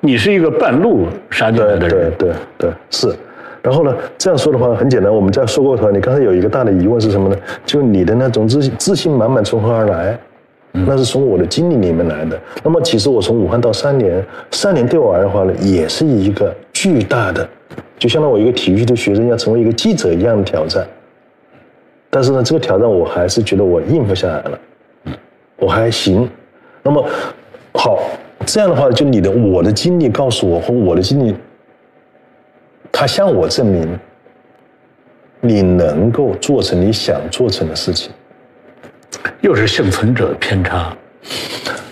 [0.00, 3.14] 你是一个半路杀进来的对人，对对是。
[3.62, 7.36] 然后呢，这样说的话很简单，我们在说过头来，你刚才有一个大的疑问是什么呢？
[7.64, 10.18] 就你的那种自信自信满满从何而来？
[10.72, 12.40] 那是从我的经历里面来的。
[12.64, 17.46] 那么其实我从武汉到三年，三年对我而言的话呢，也是一个巨大的，
[17.98, 20.86] 就相当于我一个体育系的学生要成为一个记者一样的挑战。
[22.08, 24.58] 但是呢，这个挑战我还是觉得我应付下来了，
[25.58, 26.26] 我还行。
[26.82, 27.04] 那么
[27.74, 27.98] 好，
[28.46, 31.34] 这样的话，就你的我的经历告诉我，和我的经历，
[32.92, 33.98] 它向我证明，
[35.40, 38.12] 你能够做成你想做成的事情。
[39.40, 40.96] 又是幸存者偏差。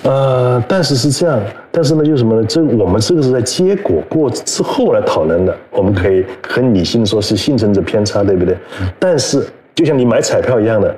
[0.02, 1.40] 呃，但是是这样，
[1.70, 2.44] 但是呢，就是什么呢？
[2.48, 8.56] 这我们这个是在结果过之后来讨论的，我们可以很理性的说是幸存者偏差，对不对？
[8.98, 10.97] 但是就像你买彩票一样的，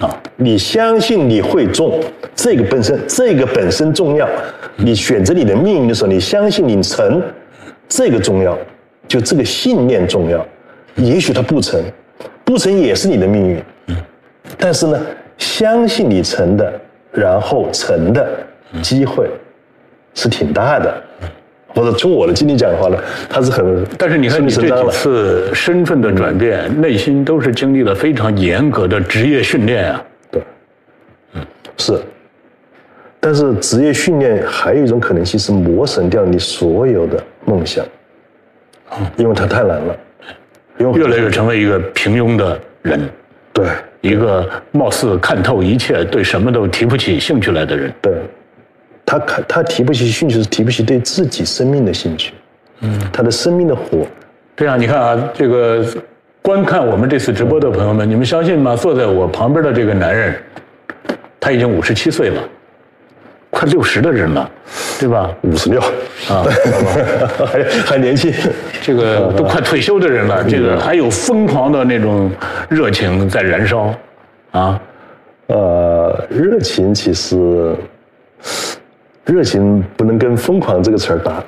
[0.00, 2.00] 啊，你相信你会中，
[2.34, 4.28] 这个本身这个本身重要。
[4.76, 7.20] 你选择你的命运的时候，你相信你成，
[7.88, 8.56] 这个重要，
[9.10, 10.46] 就这个信念重要。
[10.94, 11.82] 也许它不成，
[12.44, 13.60] 不成也是你的命运。
[14.56, 15.00] 但是呢，
[15.36, 16.80] 相信你成的，
[17.10, 18.38] 然后成的
[18.80, 19.28] 机会
[20.14, 21.02] 是挺大的。
[21.74, 22.96] 或者从我的经历讲的话呢，
[23.28, 24.90] 他是很但是你看你这几。
[24.90, 30.04] 次身份的转变，内心都是经历了非常严格的职业训练啊。
[30.30, 30.40] 对，
[31.32, 31.44] 嗯，
[31.78, 32.00] 是。
[33.18, 37.84] 但是职业训练还有一种可能性是磨损掉你所有的梦想，
[39.16, 39.96] 因为他太难了，
[40.78, 43.08] 因为越来越成为一个平庸的人，
[43.52, 43.66] 对
[44.00, 47.92] 一个貌似看透一切、对什么都提不起兴趣来的人。
[48.00, 48.12] 对，
[49.04, 52.32] 他看他提不起兴趣是提不起对自己生命的兴趣，
[52.80, 54.06] 嗯，他的生命的火，
[54.56, 55.84] 对啊你看啊，这个
[56.42, 58.74] 观看我们这次直播的朋友们，你们相信吗？
[58.74, 60.34] 坐在我旁边的这个男人，
[61.38, 62.42] 他已经五十七岁了，
[63.50, 64.50] 快六十的人了，
[64.98, 65.30] 对吧？
[65.42, 65.80] 五十六
[66.28, 66.46] 啊，
[67.46, 68.32] 还还年轻，
[68.80, 72.30] 这个 都快退休的人了，这个还有疯狂的那种
[72.68, 73.92] 热情在燃烧，
[74.52, 74.80] 啊，
[75.48, 77.74] 呃，热情其实，
[79.24, 81.42] 热情不能跟疯狂这个词儿搭。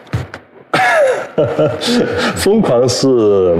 [2.37, 3.57] 疯狂是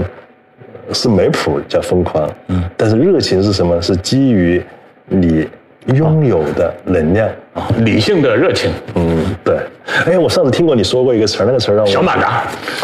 [0.91, 3.81] 是没谱叫疯狂，嗯，但是热情是什么？
[3.81, 4.61] 是基于
[5.07, 5.47] 你
[5.87, 7.29] 拥有的能量。
[7.83, 9.57] 理性的热情，嗯，对。
[10.05, 12.43] 哎，我上次听过你说过一个词儿，那个词儿让我小马达，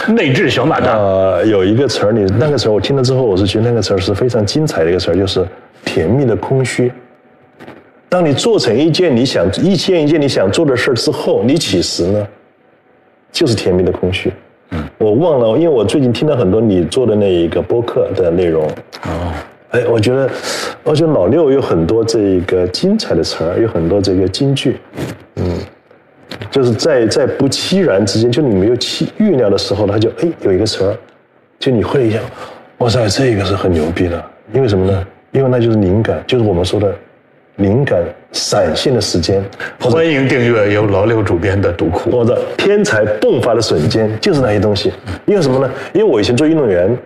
[0.09, 5.43] 内置小马达，呃，有一个词儿，你那个词儿我听了之后，我是觉得那个词儿是非常精彩的一个词儿，就是
[5.83, 6.91] 甜蜜的空虚。
[8.09, 12.27] 当你做成一件你想一件一件你想做的事儿之后，你其实呢，
[13.31, 14.31] 就是甜蜜的空虚。
[14.71, 18.67] 嗯，我忘了，因为我最近听了很多你做的那一个播客的内容。
[19.03, 19.33] 哦，
[19.71, 20.29] 哎，我觉得，
[20.83, 24.77] 我觉得老六有很多这个精彩的词儿，有很多这个金句，
[25.35, 25.59] 嗯，
[26.49, 30.97] 就是在在不期然之间，就你没有期预料的时候，他就哎有一个词儿，
[31.59, 32.19] 就你会一下，
[32.79, 34.23] 哇塞，这个是很牛逼的，
[34.53, 35.07] 因为什么呢？
[35.31, 36.91] 因为那就是灵感，就是我们说的
[37.57, 39.43] 灵感闪现的时间，
[39.79, 42.09] 欢迎订阅由老六主编的读库。
[42.09, 44.91] 我的天才迸发的瞬间就是那些东西。
[45.27, 45.71] 因为什么呢？
[45.93, 46.97] 因为我以前做运动员，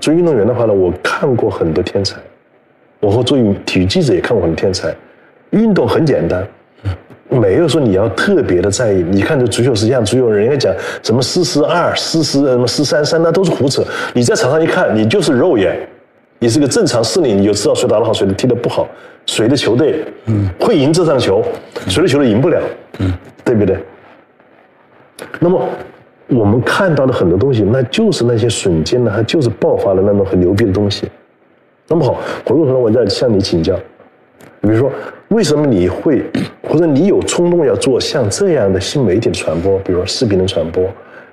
[0.00, 2.16] 做运动员的话呢，我看过很多天才，
[3.00, 4.94] 我和做体育记者也看过很多天才。
[5.50, 6.46] 运动很简单，
[7.28, 9.02] 没有说你要特别的在意。
[9.02, 13.84] 你看这足球是这样，足球人家讲什么四四二、四四什么四三三，那都是胡扯。
[14.14, 15.76] 你在场上一看，你就是肉眼，
[16.38, 18.88] 你是个正常视力，你就知道谁打得好，谁踢得不好，
[19.26, 21.44] 谁的球队嗯会赢这场球，
[21.88, 22.62] 谁的球队赢不了，
[23.00, 23.12] 嗯，
[23.44, 23.76] 对不对？
[25.40, 25.60] 那么
[26.30, 31.08] 我们看到的很多东西，那就是那些瞬间呢，它就是爆发了那种很牛逼的东西。
[31.88, 33.74] 那么好，回过头来我再向你请教，
[34.60, 34.90] 比如说
[35.28, 36.22] 为什么你会
[36.62, 40.84] 或者你有冲动要做像这样的新媒体的传播，比如说视频的传播，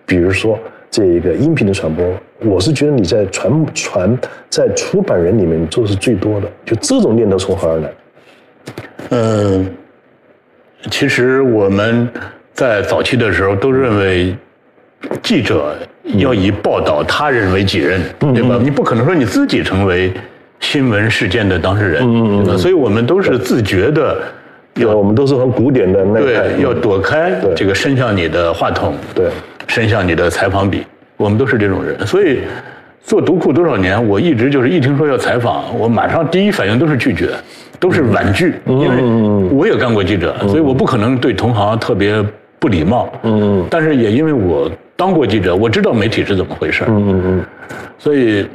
[0.05, 0.57] 比如说
[0.89, 2.03] 这个音频的传播，
[2.39, 4.17] 我是觉得你在传传
[4.49, 7.91] 在出版人里面做是最多的，就这种念头从何而来？
[9.11, 9.69] 嗯，
[10.89, 12.09] 其实我们
[12.53, 14.35] 在早期的时候都认为，
[15.21, 15.75] 记者
[16.17, 18.59] 要以报道他人为己任，对吧？
[18.61, 20.11] 你不可能说你自己成为
[20.59, 22.57] 新闻事件的当事人，对吧？
[22.57, 24.17] 所以我们都是自觉的，
[24.75, 29.27] 要我们都是很古典的那个，对，要躲开这个伸向你的话筒，对，
[29.67, 30.83] 伸向你的采访笔，
[31.15, 32.39] 我们都是这种人，所以
[33.03, 37.29] 做读库多少年，我一直就是一听说要采访，我马上第一反应都是拒绝，
[37.79, 42.23] 都是婉拒，因为我也干过记者，所以我不可能对同行特别
[42.57, 47.45] 不礼貌，嗯，但是也因为我当过记者，我知道媒体是怎么回事，嗯嗯嗯，
[47.97, 48.45] 所以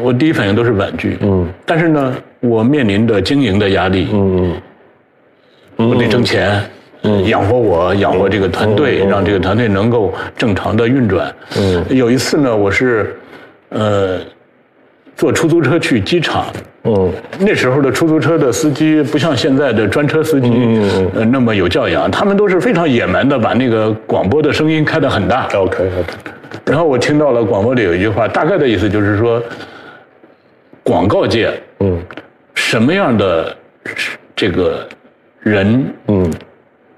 [0.00, 4.54] 我第一反应都是婉拒，嗯，但是呢，我面临着经营的压力，嗯
[5.76, 6.62] 我得挣钱，
[7.26, 11.34] 养活我，养活这个团队，让这个团队能够正常的运转。
[11.56, 13.16] 嗯，有一次呢，我是，
[13.68, 14.18] 呃，
[15.18, 16.46] 坐出租车去机场。
[16.84, 17.12] 嗯。
[17.40, 20.48] 那时候的出租车的司机不像现在的专车司机，
[21.14, 25.46] 呃，那么有教养，他们都是非常野蛮的，把那个广播的声音开得很大。
[25.54, 26.04] ，OK OK，
[26.64, 29.42] 然后我听到了广播里有一句话，大概的意思就是说，
[30.82, 32.00] 广告界，嗯。
[32.54, 33.56] 什么样的
[34.36, 34.86] 这个
[35.40, 36.32] 人，嗯。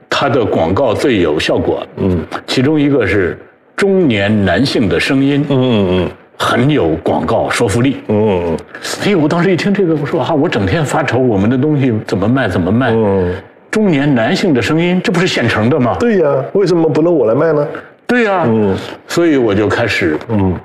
[0.08, 1.86] 他的广告最有效果？
[1.96, 2.20] 嗯。
[2.46, 3.38] 其中一个是
[3.76, 6.10] 中年男性的声音，嗯嗯
[6.42, 7.98] 很有广告说服力。
[8.08, 8.58] 嗯嗯
[9.04, 12.92] 哎，我当时一听这个，我说啊，我整天发愁我们的东西怎么卖，怎么卖。
[12.92, 13.34] 嗯，
[13.70, 15.94] 中年男性的声音，这不是现成的吗？
[16.00, 17.68] 对呀，为什么不能我来卖呢？
[18.06, 18.74] 对呀、嗯
[19.06, 20.58] 所以我就开始嗯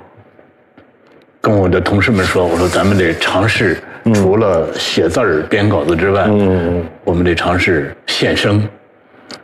[1.42, 3.76] 跟我的同事们说，我说咱们得尝试，
[4.14, 8.66] 除了写字儿、编稿子之外，嗯我们得尝试现声，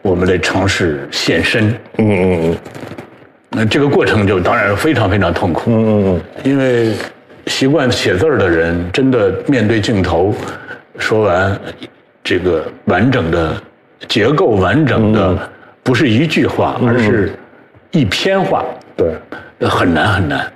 [0.01, 1.69] 我们得尝试现身。
[1.99, 2.57] 嗯嗯
[3.55, 6.21] 那这个过程就当然非常非常痛苦，嗯嗯嗯。
[6.43, 6.93] 因为
[7.47, 10.35] 习惯写字儿的人，真的面对镜头，
[10.99, 11.61] 说完
[12.25, 13.55] 这个完整的
[14.09, 15.39] 结构完整的，
[15.83, 17.33] 不是一句话，而是
[17.91, 18.65] 一篇话，
[18.97, 19.15] 对，
[19.59, 20.53] 呃很难很难。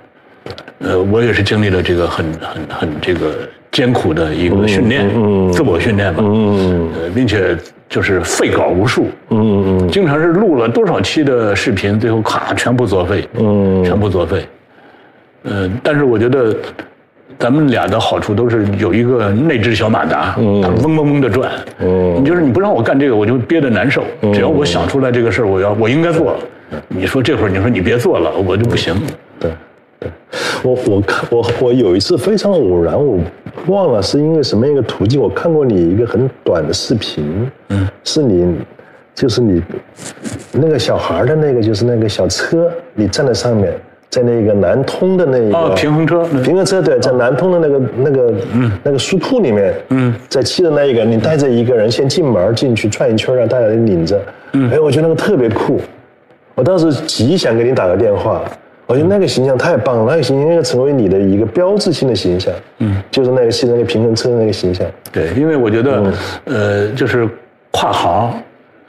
[0.79, 3.47] 呃，我也是经历了这个很很很这个
[3.77, 7.55] 艰苦的一个训练，嗯自我训练吧，嗯呃，并且
[7.87, 13.83] 就是废稿无数，嗯嗯经常是录了多少期的视频，最后咔全部作废，嗯。
[13.83, 14.43] 全部作废。
[15.43, 16.55] 呃，但是我觉得
[17.37, 21.51] 咱们俩的好处都是有一个内置小马达，它嗡嗡嗡的转。
[21.77, 22.15] 嗯。
[22.19, 24.03] 你就是你不让我干这个，我就憋得难受。
[24.33, 26.35] 只要我想出来这个事儿，我要我应该做。
[26.87, 28.95] 你说这会儿你说你别做了，我就不行。
[29.39, 29.51] 对对，
[30.63, 33.19] 我我看我我有一次非常偶然，我
[33.67, 38.55] 忘了是因为什么样一个途径，我看过你一个很短的视频，嗯，是你
[39.15, 39.61] 就是你
[40.51, 43.73] 那个小孩的那个就是那个小车，你站在上面，
[44.09, 48.33] 在那个南通的那个哦，平衡车，平衡车对，在南通的那个那个
[48.83, 54.19] 那个书铺里面，嗯，在骑的那一个，你带着一个人先进门进去转一圈，让大家领着，
[54.53, 55.81] 嗯，哎，我觉得那个特别酷，
[56.55, 58.43] 我当时极想给你打个电话，
[58.87, 66.13] 我觉得那个形象太棒了，那个形象应该成为你的一个标志性的形象，嗯，就是那个骑那个平衡车的那个形象，对，因为我觉得，
[66.45, 67.27] 呃，就是
[67.69, 68.33] 跨行，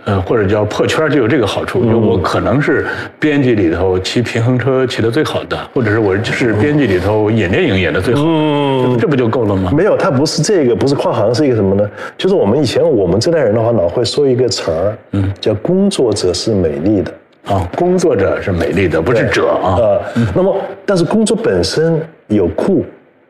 [0.04, 2.86] 呃，或者叫破圈就有这个好处，就我可能是
[3.18, 9.72] 编辑里头骑平衡车骑的最好的，或者是我是编辑里头演电影演的最好的，嗯这不就够了吗？
[9.74, 11.84] 没有，它不是这个，不是跨行，是一个什么呢？
[12.16, 17.12] 就是我们以前我们这代人的话，老会说一个词儿，嗯，叫工作者是美丽的。
[17.46, 19.76] 啊，工作者是美丽的，不是者啊。
[19.78, 20.02] 呃，
[20.34, 20.54] 那么
[20.84, 22.84] 但是工作本身有酷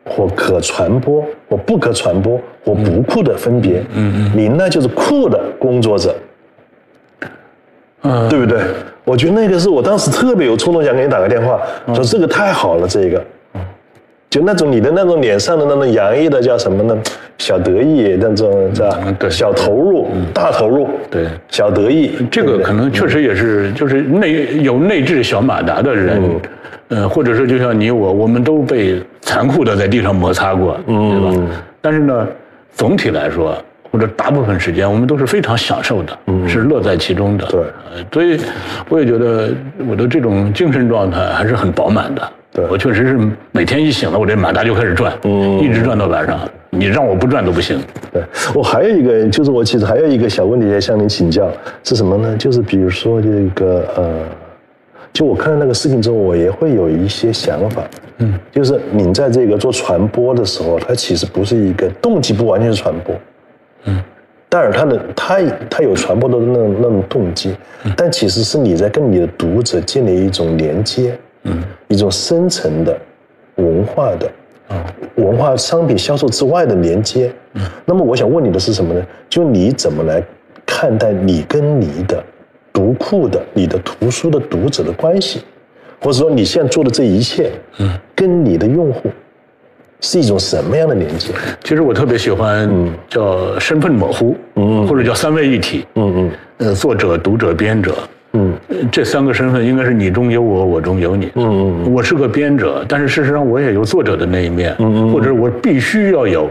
[0.05, 3.81] 或可传播或不可传播或不酷的分别。
[3.95, 6.15] 嗯嗯，你那就是酷的工作者，
[8.03, 8.61] 嗯，对不对？
[9.05, 11.61] 我觉得那个是我当时特别有冲动，想给你打个电话，
[11.95, 13.25] 说这个太好了，这个，
[14.31, 16.97] 就那种你的那种脸上的那种洋溢的叫什么呢？
[17.39, 19.15] 小得意那种是吧嗯？
[19.15, 26.21] 对小投入，大投入，对小得意，这个可能确实也是，就是内有内置小马达的人，
[26.89, 31.49] 呃，或者说就像你我，我们都被残酷的在地上摩擦过，对吧？
[31.81, 32.27] 但是呢，
[32.75, 33.57] 总体来说，
[33.91, 37.47] 或者大部分时间，我们都是非常享受的，是乐在其中的。
[37.47, 38.39] 对呃，所以
[38.91, 39.49] 我也觉得
[39.89, 42.33] 我的这种精神状态还是很饱满的。
[42.59, 43.19] 对我确实是
[43.53, 45.13] 每天一醒了，我这马达就开始转，
[45.63, 46.41] 一直转到晚上。
[46.71, 47.81] 你让我不转都不行。
[48.13, 48.21] 对，
[48.53, 51.49] 我还有一个，就是我其实还有一个小问题要向您请教，
[51.85, 52.37] 是什么呢？
[52.37, 54.25] 就是比如说这个呃，
[55.13, 57.83] 就我看到那个事情之后，我也会有一些想法，
[58.19, 63.15] 嗯，就是你在这个做传播的时候，它其实不是一个动机，不完全是传播，
[63.85, 64.03] 嗯，
[64.49, 65.39] 但是它的它
[65.71, 67.55] 它有传播的那种那种动机，
[67.97, 71.19] 但其实是你在跟你的读者建立一种连接，
[71.49, 72.99] 嗯，一种深层的
[73.57, 74.31] 文化的。
[75.15, 77.33] 文化商品销售之外的连接。
[77.55, 79.05] 嗯那么我想问你的是什么呢？
[79.29, 80.23] 就你怎么来
[80.67, 82.23] 看待你跟你的
[82.71, 85.41] 读库的、你的图书的读者的关系，
[86.01, 89.11] 或者说你现在做的这一切，嗯，跟你的用户
[90.03, 91.33] 是一种什么样的连接？
[91.65, 92.71] 其实我特别喜欢
[93.09, 97.97] 叫身份模糊，嗯，或者叫三位一体，嗯嗯呃，作者、读者、编者，
[98.33, 98.53] 嗯。
[98.69, 101.31] 呃这三个身份应该是你中有我，我中有你。
[101.35, 106.51] 嗯嗯我是个编者，但是事实上我也有作者的那一面，嗯嗯或者我必须要有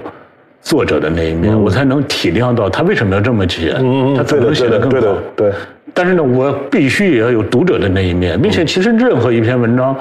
[0.62, 4.90] 作者的那一面，我才能体谅到他为什么要这么写，嗯嗯，他怎么能写得更好。
[4.92, 5.52] 对的对，
[5.94, 9.96] 但是呢，我必须也要有读者的那一面，并且其实任何一篇文章，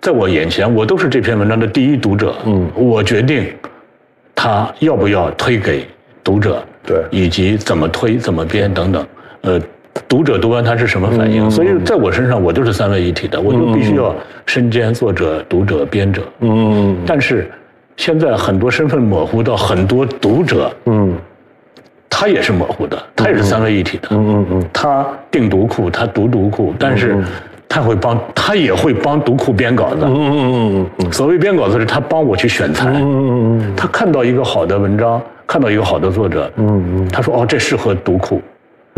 [0.00, 2.34] 在我眼前，我都是这篇文章的第一读者。
[2.46, 3.46] 嗯，我决定
[4.34, 5.86] 他要不要推给
[6.22, 7.02] 读者，对。
[7.10, 9.06] 以及怎么推、怎么编等等。
[9.42, 9.60] 呃，
[10.10, 11.48] 读者读完他是什么反应？
[11.48, 14.12] 所以在我身上，我就是三位一体的，我就必须要
[14.44, 16.20] 身兼作者、读者、编者。
[16.40, 17.48] 嗯但是
[17.96, 21.16] 现在很多身份模糊到很多读者，嗯
[22.08, 24.08] 他也是模糊的，他也是三位一体的。
[24.10, 27.16] 嗯嗯嗯他定读库，他读读库，但是
[27.68, 29.98] 他会帮，他也会帮读库编稿子。
[30.02, 38.42] 嗯嗯嗯所谓编稿子是他帮我去选材，嗯嗯他看到一个好的文章，看到一个好的作者，嗯他说哦，这适合读库。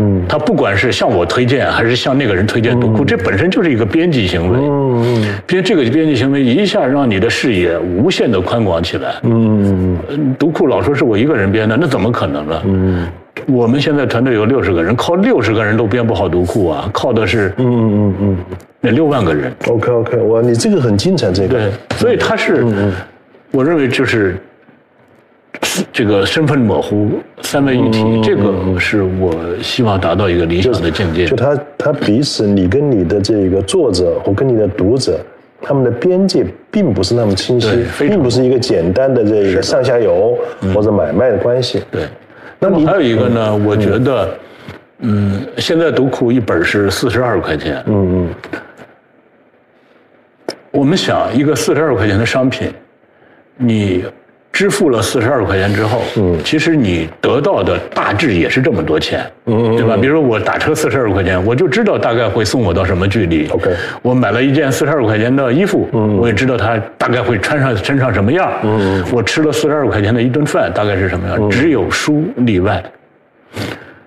[0.03, 4.57] 嗯他不管是向我推荐，还是向那个人推荐读库，这本身就是一个编辑行为。
[4.59, 9.15] 嗯编这个编辑行为一下让你的视野无限的宽广起来。
[9.23, 12.61] 嗯嗯读库老说是我一个人编的，那怎么可能呢？
[12.65, 13.07] 嗯
[13.47, 18.37] 我们现在团队有六十个人，靠六十个人都编不好读库啊，靠的是嗯嗯嗯
[18.79, 19.51] 那六万个人。
[19.67, 22.65] ，OK OK，哇，你这个很精彩，这个对，所以他是，
[23.51, 24.37] 我认为就是
[25.91, 31.25] 这个身份模糊、三位一体，这个是我希望达到一个理想的境界。
[31.25, 31.35] 就。
[31.35, 35.19] 他他彼此，你跟你的这个作者我跟你的读者，
[35.61, 40.37] 他们的边界并不是那么清晰并不是一个简单的这个上下游
[40.73, 41.81] 或者买卖的关系。
[41.91, 42.03] 对，
[42.59, 44.37] 那么还有一个呢，我觉得，
[44.99, 48.29] 嗯，现在读库一本是四十二块钱，嗯嗯。
[50.71, 52.71] 我们想一个四十二块钱的商品，
[53.57, 54.03] 你
[54.53, 59.97] 支付了四十二块钱之后，嗯，其实你得到的大致也是这么多钱，嗯，对吧？
[59.99, 63.47] 比如我打车四十二块钱，我就知道大概会送我到什么距离。
[63.49, 63.71] OK
[64.03, 72.81] 我买了一件四十二块钱的衣服，嗯，我也知道它大概会穿上身上什么样，嗯，我吃了四十二块钱的一顿饭大概是什么样，只有书例外。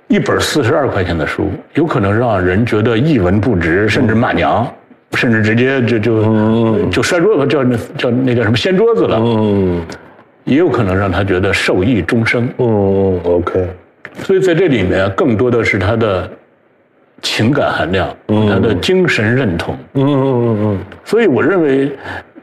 [0.06, 4.64] 一本四十二块钱的书，有可能让人觉得一文不值，甚至骂娘，
[5.14, 9.82] 甚至直接就就就摔桌子，叫那叫那叫什么掀桌子了，嗯
[10.47, 12.48] 也有可能让他觉得受益终生。
[12.56, 13.68] 嗯嗯，OK，
[14.23, 16.27] 所以在这里面，更多的是他的
[17.20, 19.77] 情感含量，他的精神认同。
[19.93, 21.90] 嗯嗯嗯嗯所以我认为，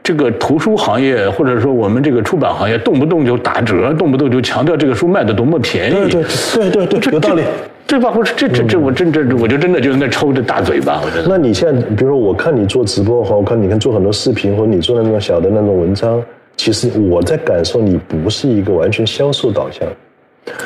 [0.02, 5.94] 这个图书行业或者说我们这个出版行业，动不动就打折，动不动就强调这个书卖的多么便宜。
[6.10, 7.42] 对对对对对，有道理。
[7.86, 8.10] 对吧？
[8.10, 11.28] 或者这这这，我真这我就真的就应该抽这大嘴巴，我觉得。
[11.28, 16.20] 那你现在，比如说，我看你做直播哈，我看你看做很多视频，或者你做的那种小的那种文章，
[16.56, 19.86] 其实我在感受你不是一个完全销售导向。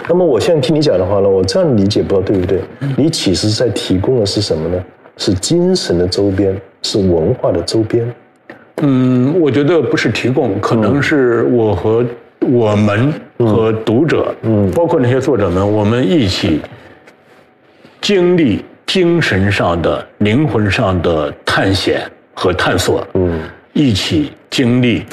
[0.09, 2.61] 那么我现在听你讲的话呢，我这样理解不知道对不对？
[2.97, 4.85] 你其实在提供的是什么呢？
[5.17, 8.15] 是精神的周边，是文化的周边。
[8.83, 12.05] 嗯，我觉得不是提供，可能是我和
[12.41, 16.61] 我们和读者，嗯，包括那些作者们，我们一起
[18.01, 22.03] 经历精神上的、灵魂上的探险
[22.35, 23.41] 和探索，嗯，
[23.73, 25.05] 一起经历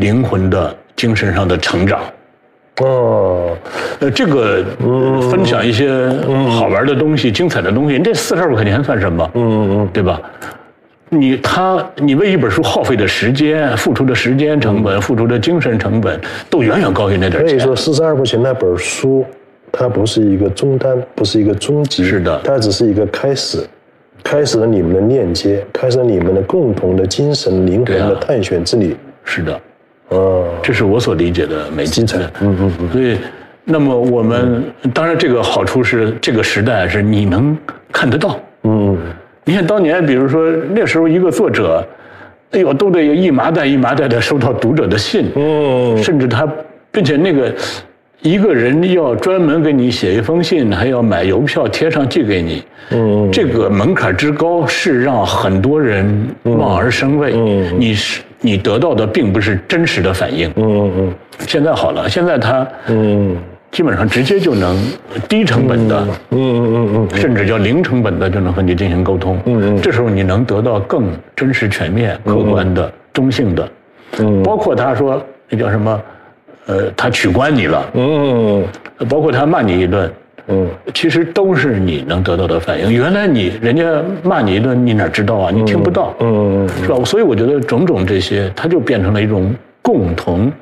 [0.00, 2.00] 灵魂的精神上的成长。
[2.80, 3.56] 哦，
[4.00, 4.64] 呃，这个
[5.30, 5.90] 分享一些
[6.48, 9.30] 好玩的东西、精彩的东西，这四十二块钱算什么？
[9.34, 10.20] 嗯嗯嗯对吧？
[11.12, 16.18] 你他你为一本书耗费的时间、付出的时间成本、付出的精神成本，
[16.48, 17.48] 都远远高于那点钱。
[17.48, 19.26] 所以说，四十二块钱那本书，
[19.72, 23.58] 它不是一个终端，不是一个终极，是的它只是一个开始，
[24.22, 28.96] 开始了你们的链接，开始了你们的共同的精神灵魂的探险之旅。
[29.24, 29.60] 是的，
[30.10, 32.90] 哦，这是我所理解的美精彩嗯嗯嗯。
[32.92, 33.16] 所以，
[33.64, 34.62] 那么我们
[34.92, 37.56] 当然这个好处是，这个时代是你能
[37.90, 38.38] 看得到。
[38.64, 38.96] 嗯
[39.44, 41.84] 你看当年，比如说那时候一个作者，
[42.52, 46.46] 哎呦，都得一麻袋一麻袋的收到读者的信，哦甚至他，
[46.92, 47.52] 并且那个
[48.20, 57.32] 一个人要专门给你写一封信，还要买邮票贴上寄给你，嗯这个门槛之高，是让很多人望而生畏。
[57.34, 60.50] 嗯你是你得到的并不是真实的反应。
[60.56, 61.14] 嗯嗯
[61.46, 63.36] 现在好了，现在他嗯。
[63.72, 64.76] 基本上直接就能
[65.28, 66.04] 低成本的。
[66.30, 69.40] 嗯嗯嗯甚至叫零成本的就能和你进行沟通。
[69.44, 69.80] 嗯嗯。
[69.80, 73.68] 这时候你能得到更真实、全面、客观的、中性的，
[74.18, 74.42] 嗯。
[74.42, 76.02] 包括他说那叫什么，
[76.66, 78.66] 呃，他取关你了，嗯。
[79.08, 80.12] 包括他骂你一顿，
[80.50, 82.92] 嗯其实都是你能得到的反应。
[82.92, 85.50] 原来你人家骂你一顿，你哪知道啊？
[85.52, 87.04] 你听不到，嗯嗯是吧？
[87.04, 90.52] 所以我觉得种种这些，它就变成了一种共同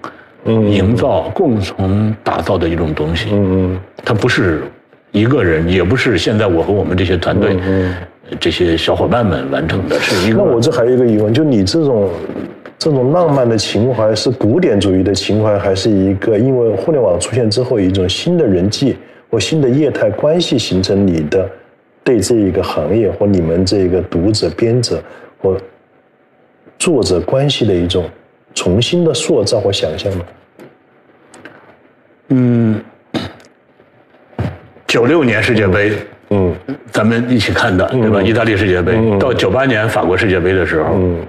[0.47, 3.29] 营造、共同打造的一种东西。
[3.33, 4.63] 嗯它不是
[5.11, 7.57] 一个人，也不是现在我和我们这些团队、
[8.39, 10.39] 这些小伙伴们完成的，是一个。
[10.39, 12.11] 那我这还有一个疑问，就你这种
[12.79, 18.97] 这种浪漫的情怀是古典主义的情怀，还是一个因为互联网出现之后一种新的人际
[19.31, 21.49] 或新的业态关系形成你的
[22.03, 25.03] 对这一个行业或你们这个读者、编者
[25.39, 25.57] 或
[26.79, 28.09] 作者关系的一种
[28.55, 30.25] 重新的塑造或想象吗？
[32.29, 32.81] 嗯，
[34.87, 35.93] 九六年世界杯，
[36.31, 36.55] 嗯。
[36.91, 38.21] 咱们一起看的，对吧？
[38.21, 41.25] 意大利世界杯，到九八年法国世界杯的时候，嗯。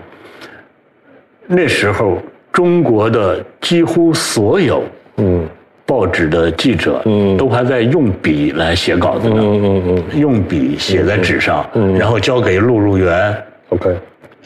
[1.46, 2.20] 那时候
[2.52, 4.84] 中国的几乎所有
[5.18, 5.48] 嗯
[5.90, 7.36] 报纸的记者，嗯。
[7.36, 13.36] 都还在用笔来写稿子呢，嗯嗯嗯用笔写在纸上，嗯然后交给录入员
[13.70, 13.96] ，，OK，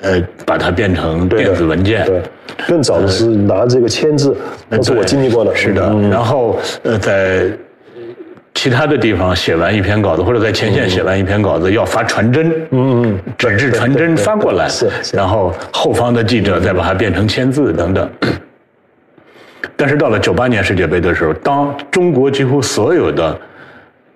[0.02, 2.06] 呃，把它变成电子文件。
[2.06, 2.22] 对，
[2.68, 4.38] 更早的是拿这个签字，
[4.70, 5.53] 那是我经历过的。
[5.53, 7.49] 是的，嗯然后呃，在
[8.53, 13.20] 其他的地方写完一篇稿子，或者在前线写完一篇稿子，要发传真，嗯嗯。
[13.38, 15.18] 纸质传真发过来，是是。
[15.18, 18.07] 然后后方的记者再把它变成签字等等。
[19.76, 23.40] 但是到了九八年世界杯的时候，当中国几乎所有的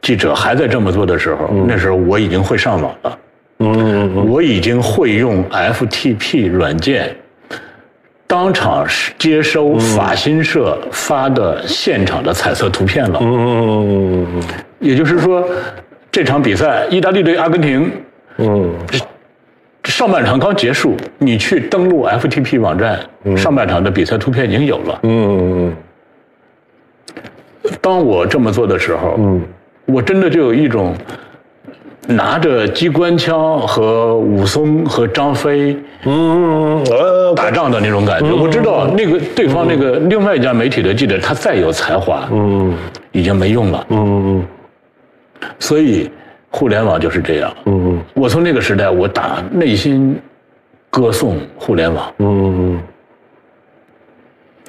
[0.02, 3.18] 记者还在这么做的时候，那时候我已经会上网了。
[3.60, 7.16] 嗯嗯我已经会用 FTP 软件，
[8.28, 8.86] 当场
[9.18, 13.18] 接收法新社发的现场的彩色图片了。
[13.20, 14.44] 嗯嗯
[14.80, 15.44] 也就是说，
[16.12, 17.92] 这场比赛意大利对阿根廷
[18.38, 18.72] 嗯
[19.88, 23.00] 上半场刚结束，你去登录 FTP 网站，
[23.38, 25.00] 上半场的比赛图片已经有了。
[25.04, 25.76] 嗯嗯
[27.64, 29.42] 嗯当我这么做的时候，嗯
[29.86, 30.94] 我真的就有一种
[32.06, 35.78] 拿着机关枪和武松和张飞。
[36.04, 38.32] 嗯呃打仗的那种感觉。
[38.32, 42.76] 我知道那个对方那个另外一家媒体的记者，他再有才华，嗯
[43.14, 43.86] 已经没用了。
[43.90, 44.48] 嗯嗯
[45.60, 46.10] 所以
[46.58, 47.56] 互联网就是这样。
[47.66, 50.20] 嗯我从那个时代，我打内心
[50.90, 52.12] 歌颂互联网。
[52.18, 52.82] 嗯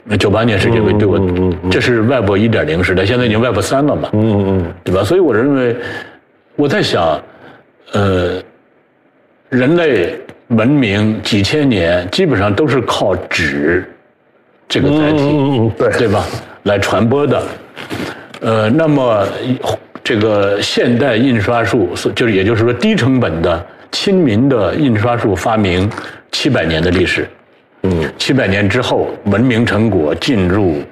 [0.05, 5.03] 那九八年世界杯对我嗯嗯，这是 Web 一点零时代，现在已经 Web 三了嘛，嗯嗯对吧？
[5.03, 5.77] 所以我认为，
[6.57, 7.21] 我在想，
[7.93, 8.43] 呃，
[9.49, 13.91] 人类文明几千年基本上都是靠纸
[14.69, 15.71] 这个载体。
[15.99, 16.25] 对吧？
[16.65, 17.43] 来传播的。
[18.41, 19.27] 呃，那么
[20.09, 25.87] 这个现代印刷术，就是也就是说低成本的亲民的印刷术发明
[26.33, 27.29] 七百年的历史。
[27.83, 30.83] 嗯七百年之后，文明成果进入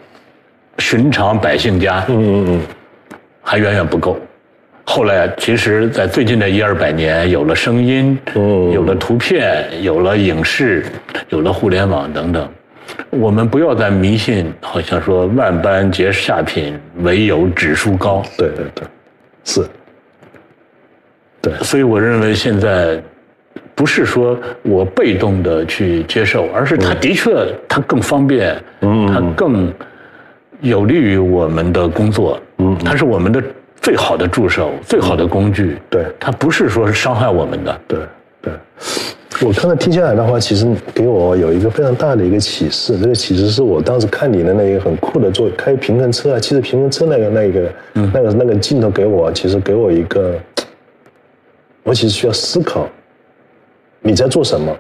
[0.77, 2.61] 寻常百姓家，嗯嗯嗯
[3.41, 4.19] 还远远不够。
[4.85, 10.85] 后来，其实，在最近的一二百年，有了声音，嗯有了图片，有了影视，
[11.31, 12.47] 有了互联网等等。
[13.09, 18.23] 我们不要再迷信，好像说万般皆下品，唯有指数高。
[18.37, 18.85] 对对对，
[19.47, 19.65] 是，
[21.41, 21.55] 对。
[21.63, 23.03] 所以我认为现在
[23.75, 27.33] 不是说我被动的去接受，而是它的确
[27.67, 29.07] 它更方便，嗯。
[29.07, 29.73] 它更
[30.61, 32.77] 有利于我们的工作，嗯。
[32.85, 33.43] 它是我们的
[33.81, 36.05] 最好的助手、最好的工具，对。
[36.21, 37.81] 它不是说是伤害我们的。
[37.87, 37.99] 对
[38.43, 38.53] 对。
[39.43, 42.99] 我刚才听下来的话，其实给我有一个非常大的一个启示。
[42.99, 50.35] 这个启示是我当时看你的那一个很酷的做开平衡车啊，骑着平衡车那个那个、那个那个镜头给我，其实给我一个，
[51.83, 52.89] 我其实需要思考
[54.01, 54.75] 你在做什么，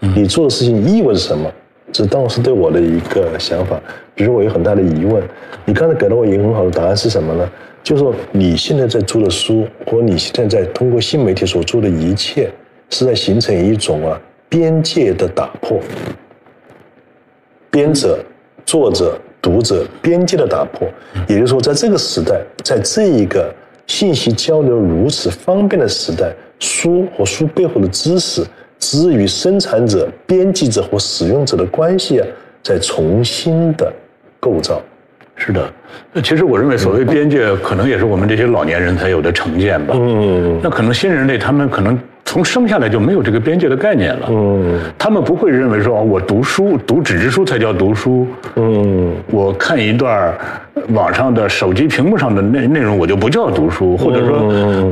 [0.00, 1.50] 你做的事情意味着什么。
[1.90, 3.80] 这当时对我的一个想法。
[4.14, 5.22] 比如我有很大的疑问，
[5.64, 7.50] 你刚才给了我一个很好的答案是什么呢？
[7.82, 12.50] 就是说你现在在做的书，或你现在在通过新媒体所做的一切。
[12.92, 14.20] 是在形成一种啊
[14.50, 15.80] 边界的打破，
[17.70, 18.18] 编者、
[18.66, 20.86] 作者、读者边界的打破，
[21.26, 23.50] 也就是说，在这个时代，在这一个
[23.86, 28.44] 信息交流如此方便的时代，书和书背后的知识，
[28.78, 32.26] 之与生产者、编辑者和使用者的关系啊，
[32.62, 33.90] 在重新的
[34.38, 34.82] 构造。
[35.34, 35.72] 是的，
[36.12, 39.94] 那其实我认为，所谓边界，可能也是我们这些老年人才有的成见吧。
[39.96, 41.98] 嗯，那可能新人类他们可能。
[42.24, 44.26] 从生下来就没有这个边界的概念了。
[44.30, 48.26] 嗯，他们不会认为说，我读书读纸质书才叫读书。
[48.56, 50.32] 嗯，我看一段
[50.88, 53.96] 网上的手机屏幕上的内内容，我就不叫读书。
[53.98, 54.38] 或者说，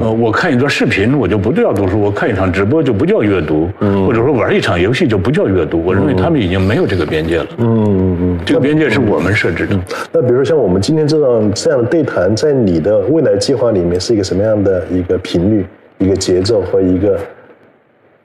[0.03, 1.99] 呃，我看一段视频，我就不叫读书。
[1.99, 3.71] 我看一场直播就不叫阅读。
[3.81, 5.83] 嗯，或者说玩一场游戏就不叫阅读。
[5.83, 7.47] 我认为他们已经没有这个边界了。
[7.57, 9.75] 嗯嗯嗯，这个边界是我们设置的。
[10.13, 15.65] 那比如说像我们今天这样这样的对谈，在你的未来计划里面是一个什么样的一个频率？
[16.01, 17.21] 一个节奏和一个，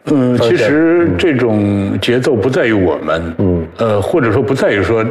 [0.05, 5.05] 嗯，其实这种节奏不在于我们，嗯，呃，或者说不在于说，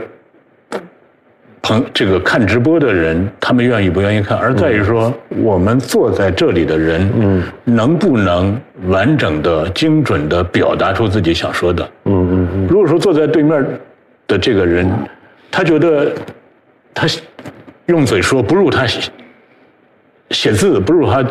[1.60, 12.66] 朋这个看直播的人他们愿意不愿意看，而在于说我们坐在这里的人，嗯，能不能完整的、精准的表达出自己想说的，嗯嗯嗯。
[12.66, 13.62] 如果说坐在对面
[14.26, 14.90] 的这个人，
[15.50, 16.12] 他觉得
[16.94, 17.06] 他
[17.86, 18.86] 用嘴说不如他。
[20.34, 21.24] 写字不如他，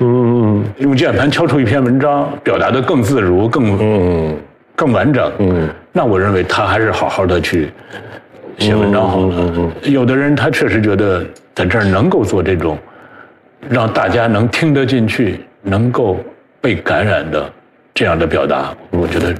[0.00, 4.36] 嗯，用键盘敲出一篇文章，表达的更自如、更嗯、
[4.76, 5.32] 更完整。
[5.38, 7.70] 嗯，那我认为他还是好好的去
[8.58, 9.72] 写文章好了。
[9.84, 11.24] 有的人他确实觉得
[11.54, 12.78] 在这儿能够做这种
[13.70, 16.20] 让大家能听得进去、能够
[16.60, 17.50] 被感染的
[17.94, 19.34] 这样的表达，我觉得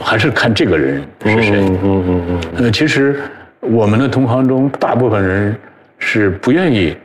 [0.00, 1.60] 还是看这个人是谁。
[1.60, 2.40] 嗯嗯嗯。
[2.64, 3.20] 呃，其实
[3.60, 5.56] 我们的同行中，大部分人
[5.98, 6.96] 是不愿意。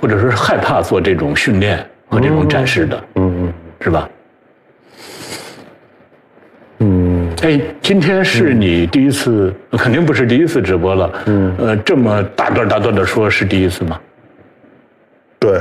[0.00, 4.08] 或者说是害怕做这种训练和这种展示的，嗯嗯，是吧？
[6.78, 14.00] 嗯，哎，今天是你第一次，肯定不是第一次直播了，嗯，呃，这么大段大段的说是第一次吗？
[15.38, 15.60] 对。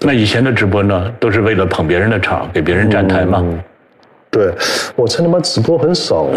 [0.00, 3.42] 那以前的直播呢，都是为了捧别人的场，给别人站台吗？
[4.30, 4.52] 对，
[4.96, 6.28] 我猜他妈直播很少。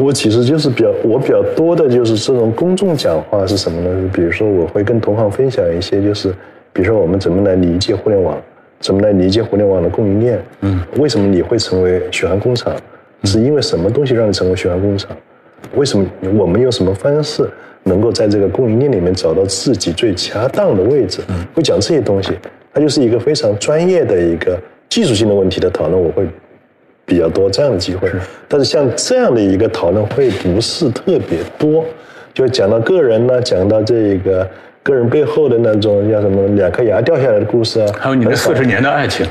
[0.00, 4.10] 我其实就是比较，我比较多的就是这种公众讲话是什么呢？
[4.12, 6.30] 比如说我会跟同行分享一些，就是
[6.72, 8.40] 比如说我们怎么来理解互联网，
[8.80, 10.42] 怎么来理解互联网的供应链。
[10.60, 10.80] 嗯。
[10.98, 12.74] 为什么你会成为血汗工厂？
[13.24, 15.10] 是因为什么东西让你成为血汗工厂？
[15.74, 16.06] 为什么
[16.38, 17.48] 我们用什么方式
[17.82, 21.22] 能够在这个供应链里面找到自己最恰当的位置？
[21.28, 21.44] 嗯。
[21.54, 22.32] 会讲这些东西，
[22.72, 26.00] 它就是一个非常专业的一个技术性的问题的讨论。
[26.00, 26.24] 我会。
[27.04, 28.10] 比较多这样的机会，
[28.48, 31.84] 但是像这样的一个讨论会不是特别多，
[32.32, 34.48] 就讲到个人呢，讲到这个
[34.82, 39.26] 个人背后的那种叫什么两颗牙掉下来的故事啊，还有你的四十年的爱情，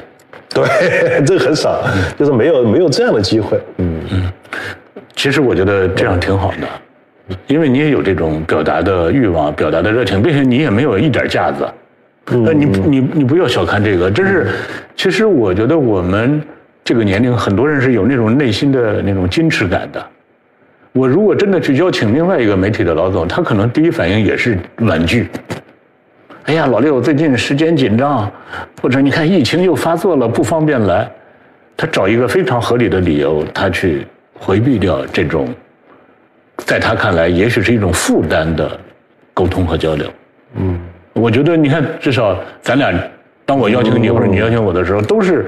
[0.54, 0.64] 对，
[1.26, 1.82] 这个很少，
[2.20, 3.58] 就是没有没有这样的机会。
[3.78, 4.32] 嗯嗯，
[5.16, 11.66] 其实我觉得这样挺好的，因为你也有这种表达的欲望、表达的热情，并且你也没有一点架子。
[12.26, 14.48] 那你你你不要小看这个，真是，
[14.96, 16.42] 其实我觉得我们。
[16.84, 20.06] 这个年龄，很多人是有那种内心的那种矜持感的。
[20.94, 25.30] 我如果真的去邀请另外一个媒体的老总，他可能第一反应也是婉拒。
[26.46, 28.30] 哎呀，老六最近时间紧张，
[28.82, 31.10] 或者你看疫情又发作了，不方便来。
[31.78, 35.48] 他找一个非常合理的理由，他去回避掉这种，
[36.58, 38.78] 在他看来也许是一种负担的
[39.34, 40.12] 沟通和交流。
[40.56, 40.80] 嗯，
[41.14, 42.92] 我觉得你看，至少咱俩，
[43.46, 45.46] 当我邀请你或者你邀请我的时候，都是。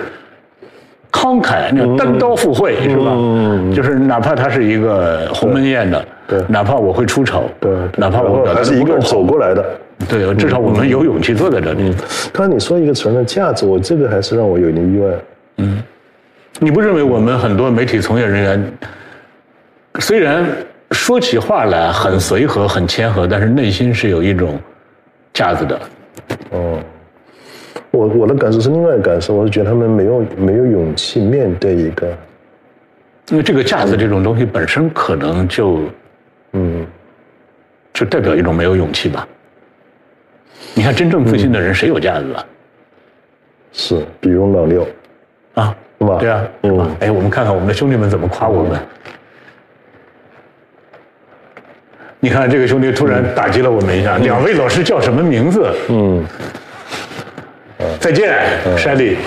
[1.14, 3.12] 慷慨，那单刀赴会是吧？
[3.14, 9.64] 嗯就是哪怕他是一个鸿门宴的，对，哪怕我会出丑，对，哪怕我还是一个人走过来的，
[10.10, 11.96] 对，至少我们有勇气坐在这里。
[12.34, 15.08] 刚才你说一个词的价值，我这个还是让我有点意外。
[15.58, 15.82] 嗯，
[16.60, 18.74] 你不认为我们很多媒体从业人员，
[20.00, 20.44] 虽然
[20.92, 24.60] 说起话来很随和、很谦和，但是内心是有一种
[25.32, 25.80] 架子的？
[26.50, 26.80] 哦。
[27.94, 32.08] 我我的感受是另外一个感受，我是觉得他们没有没有勇气面对一个，
[33.30, 35.80] 因为这个架子这种东西本身可能就，
[36.54, 36.84] 嗯，
[37.94, 39.28] 就代表一种没有勇气吧。
[40.74, 42.44] 你看真正自信的人谁有架子啊？
[43.72, 44.88] 是，比如老六，
[45.54, 46.18] 啊，是吧？
[46.18, 48.80] 对啊，嗯，哎，我们看看我们的兄弟们怎么夸我们。
[52.20, 55.72] 你看这个兄弟突然打击了我们一下，两位老师叫什么名字？
[55.90, 56.26] 嗯，
[58.00, 59.18] 再见，山里。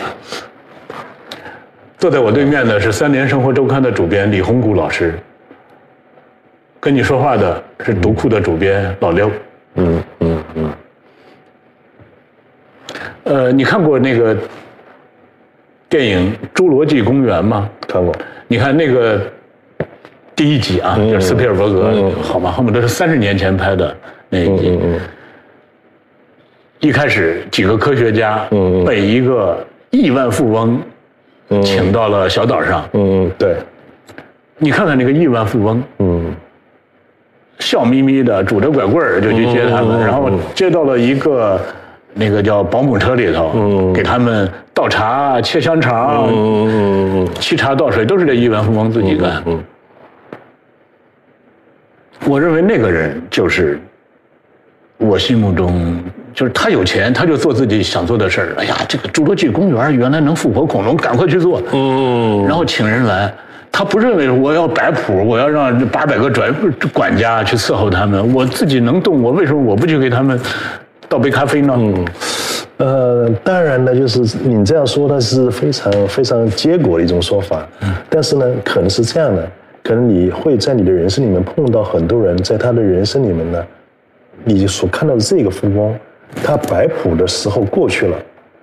[1.99, 5.19] 坐在我对面的是《三联生活周刊》的主编李洪谷老师，
[6.79, 9.31] 跟你说话的是读库的主编老刘。
[9.77, 10.73] 嗯嗯嗯，
[13.25, 14.37] 呃，你看过那个
[15.89, 17.69] 电影《侏罗纪公园》吗？
[17.89, 18.15] 看过。
[18.47, 19.21] 你看那个
[20.35, 23.97] 第一集啊，就是斯皮尔伯格，好吧，后面都是三十年前拍的
[24.29, 24.69] 那一集。
[24.69, 25.01] 嗯嗯
[26.87, 28.85] 一开始几个科学家嗯嗯。
[28.85, 29.59] 被一个
[29.91, 30.81] 亿万富翁
[31.65, 33.57] 请到了小岛上，嗯嗯，对，
[34.59, 36.35] 你看看那个亿万富翁，嗯。
[37.59, 41.61] 笑眯眯的拄着拐棍儿就去接他们，嗯嗯嗯然后接到了一个
[42.15, 49.43] 那个叫保姆车里头，嗯给他们倒茶、切香肠、嗯嗯嗯沏茶倒水，都是这亿万富翁自己干。
[49.47, 49.65] 嗯。
[52.27, 53.81] 我认为那个人就是
[54.99, 56.03] 我心目中，
[56.37, 58.55] 就是他有钱，他就做自己想做的事儿。
[58.59, 61.63] 哎呀，这个侏罗纪公园原来能复活恐龙，赶快去做。
[61.73, 63.33] 嗯然后请人来，
[63.73, 66.55] 他不认为我要摆谱，我要让这八百个转
[66.93, 70.39] 管家去伺候他们，我自己能动，我为什么我不去给他们
[71.09, 71.75] 倒杯咖啡呢？
[72.77, 77.67] 呃，当然呢，就是你这样说，那是非常非常结果的一种说法。
[78.11, 79.51] 但是呢，可能是这样的，
[79.83, 83.65] 可能你会在你的人生里面碰到很多人，在他的人生里面呢，
[84.45, 85.99] 你所看到的这个富翁，
[86.43, 88.17] 他摆谱的时候过去了，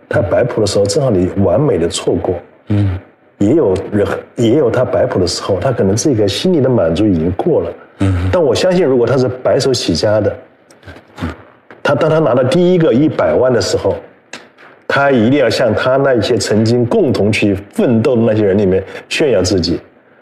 [0.10, 2.36] 他摆谱的时候正好你完美的错过。
[2.68, 2.98] 嗯，
[3.40, 7.74] 也有人也有他摆谱的时候，他可能这个心理的满足已经过了。
[8.00, 10.36] 嗯，但我相信，如果他是白手起家的，
[11.82, 13.96] 他当他拿到第一个一百万的时候，
[14.88, 19.80] 他一定要向他那些曾经共同去奋斗的那些人里面炫耀自己。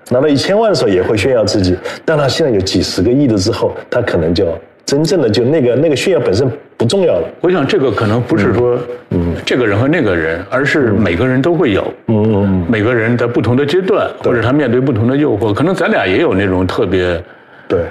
[0.09, 4.45] 拿到一千万的时候也会炫耀自己，但他现在有几十个亿的之后，他可能就
[4.91, 6.45] 真正的就那个那个炫耀本身
[6.75, 7.25] 不重要了。
[7.39, 8.77] 我想这个可能不是说，
[9.11, 17.23] 嗯，这个人和那个人，而是每个人都会有，嗯嗯每个人在不同的阶段，或者他面对不同的诱惑，可能咱俩也有那种特别，
[17.69, 17.85] 对，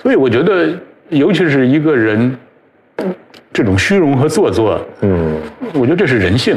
[0.00, 0.68] 所以我觉得，
[1.08, 2.32] 尤其是一个人
[3.52, 5.34] 这种虚荣和做作，嗯。
[5.74, 6.56] 我觉得这是人性。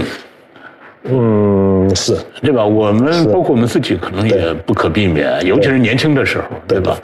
[1.06, 2.64] 嗯是，对吧？
[2.64, 6.96] 我们包括我们自己，可能也不可避免，尤其是年轻的时候，对吧？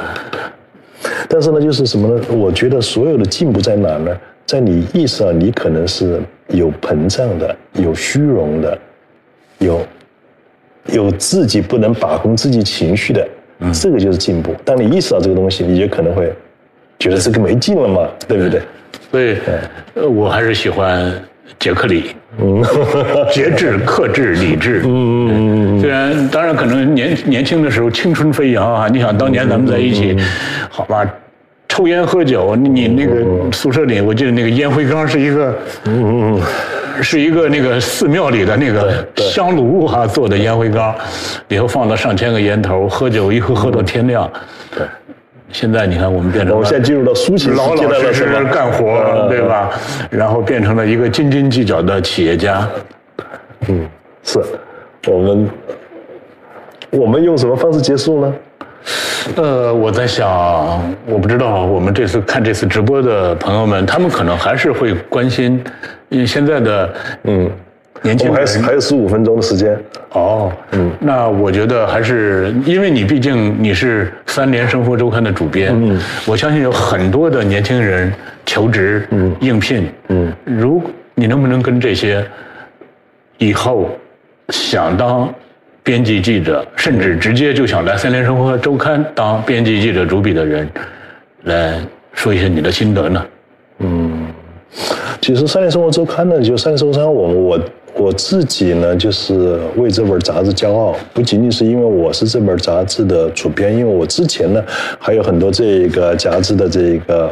[1.27, 2.21] 但是呢，就是什么呢？
[2.30, 4.17] 我觉得所有的进步在哪呢？
[4.45, 8.77] 在你意识到你可能是有膨胀的，有虚荣的，
[9.59, 9.85] 有
[10.88, 13.27] 有自己不能把控自己情绪的，
[13.71, 14.55] 这个就是进步。
[14.65, 16.34] 当你意识到这个东西，你就可能会
[16.97, 18.61] 觉得这个没劲了嘛，对不对？
[19.11, 19.38] 所以，
[19.93, 21.13] 呃我还是喜欢
[21.59, 22.15] 杰克里，
[23.31, 24.81] 节制、 克制、理智。
[24.85, 25.79] 嗯嗯嗯。
[25.79, 30.17] 虽然当然可能年年轻的时候青春飞扬啊，你想当年咱们在一起，
[30.69, 31.05] 好吧，
[31.67, 36.41] 抽烟喝酒，你你那个宿舍里，我记得那个烟灰缸是一个，嗯嗯
[37.01, 40.93] 是一个那个寺庙里的那个香炉啊做的烟灰缸，
[41.47, 44.29] 里头放了上千个烟头，喝酒一喝喝到天亮。
[44.75, 44.85] 对。
[45.51, 48.85] 现在你看，我们变成了我们现在进入到苏醒老阶老实实段了是吧干活，
[49.15, 49.71] 嗯对吧？
[50.09, 52.67] 然后变成了一个斤斤计较的企业家。
[53.67, 53.88] 嗯，
[54.23, 54.39] 是
[55.07, 55.49] 我们
[56.91, 58.34] 我们用什么方式结束呢？
[59.35, 60.27] 呃，我在想，
[61.05, 65.61] 我不知道我们这次看这次直播的朋友们，他们可能还是会关心，
[66.07, 66.93] 因为现在的
[67.23, 67.51] 嗯，
[68.01, 69.77] 年轻还是还有十五分钟的时间。
[70.11, 78.11] 哦，嗯，那我觉得还是因为你毕竟你是三联生活周刊的主编，嗯，我相信有很多的年轻人
[78.45, 80.81] 求职、嗯，应聘，嗯，如
[81.13, 82.26] 你能不能跟这些
[83.38, 83.89] 以后
[84.49, 85.31] 想当
[85.84, 90.67] 编辑记者，甚至直接就想来三联生活周刊当编辑记者主笔的人，
[91.43, 91.80] 来
[92.13, 93.26] 说一些你的心得呢？
[93.80, 94.27] 嗯。
[95.19, 97.59] 其实《三联生活周刊》呢，就《三联生活周刊》我，我
[97.99, 104.63] 我自己呢，就是为这本杂志骄傲，不仅仅是因为我是这本杂志的主编，因为我之前呢
[104.97, 107.30] 还有很多这个杂志的这个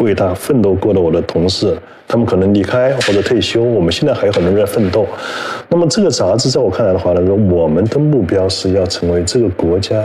[0.00, 1.78] 为他奋斗过的我的同事，
[2.08, 5.06] 他们可能离开或者退休，我们现在还有很多人在奋斗。
[5.68, 10.04] 那么这个杂志在我看来的话呢，我们的目标是要成为这个国家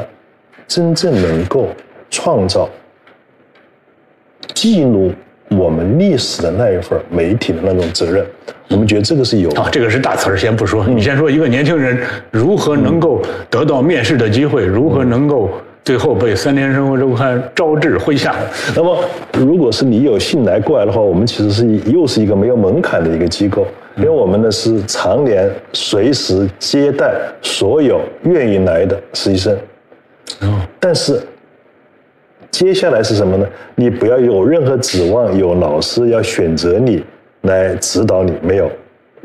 [0.67, 1.67] 真正能够
[2.11, 2.69] 创造
[4.53, 5.11] 记录
[5.57, 8.25] 我们历史的那一份媒体的那种责任，
[8.69, 9.61] 我们觉得这个是有的。
[9.61, 10.85] 啊，这个是大词儿，先不说。
[10.87, 11.97] 你先说一个年轻人
[12.31, 15.49] 如何能够得到面试的机会，如何能够
[15.83, 18.35] 最后被三联生活周刊招至麾下。
[18.75, 18.97] 那么，
[19.37, 23.67] 如果是你有幸来过来的话，我们其实是又是一个没有门槛的一个机构。
[23.95, 27.13] 因为我们呢是常年随时接待
[27.43, 29.55] 所有愿意来的实习生。
[30.41, 31.21] 哦，但是
[32.53, 33.47] 接下来是什么呢？
[33.73, 37.03] 你不要有任何指望，有老师要选择你
[37.41, 38.69] 来指导你，没有，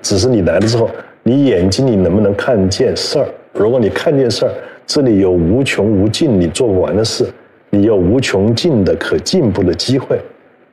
[0.01, 0.89] 只是你来了之后，
[1.23, 3.29] 你眼睛里能不能看见事儿？
[3.53, 4.53] 如果你看见事儿，
[4.87, 7.27] 这里有无穷无尽你做不完的事，
[7.69, 10.19] 你有无穷尽的可进步的机会。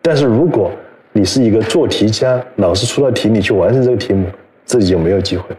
[0.02, 0.72] 但是如果
[1.12, 4.28] 你是一个做题家，老师出了题，你去完成这个题目，
[4.64, 5.54] 自己就没有机会。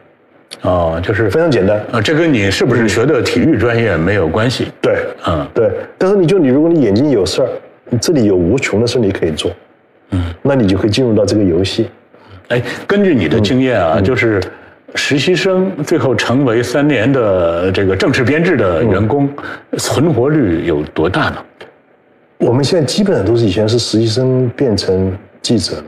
[0.63, 1.79] 哦，就是非常简单。
[1.93, 4.69] 啊，这跟你是不是学的体育专业没有关系。
[4.81, 5.71] 对，嗯，对。
[5.99, 7.49] 但是你就你，如果你眼睛有事儿，
[7.89, 9.51] 你这里有无穷的事你可以做，
[10.11, 11.89] 嗯，那你就可以进入到这个游戏。
[12.49, 14.41] 哎，根据你的经验啊，就是
[14.95, 19.29] 实习生最后成为三年的这个正式编制的员工，
[19.79, 21.37] 存活率有多大呢？
[22.39, 25.13] 我们现在基本上都是以前是实习生变成
[25.43, 25.85] 记者了，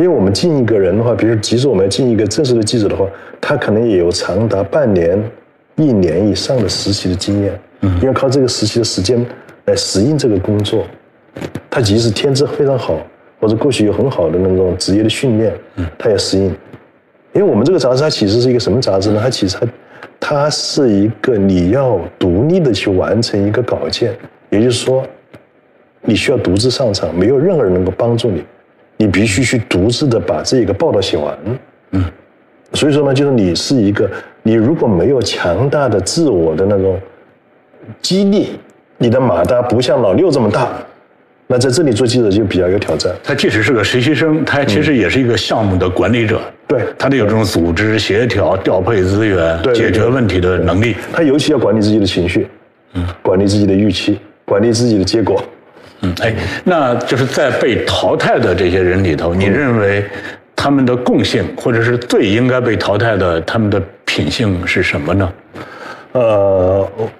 [0.00, 3.04] 因为我们进一个人的话，比如即使我们要进一个正式的记者的话，
[3.38, 5.22] 他可能也有长达半年、
[5.76, 9.22] 一年以上的实习的经验，嗯，因为靠这个实习的时间
[9.66, 10.86] 来适应这个工作，
[11.68, 12.98] 他即使天资非常好，
[13.42, 16.46] 或者过去有很好的那种职业的训练，嗯，他也适应。
[17.34, 19.20] 因为我们这个杂志它其实是一个什么杂志呢？
[19.22, 19.68] 它其实它
[20.18, 24.16] 它是一个你要独立的去完成一个稿件，
[24.48, 25.04] 也就是说。
[26.02, 28.42] 你需要独自上场，没有任何人能够帮助你，
[29.00, 31.38] 你必须去独自的把这个报道写完。
[31.92, 32.04] 嗯，
[32.74, 34.06] 所以说呢，就是你是一个，
[34.42, 37.00] 你如果没有强大的自我的那种
[38.02, 38.48] 激励，
[38.98, 40.68] 你的马达不像老六这么大，
[41.46, 43.10] 那在这里做记者就比较有挑战。
[43.24, 46.38] 他即使是个实习生，他其实也是一个项目的管理者。
[46.68, 50.94] 对，他得有这种组织协调、调配资源、对对解决问题的能力。
[51.10, 52.46] 他尤其要管理自己的情绪，
[52.92, 55.42] 嗯，管理自己的预期，管理自己的结果。
[56.02, 60.04] 嗯，哎，那就是在被淘汰的这些人里头，你认为
[60.56, 65.32] 他们的共性，或者是最应该被淘汰的，他们的品性是什么呢？
[66.12, 67.10] 呃，我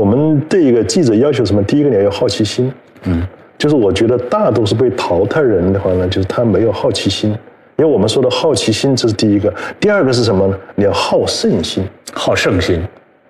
[0.00, 1.62] 我们对一个记者要求什么？
[1.64, 2.72] 第一个你要有好奇心，
[3.04, 3.26] 嗯，
[3.58, 7.30] 就是我觉得大多数被淘汰人的话呢，就是他没有好奇心，
[7.76, 10.56] 因为我们说的好奇心这是第一个，第二个是什么呢？
[10.74, 12.82] 你要好胜心，好胜心，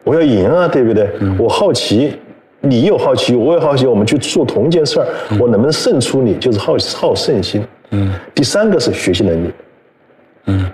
[0.04, 1.10] 我要赢啊，对不对？
[1.38, 2.16] 我好奇，
[2.62, 5.06] 你有好奇，我也好奇，我们去做同一件事儿，
[5.38, 7.62] 我能不能胜出你，就是好好胜心。
[7.90, 9.50] 嗯，第三个是学习能力。
[10.46, 10.70] 嗯，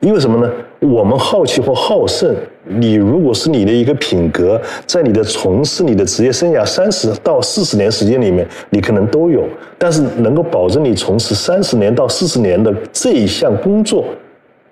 [0.00, 0.50] 因为什么呢？
[0.80, 2.34] 我们好奇或好胜，
[2.64, 14.06] 你如果是你的一个品格，在你的从事你的职业生涯三十到四十年时间里面，你可能都有，但是能够保证你从事三十年到四十年的这一项工作，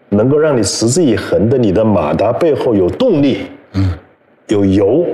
[0.08, 3.42] 能够让你持之以恒的，你的马达背后有动力，
[3.74, 3.92] 嗯，
[4.46, 5.04] 有油，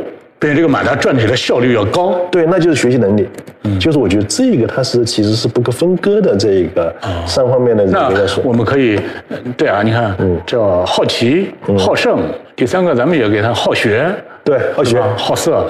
[0.44, 2.14] 并且这个马达转起来效率要高。
[2.30, 3.26] 对，那就是学习能力。
[3.62, 6.94] 嗯，就是我觉得这个它是其实是不可分割的这个
[7.26, 8.28] 三方面的这那个。
[8.44, 9.00] 我们可以，
[9.30, 10.14] 呃对啊，你看，
[10.44, 12.18] 叫好奇、好胜，
[12.54, 14.14] 第三个咱们也给他好学，
[14.44, 15.00] 对，好学？
[15.16, 15.66] 好色，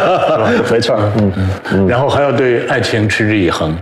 [0.72, 0.98] 没错。
[1.18, 1.32] 嗯
[1.72, 3.76] 嗯，然后还要对爱情持之以恒，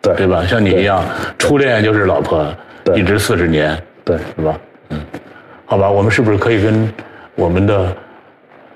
[0.00, 0.44] 对对吧？
[0.46, 1.04] 像你一样，
[1.38, 2.46] 初恋就是老婆，
[2.84, 4.56] 对一直四十年，对，是吧？
[4.90, 5.00] 嗯，
[5.66, 6.88] 好吧，我们是不是可以跟
[7.34, 7.88] 我们的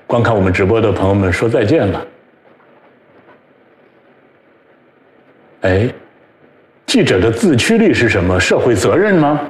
[0.07, 2.07] 观看我们直播的朋友们说再见了？
[5.61, 5.93] 哎，
[6.85, 8.39] 记者的自驱力是什么？
[8.39, 9.41] 社会责任吗？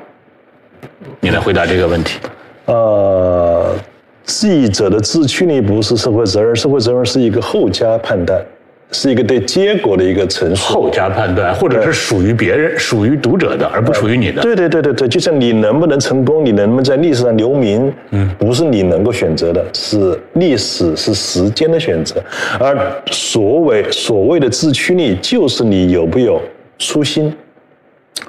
[1.19, 2.19] 你来回答这个问题。
[2.65, 3.75] 呃，
[4.23, 8.43] 记者的自驱力不是社会责任，社会责任是一个后加判断，
[8.91, 10.73] 是一个对结果的一个陈述。
[10.73, 14.41] 后加判断，或者是属于别人、属于读者的，而不属于你的。
[14.41, 22.15] 对对对对对，就像你能不能成功，你能不能在历史上留名，嗯，不是你能够选择的，是历史是时间的选择。
[22.59, 22.77] 而
[23.11, 26.41] 所谓所谓的自驱力，就是你有没有
[26.79, 27.33] 初心，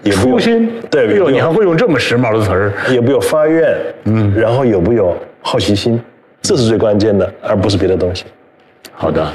[0.03, 2.73] 有没有初心，对，哎呦，有没有你还会用这么时髦的词儿？
[2.93, 6.01] 有没有发愿，嗯，然后有没有好奇心，
[6.43, 8.25] 这是最关键的，而不是别的东西。
[9.01, 9.33] 好的，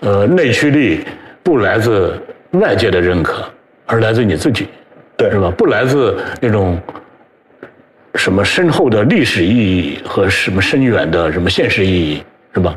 [0.00, 1.02] 呃，内驱力
[1.42, 2.20] 不来自
[2.50, 3.42] 外界的认可，
[3.86, 4.68] 而来自你自己，
[5.16, 5.50] 对是吧？
[5.56, 6.78] 不来自那种
[8.16, 12.22] 什么深厚的历史意义和什么深远的什么现实意义，
[12.52, 12.76] 是吧？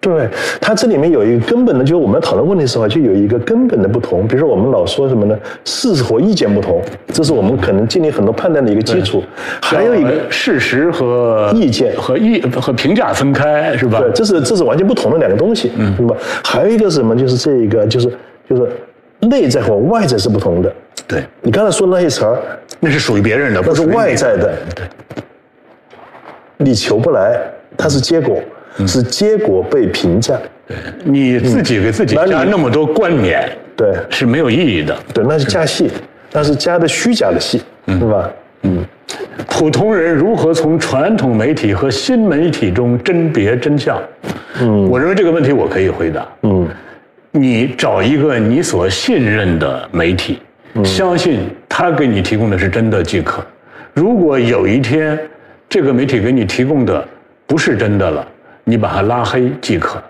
[0.00, 0.26] 对，
[0.60, 4.26] 它这里面有一个根本的，就是我们讨论问题的时候，就有一个根本的不同。
[4.26, 5.38] 比如说，我们老说什么呢？
[5.64, 6.80] 事实和意见不同，
[7.12, 9.22] 这是我们可能建立很多判断的一个基础。
[9.60, 14.00] 还有一个，呃事实和意见和意和评价分开，是吧？
[14.00, 16.16] 对，这是这是完全不同的两个东西，嗯，对吧？
[16.42, 17.14] 还有一个是什么？
[17.14, 18.10] 就是这一个，就是
[18.48, 18.72] 就是
[19.20, 20.72] 内在和外在是不同的。
[21.06, 22.40] 对，你刚才说的那些词儿，
[22.78, 24.86] 那是属于别人的，那是外在的，对，
[26.56, 27.38] 你求不来，
[27.76, 28.40] 它是结果，
[28.86, 30.34] 是结果被评价。
[30.66, 34.96] 对你自己给自己加那么多冠冕，对是没有意义的。
[35.12, 35.90] 对，那是加戏。
[36.32, 38.30] 那是加的虚假的戏，是吧？
[38.62, 38.84] 嗯
[39.48, 44.00] 普通人如何从传统媒体和新媒体中甄别真相？
[44.60, 46.28] 嗯，我认为这个问题我可以回答。
[46.42, 46.68] 嗯，
[47.32, 50.38] 你找一个你所信任的媒体，
[50.84, 53.44] 相信他给你提供的是真的即可。
[53.92, 55.18] 如果有一天
[55.68, 57.04] 这个媒体给你提供的
[57.46, 58.28] 不是真的了，
[58.70, 60.00] 你把他拉黑即可。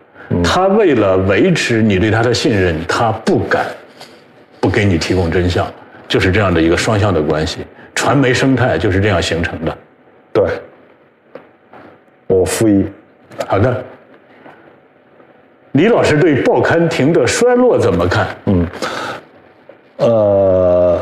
[0.45, 3.67] 他为了维持你对他的信任，他不敢
[4.61, 5.67] 不给你提供真相，
[6.07, 7.67] 就是这样的一个双向的关系。
[7.95, 9.77] 传媒生态就是这样形成的。
[10.33, 10.45] 对，
[12.29, 12.85] 我负一。
[13.49, 13.83] 好的，
[15.73, 18.27] 李老师对报刊亭的衰落怎么看？
[18.47, 18.67] 嗯
[19.97, 20.99] 呃，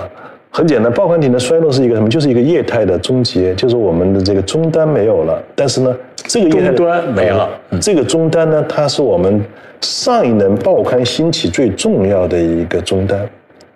[0.58, 2.08] 很简单，报刊亭的衰落是一个什么？
[2.08, 5.40] 就是一个业态的终结，就是我们的这个终端没有了。
[5.54, 9.40] 但是呢，这个业态终端没了呃这个终端呢，它是我们
[9.80, 13.24] 上一轮报刊兴起最重要的一个终端。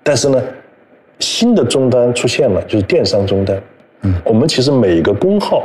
[0.02, 0.42] 但是呢，
[1.20, 3.62] 新的终端出现了，就是电商终端。
[4.00, 5.62] 嗯，我们其实每一个工号，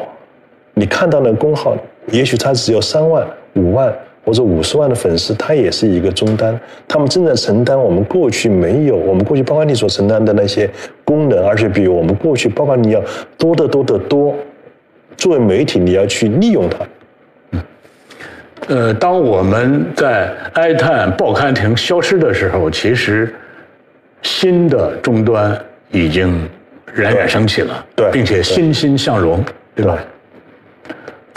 [0.75, 1.75] 你看到的工号，
[2.11, 3.25] 也许它只有三万、
[3.55, 3.91] 五万
[4.27, 10.69] 或者五十万的粉丝，他也是一个终端，他们正在承担我们过去没有，我们过去包括你所承担的那些
[11.05, 13.01] 功能，而且比我们过去包括你要
[13.37, 14.35] 多得多得多。
[15.15, 17.61] 作为媒体，你要去利用它。
[18.67, 23.33] 呃，当我们在哀叹报刊亭消失的时候，其实
[24.23, 25.57] 新的终端
[25.89, 26.45] 已经
[26.93, 29.41] 冉冉升起了，对并且欣欣向荣，
[29.73, 29.97] 对吧？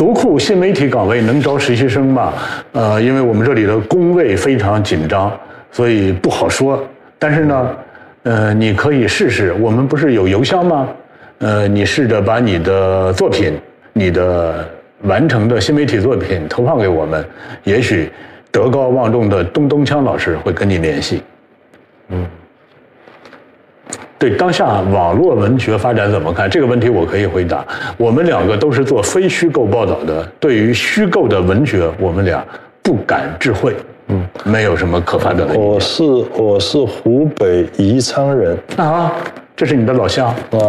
[0.01, 2.33] 读库新媒体岗位能招实习生吗？
[2.73, 5.31] 呃，因为我们这里的工位非常紧张，
[5.71, 6.83] 所以不好说。
[7.19, 7.77] 但是呢，
[8.23, 9.53] 呃，你可以试试。
[9.61, 10.89] 我们不是有邮箱吗？
[11.41, 13.61] 呃，你试着把你的作品、
[13.93, 14.67] 你的
[15.03, 17.23] 完成的新媒体作品投放给我们，
[17.65, 18.11] 也许
[18.51, 21.23] 德高望重的东东锵老师会跟你联系。
[22.09, 22.27] 嗯
[24.21, 26.49] 对当下网络文学发展怎么看？
[26.51, 27.67] 这个问题我可以回答。
[27.97, 32.47] 我们两个都是做非虚构报道的，对于虚构的文学，我们俩
[32.83, 33.75] 不敢置喙，
[34.09, 35.59] 嗯，没有什么可发表的。
[35.59, 36.03] 我是
[36.37, 39.11] 我是湖北宜昌人啊，
[39.57, 40.61] 这是你的老乡，啊，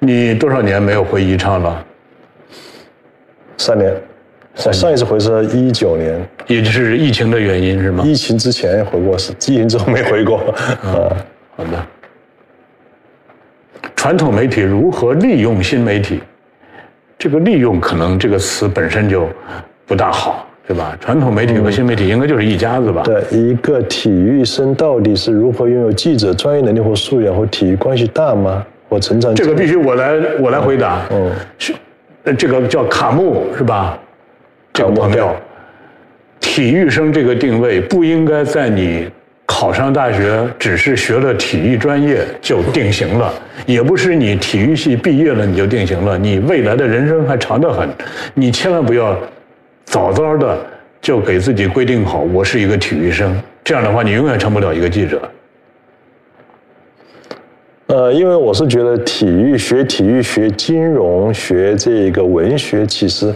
[0.00, 1.84] 你多少年没有回宜昌了？
[3.56, 3.94] 三年。
[4.64, 8.02] 我上一次回是一九年，也就是疫情的原因是吗？
[8.06, 10.38] 疫情之前回过，是疫情之后没回过。
[10.82, 11.12] 啊，
[11.56, 11.86] 好的。
[13.94, 16.20] 传统媒体如何利用新媒体？
[17.18, 19.28] 这个利用可能这个词本身就
[19.86, 20.96] 不大好，对吧？
[21.00, 23.02] 传统媒体和新媒体应该就是一家子吧？
[23.02, 28.64] 对，一个体育生到底是如何拥有记者专业能力或素养，和体育关系大吗？
[28.88, 29.34] 或成长？
[29.34, 31.02] 这个必须我来我来回答。
[31.10, 31.74] 嗯，是，
[32.24, 33.98] 呃这个叫卡木是吧？
[34.76, 35.34] 这个朋友，
[36.38, 39.08] 体育生这个定位不应该在你
[39.46, 43.32] 考上大学只是学了体育专业就定型了，
[43.64, 47.88] 也不是你体育系毕业了你就定型了，你未来的人生还长得很，
[48.34, 49.18] 你千万不要
[49.86, 50.58] 早早的
[51.00, 53.34] 就给自己规定好我是一个体育生，
[53.64, 55.22] 这样的话你永远成不了一个记者。
[57.86, 63.34] 呃，因为我是觉得体育学体育学金融学这个文学，其实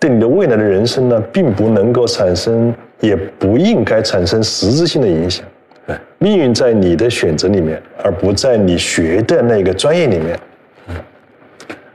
[0.00, 5.44] 对你的未来的人生呢，并不能够产生，也不应该产生实质性的影响。
[5.86, 10.40] 对，命运在你的选择里面，而不在你学的那个专业里面。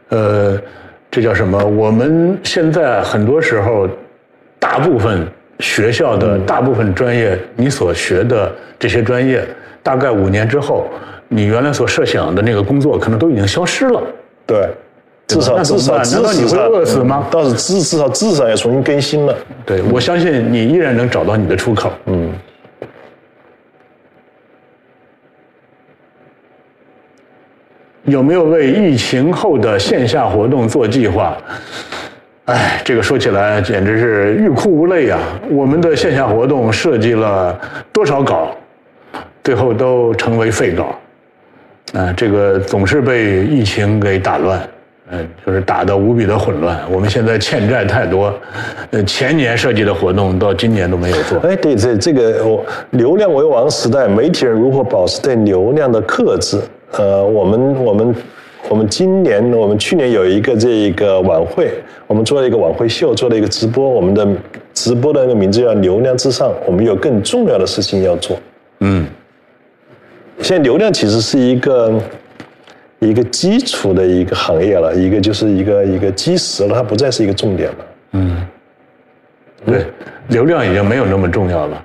[0.10, 0.62] 呃，
[1.10, 1.58] 这叫什么？
[1.66, 3.90] 我们现在很多时候，
[4.60, 5.28] 大部分
[5.60, 9.44] 学校的大部分专业，你所学的这些专业，
[9.82, 10.88] 大概五年之后，
[11.28, 14.00] 你原来所设想的那个工作，可能都已经消失了。
[14.46, 14.70] 对，
[15.28, 19.36] 至少至少难道你会，饿死吗倒是至至少知识上也重新更新了。
[19.66, 21.92] 对，我相信你依然能找到你的出口。
[22.06, 22.32] 嗯，
[28.04, 31.36] 有没有为疫情后的线下活动做计划？
[32.46, 35.20] 哎，这个说起来简直是欲哭无泪啊！
[35.50, 37.60] 我们的线下活动设计了
[37.92, 38.56] 多少稿，
[39.44, 40.96] 最后都成为废稿。
[41.94, 44.62] 啊，这个总是被疫情给打乱，
[45.12, 46.80] 嗯、就是打得无比的混乱。
[46.92, 48.34] 我们现在欠债太多，
[48.92, 51.40] 呃，前年设计的活动到今年都没有做。
[51.40, 56.60] 哎，对，这这个我流量为王时代，媒体人如何保持对流量的克制？
[56.92, 58.16] 呃，我们我们
[58.70, 61.72] 我们今年我们去年有一个这一个晚会，
[62.08, 64.28] 我们做了一个晚会秀，做了一个直播，我们的
[64.74, 68.38] 直播的那个名字叫“流量至上”，我们有更重要的事情要做。
[68.80, 69.06] 嗯，
[70.42, 71.94] 现在流量其实是一个
[73.06, 77.78] 一个基础的一个行业了一个就是一个一个基石了它不再是一个重点了。
[78.12, 78.48] 嗯。
[79.66, 79.86] 对
[80.28, 81.84] 流量已经没有那么重要了。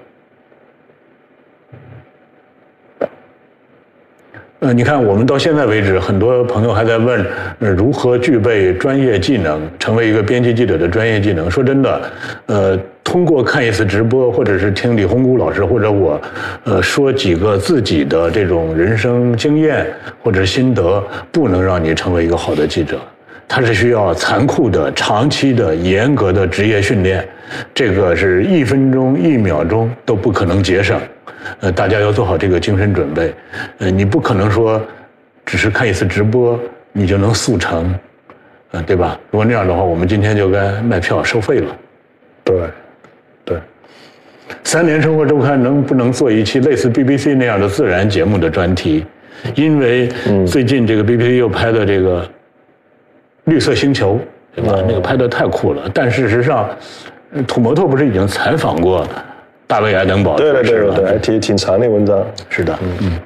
[4.60, 7.26] 呃你看我们到现在为止很多朋友还在问
[7.59, 11.51] 如何具备专业技能成为一个编辑记者的专业技能。
[11.51, 12.02] 说真的
[12.47, 12.78] 呃
[13.10, 16.20] 通过看一次直播，或者是听李洪谷老师或者我，
[16.62, 19.84] 呃，说几个自己的这种人生经验
[20.22, 23.00] 或者心得，不能让你成为一个好的记者。
[23.48, 27.28] 他是需要残酷的、长期的、严格的职业训练，
[27.74, 30.96] 这个是一分钟、一秒钟都不可能节省。
[31.58, 33.34] 呃，大家要做好这个精神准备。
[33.78, 34.80] 呃，你不可能说
[35.44, 36.56] 只是看一次直播
[36.92, 37.92] 你就能速成，
[38.70, 39.18] 呃，对吧？
[39.32, 41.76] 如果那样的话，我们今天就该卖票收费了。
[42.44, 42.56] 对，
[43.51, 43.59] 对，
[44.62, 49.05] 三联生活周刊能不能做一期类似 BBC 那样的自然节目的专题？
[49.56, 50.09] 因为
[50.47, 52.22] 最近这个 BBC 又拍的这个
[53.44, 54.14] 《绿色星球》，
[54.55, 54.78] 对吧？
[54.86, 55.90] 那个拍的太酷了。
[55.93, 56.68] 但事实上，
[57.32, 59.06] 呃土摩托不是已经采访过
[59.66, 62.24] 大卫·爱登堡对了，对了，对，还挺挺长的文章。
[62.48, 63.18] 是的，嗯。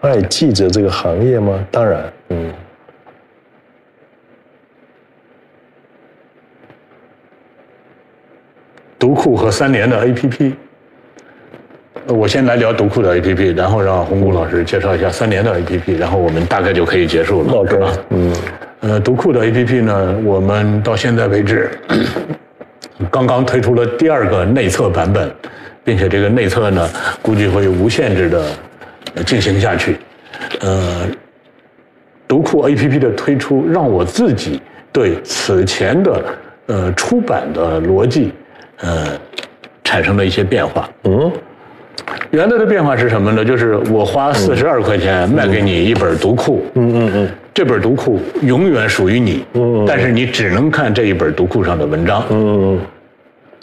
[0.00, 1.62] 爱记者这个行业吗？
[1.70, 2.50] 当然，嗯，
[9.00, 10.52] 读库和三联的 APP。
[12.06, 17.92] 呃我先来聊读库的 APP，然后让红谷老师介绍一下三联的 APP，然后我们大概就可以结束了是吧？
[18.10, 18.32] 嗯，
[18.80, 21.70] 呃，读库的 APP 呢，我们到现在为止
[23.10, 25.34] 刚刚推出了第二个内测版本，
[25.82, 26.88] 并且这个内测呢，
[27.22, 28.44] 估计会无限制的
[29.24, 29.96] 进行下去。
[30.60, 31.06] 呃，
[32.28, 34.60] 读库 APP 的推出，让我自己
[34.92, 36.24] 对此前的
[36.66, 38.32] 呃出版的逻辑，
[38.82, 39.06] 呃，
[39.84, 40.88] 产生了一些变化。
[41.04, 41.30] 嗯，
[42.30, 43.44] 原来的变化是什么呢？
[43.44, 52.24] 就是我花四十二块钱卖给你一本读库，嗯嗯嗯这本读库永远属于你，嗯但是你只能看这一本读库上的文章。
[52.30, 52.78] 嗯，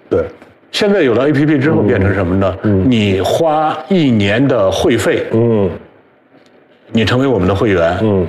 [0.09, 0.23] 对，
[0.71, 2.57] 现在有了 APP 之后，变成什么呢？
[2.85, 5.69] 你花一年的会费，嗯
[6.91, 8.27] 你成为我们的会员，嗯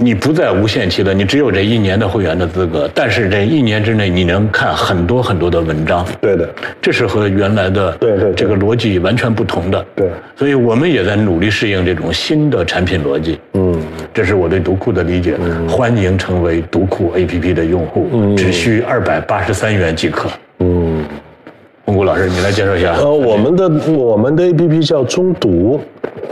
[0.00, 6.48] 你不再无限期了，你只有这一年的会员的资格，但是这一年之内你能看很多很多的文章，对的，
[6.80, 9.84] 这是和原来的对对对这个逻辑完全不同的。
[9.96, 13.40] 对，所以我们也在努力适应这种新的产品逻辑。
[13.54, 13.76] 嗯
[14.14, 15.36] 这是我对读库的理解。
[15.68, 20.30] 欢迎成为读库 APP 的用户，只需二百八十三元即可。
[21.88, 21.94] 嗯。
[21.94, 22.94] 洪谷老师，你来介绍一下。
[22.96, 25.80] 呃，我们的我们的 A P P 叫中读，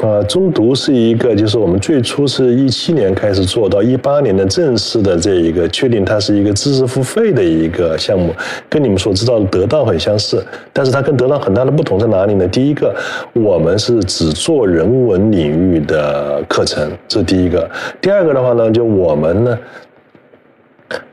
[0.02, 8.34] 呃，中读是一个，就是我们最初是一七年开始做到一八年的正式的这一个确定，它是一个知识付费的一个项目，
[8.68, 12.46] 跟你们所知道的得到很相似，但是它跟得到很大的不同在哪里呢？
[12.48, 12.94] 第一个，
[13.32, 17.66] 我们是只做人文领域的课程，这是第一个。
[17.98, 19.58] 第二个的话呢，就我们呢。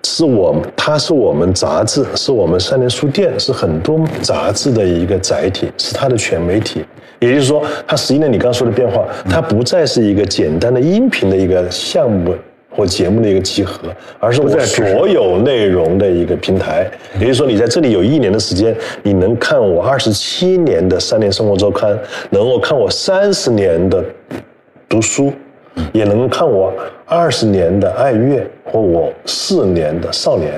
[0.04, 6.84] 是我们，它是我们杂志，是我们三联书店，是很多杂志的一个载体，是它的全媒体。
[7.20, 12.36] 也就是说，它实际上你刚说的变化，它不再是一个简单的音频的一个项目
[12.70, 13.88] 或节目的一个集合，
[14.20, 16.86] 而是我所有内容的一个平台。
[17.20, 21.98] 也就是说，你在这里有一年的时间，你能看我二十七年的三联生活周刊，
[22.30, 24.04] 能够看我三十年的
[24.90, 25.32] 读书，
[25.91, 26.74] 也能看我
[27.06, 30.52] 二十年的爱乐或我四年的少年。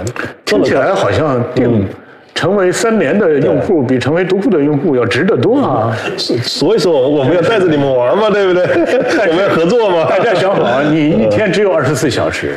[0.45, 1.87] 听起来好像定
[2.33, 5.97] 成为三年的用户比成为独库的用户要值得多啊！
[6.17, 8.63] 是所以说我们要带着你们玩嘛，对不对？
[9.29, 10.05] 我们要合作嘛。
[10.09, 12.55] 大家想好，你一天只有二十四小时，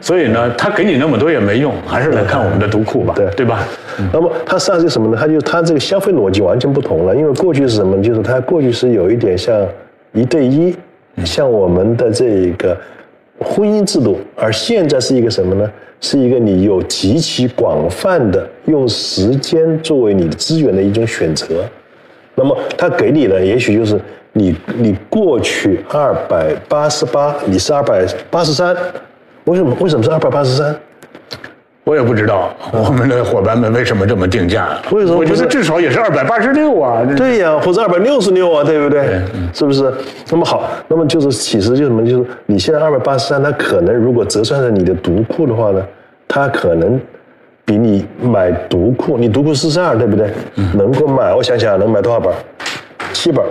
[0.00, 3.62] 所以呢，他给你那么多也没用，还是来看我们的读库吧，对对吧？
[4.10, 5.18] 那么它实际上是什么呢？
[5.20, 8.02] 它就它这个消费逻辑完全不同了，因为过去是什么？
[8.02, 9.54] 就是它过去是有一点像
[10.14, 10.74] 一对一，
[11.24, 12.76] 像我们的这个
[13.38, 15.70] 婚姻制度，而现在是一个什么呢？
[16.00, 21.62] 是一个你有极其广泛的用时间作为你的资源的一种选择。
[22.34, 24.00] 那么它给你的也许就是
[24.32, 28.74] 你你过去二百八十八，你是二百八十三，
[29.44, 30.74] 为什么为什么是二百八十三？
[31.84, 34.78] 我也不知道我们的伙伴们为什么这么定价。
[34.92, 37.02] 为什么我觉得至少也是二百八十六啊。
[37.16, 39.20] 对呀，或者二百六十六啊，对不对？
[39.54, 39.92] 是不是？
[40.30, 42.06] 那么好，那么就是其实就是什么？
[42.06, 45.82] 就是你现在二百八十三，它可能如果折算成你的读库的话呢，
[46.28, 47.00] 它可能
[47.64, 50.30] 比你买读库，你读库四十二，对不对？
[50.74, 52.32] 能够买，我想想能买多少本？
[53.12, 53.44] 七本。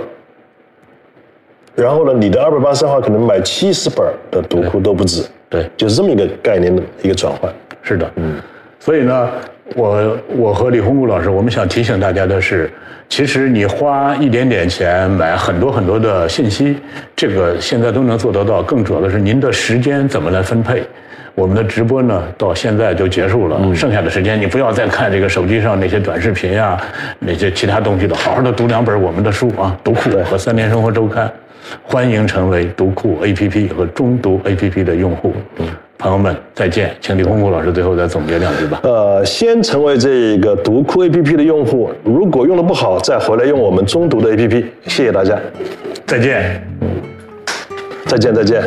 [1.75, 5.23] 然后呢，你的二百八十三的话，可能买七十本的读库都不止。
[5.49, 7.51] 对就是这么一个概念的一个转换。
[7.81, 8.35] 是的，嗯，
[8.79, 9.29] 所以呢，
[9.75, 12.69] 我我和李洪谷老师，我们想提醒大家的是，
[13.07, 16.77] 其实你花一点点钱买很多很多的信息，
[17.15, 18.61] 这个现在都能做得到。
[18.61, 20.83] 更主要的是您的时间怎么来分配。
[21.35, 26.77] 我们的直播呢，到现在就结束了，剩下的时间你不要再看这个手机上那些短视频呀，
[27.17, 31.31] 那些其他东西了，好好的读两本我们的书啊，读库和三联生活周刊。
[31.83, 35.33] 欢迎成为读库 APP 和中读 APP 的用户。
[35.99, 36.95] 朋友们，再见！
[37.01, 38.79] 请李洪谷老师最后再总结两句吧。
[38.83, 44.63] 呃，先成为这个读库 APP 的用户，如果用的不好，再回来用我们中读的 APP。
[44.85, 45.37] 谢谢大家，
[46.05, 46.65] 再见。
[48.05, 48.63] 再见，再见。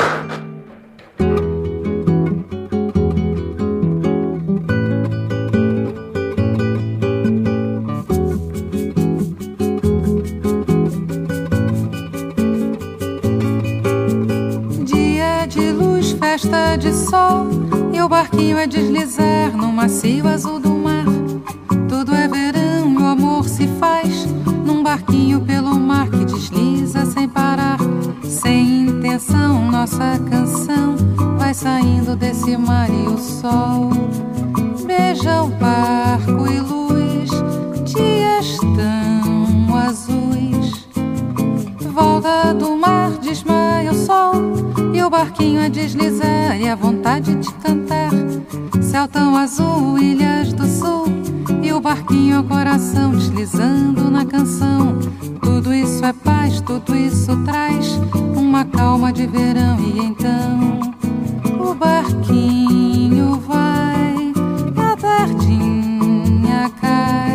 [16.76, 17.46] De sol,
[17.92, 21.04] e o barquinho a deslizar no macio azul do mar.
[21.88, 24.26] Tudo é verão e o amor se faz
[24.64, 27.78] num barquinho pelo mar que desliza sem parar.
[28.24, 30.96] Sem intenção, nossa canção
[31.38, 33.90] vai saindo desse mar e o sol
[34.86, 37.30] beija o barco e luz,
[37.84, 39.11] dias tão
[42.58, 44.34] Do mar, desmaia o sol
[44.94, 48.10] E o barquinho a deslizar e a vontade de cantar.
[48.80, 51.06] Céu tão azul, ilhas do sul
[51.62, 54.98] E o barquinho ao coração deslizando na canção.
[55.42, 57.98] Tudo isso é paz, tudo isso traz
[58.36, 60.80] Uma calma de verão e então
[61.60, 64.32] O barquinho vai
[64.76, 67.31] A tardinha cai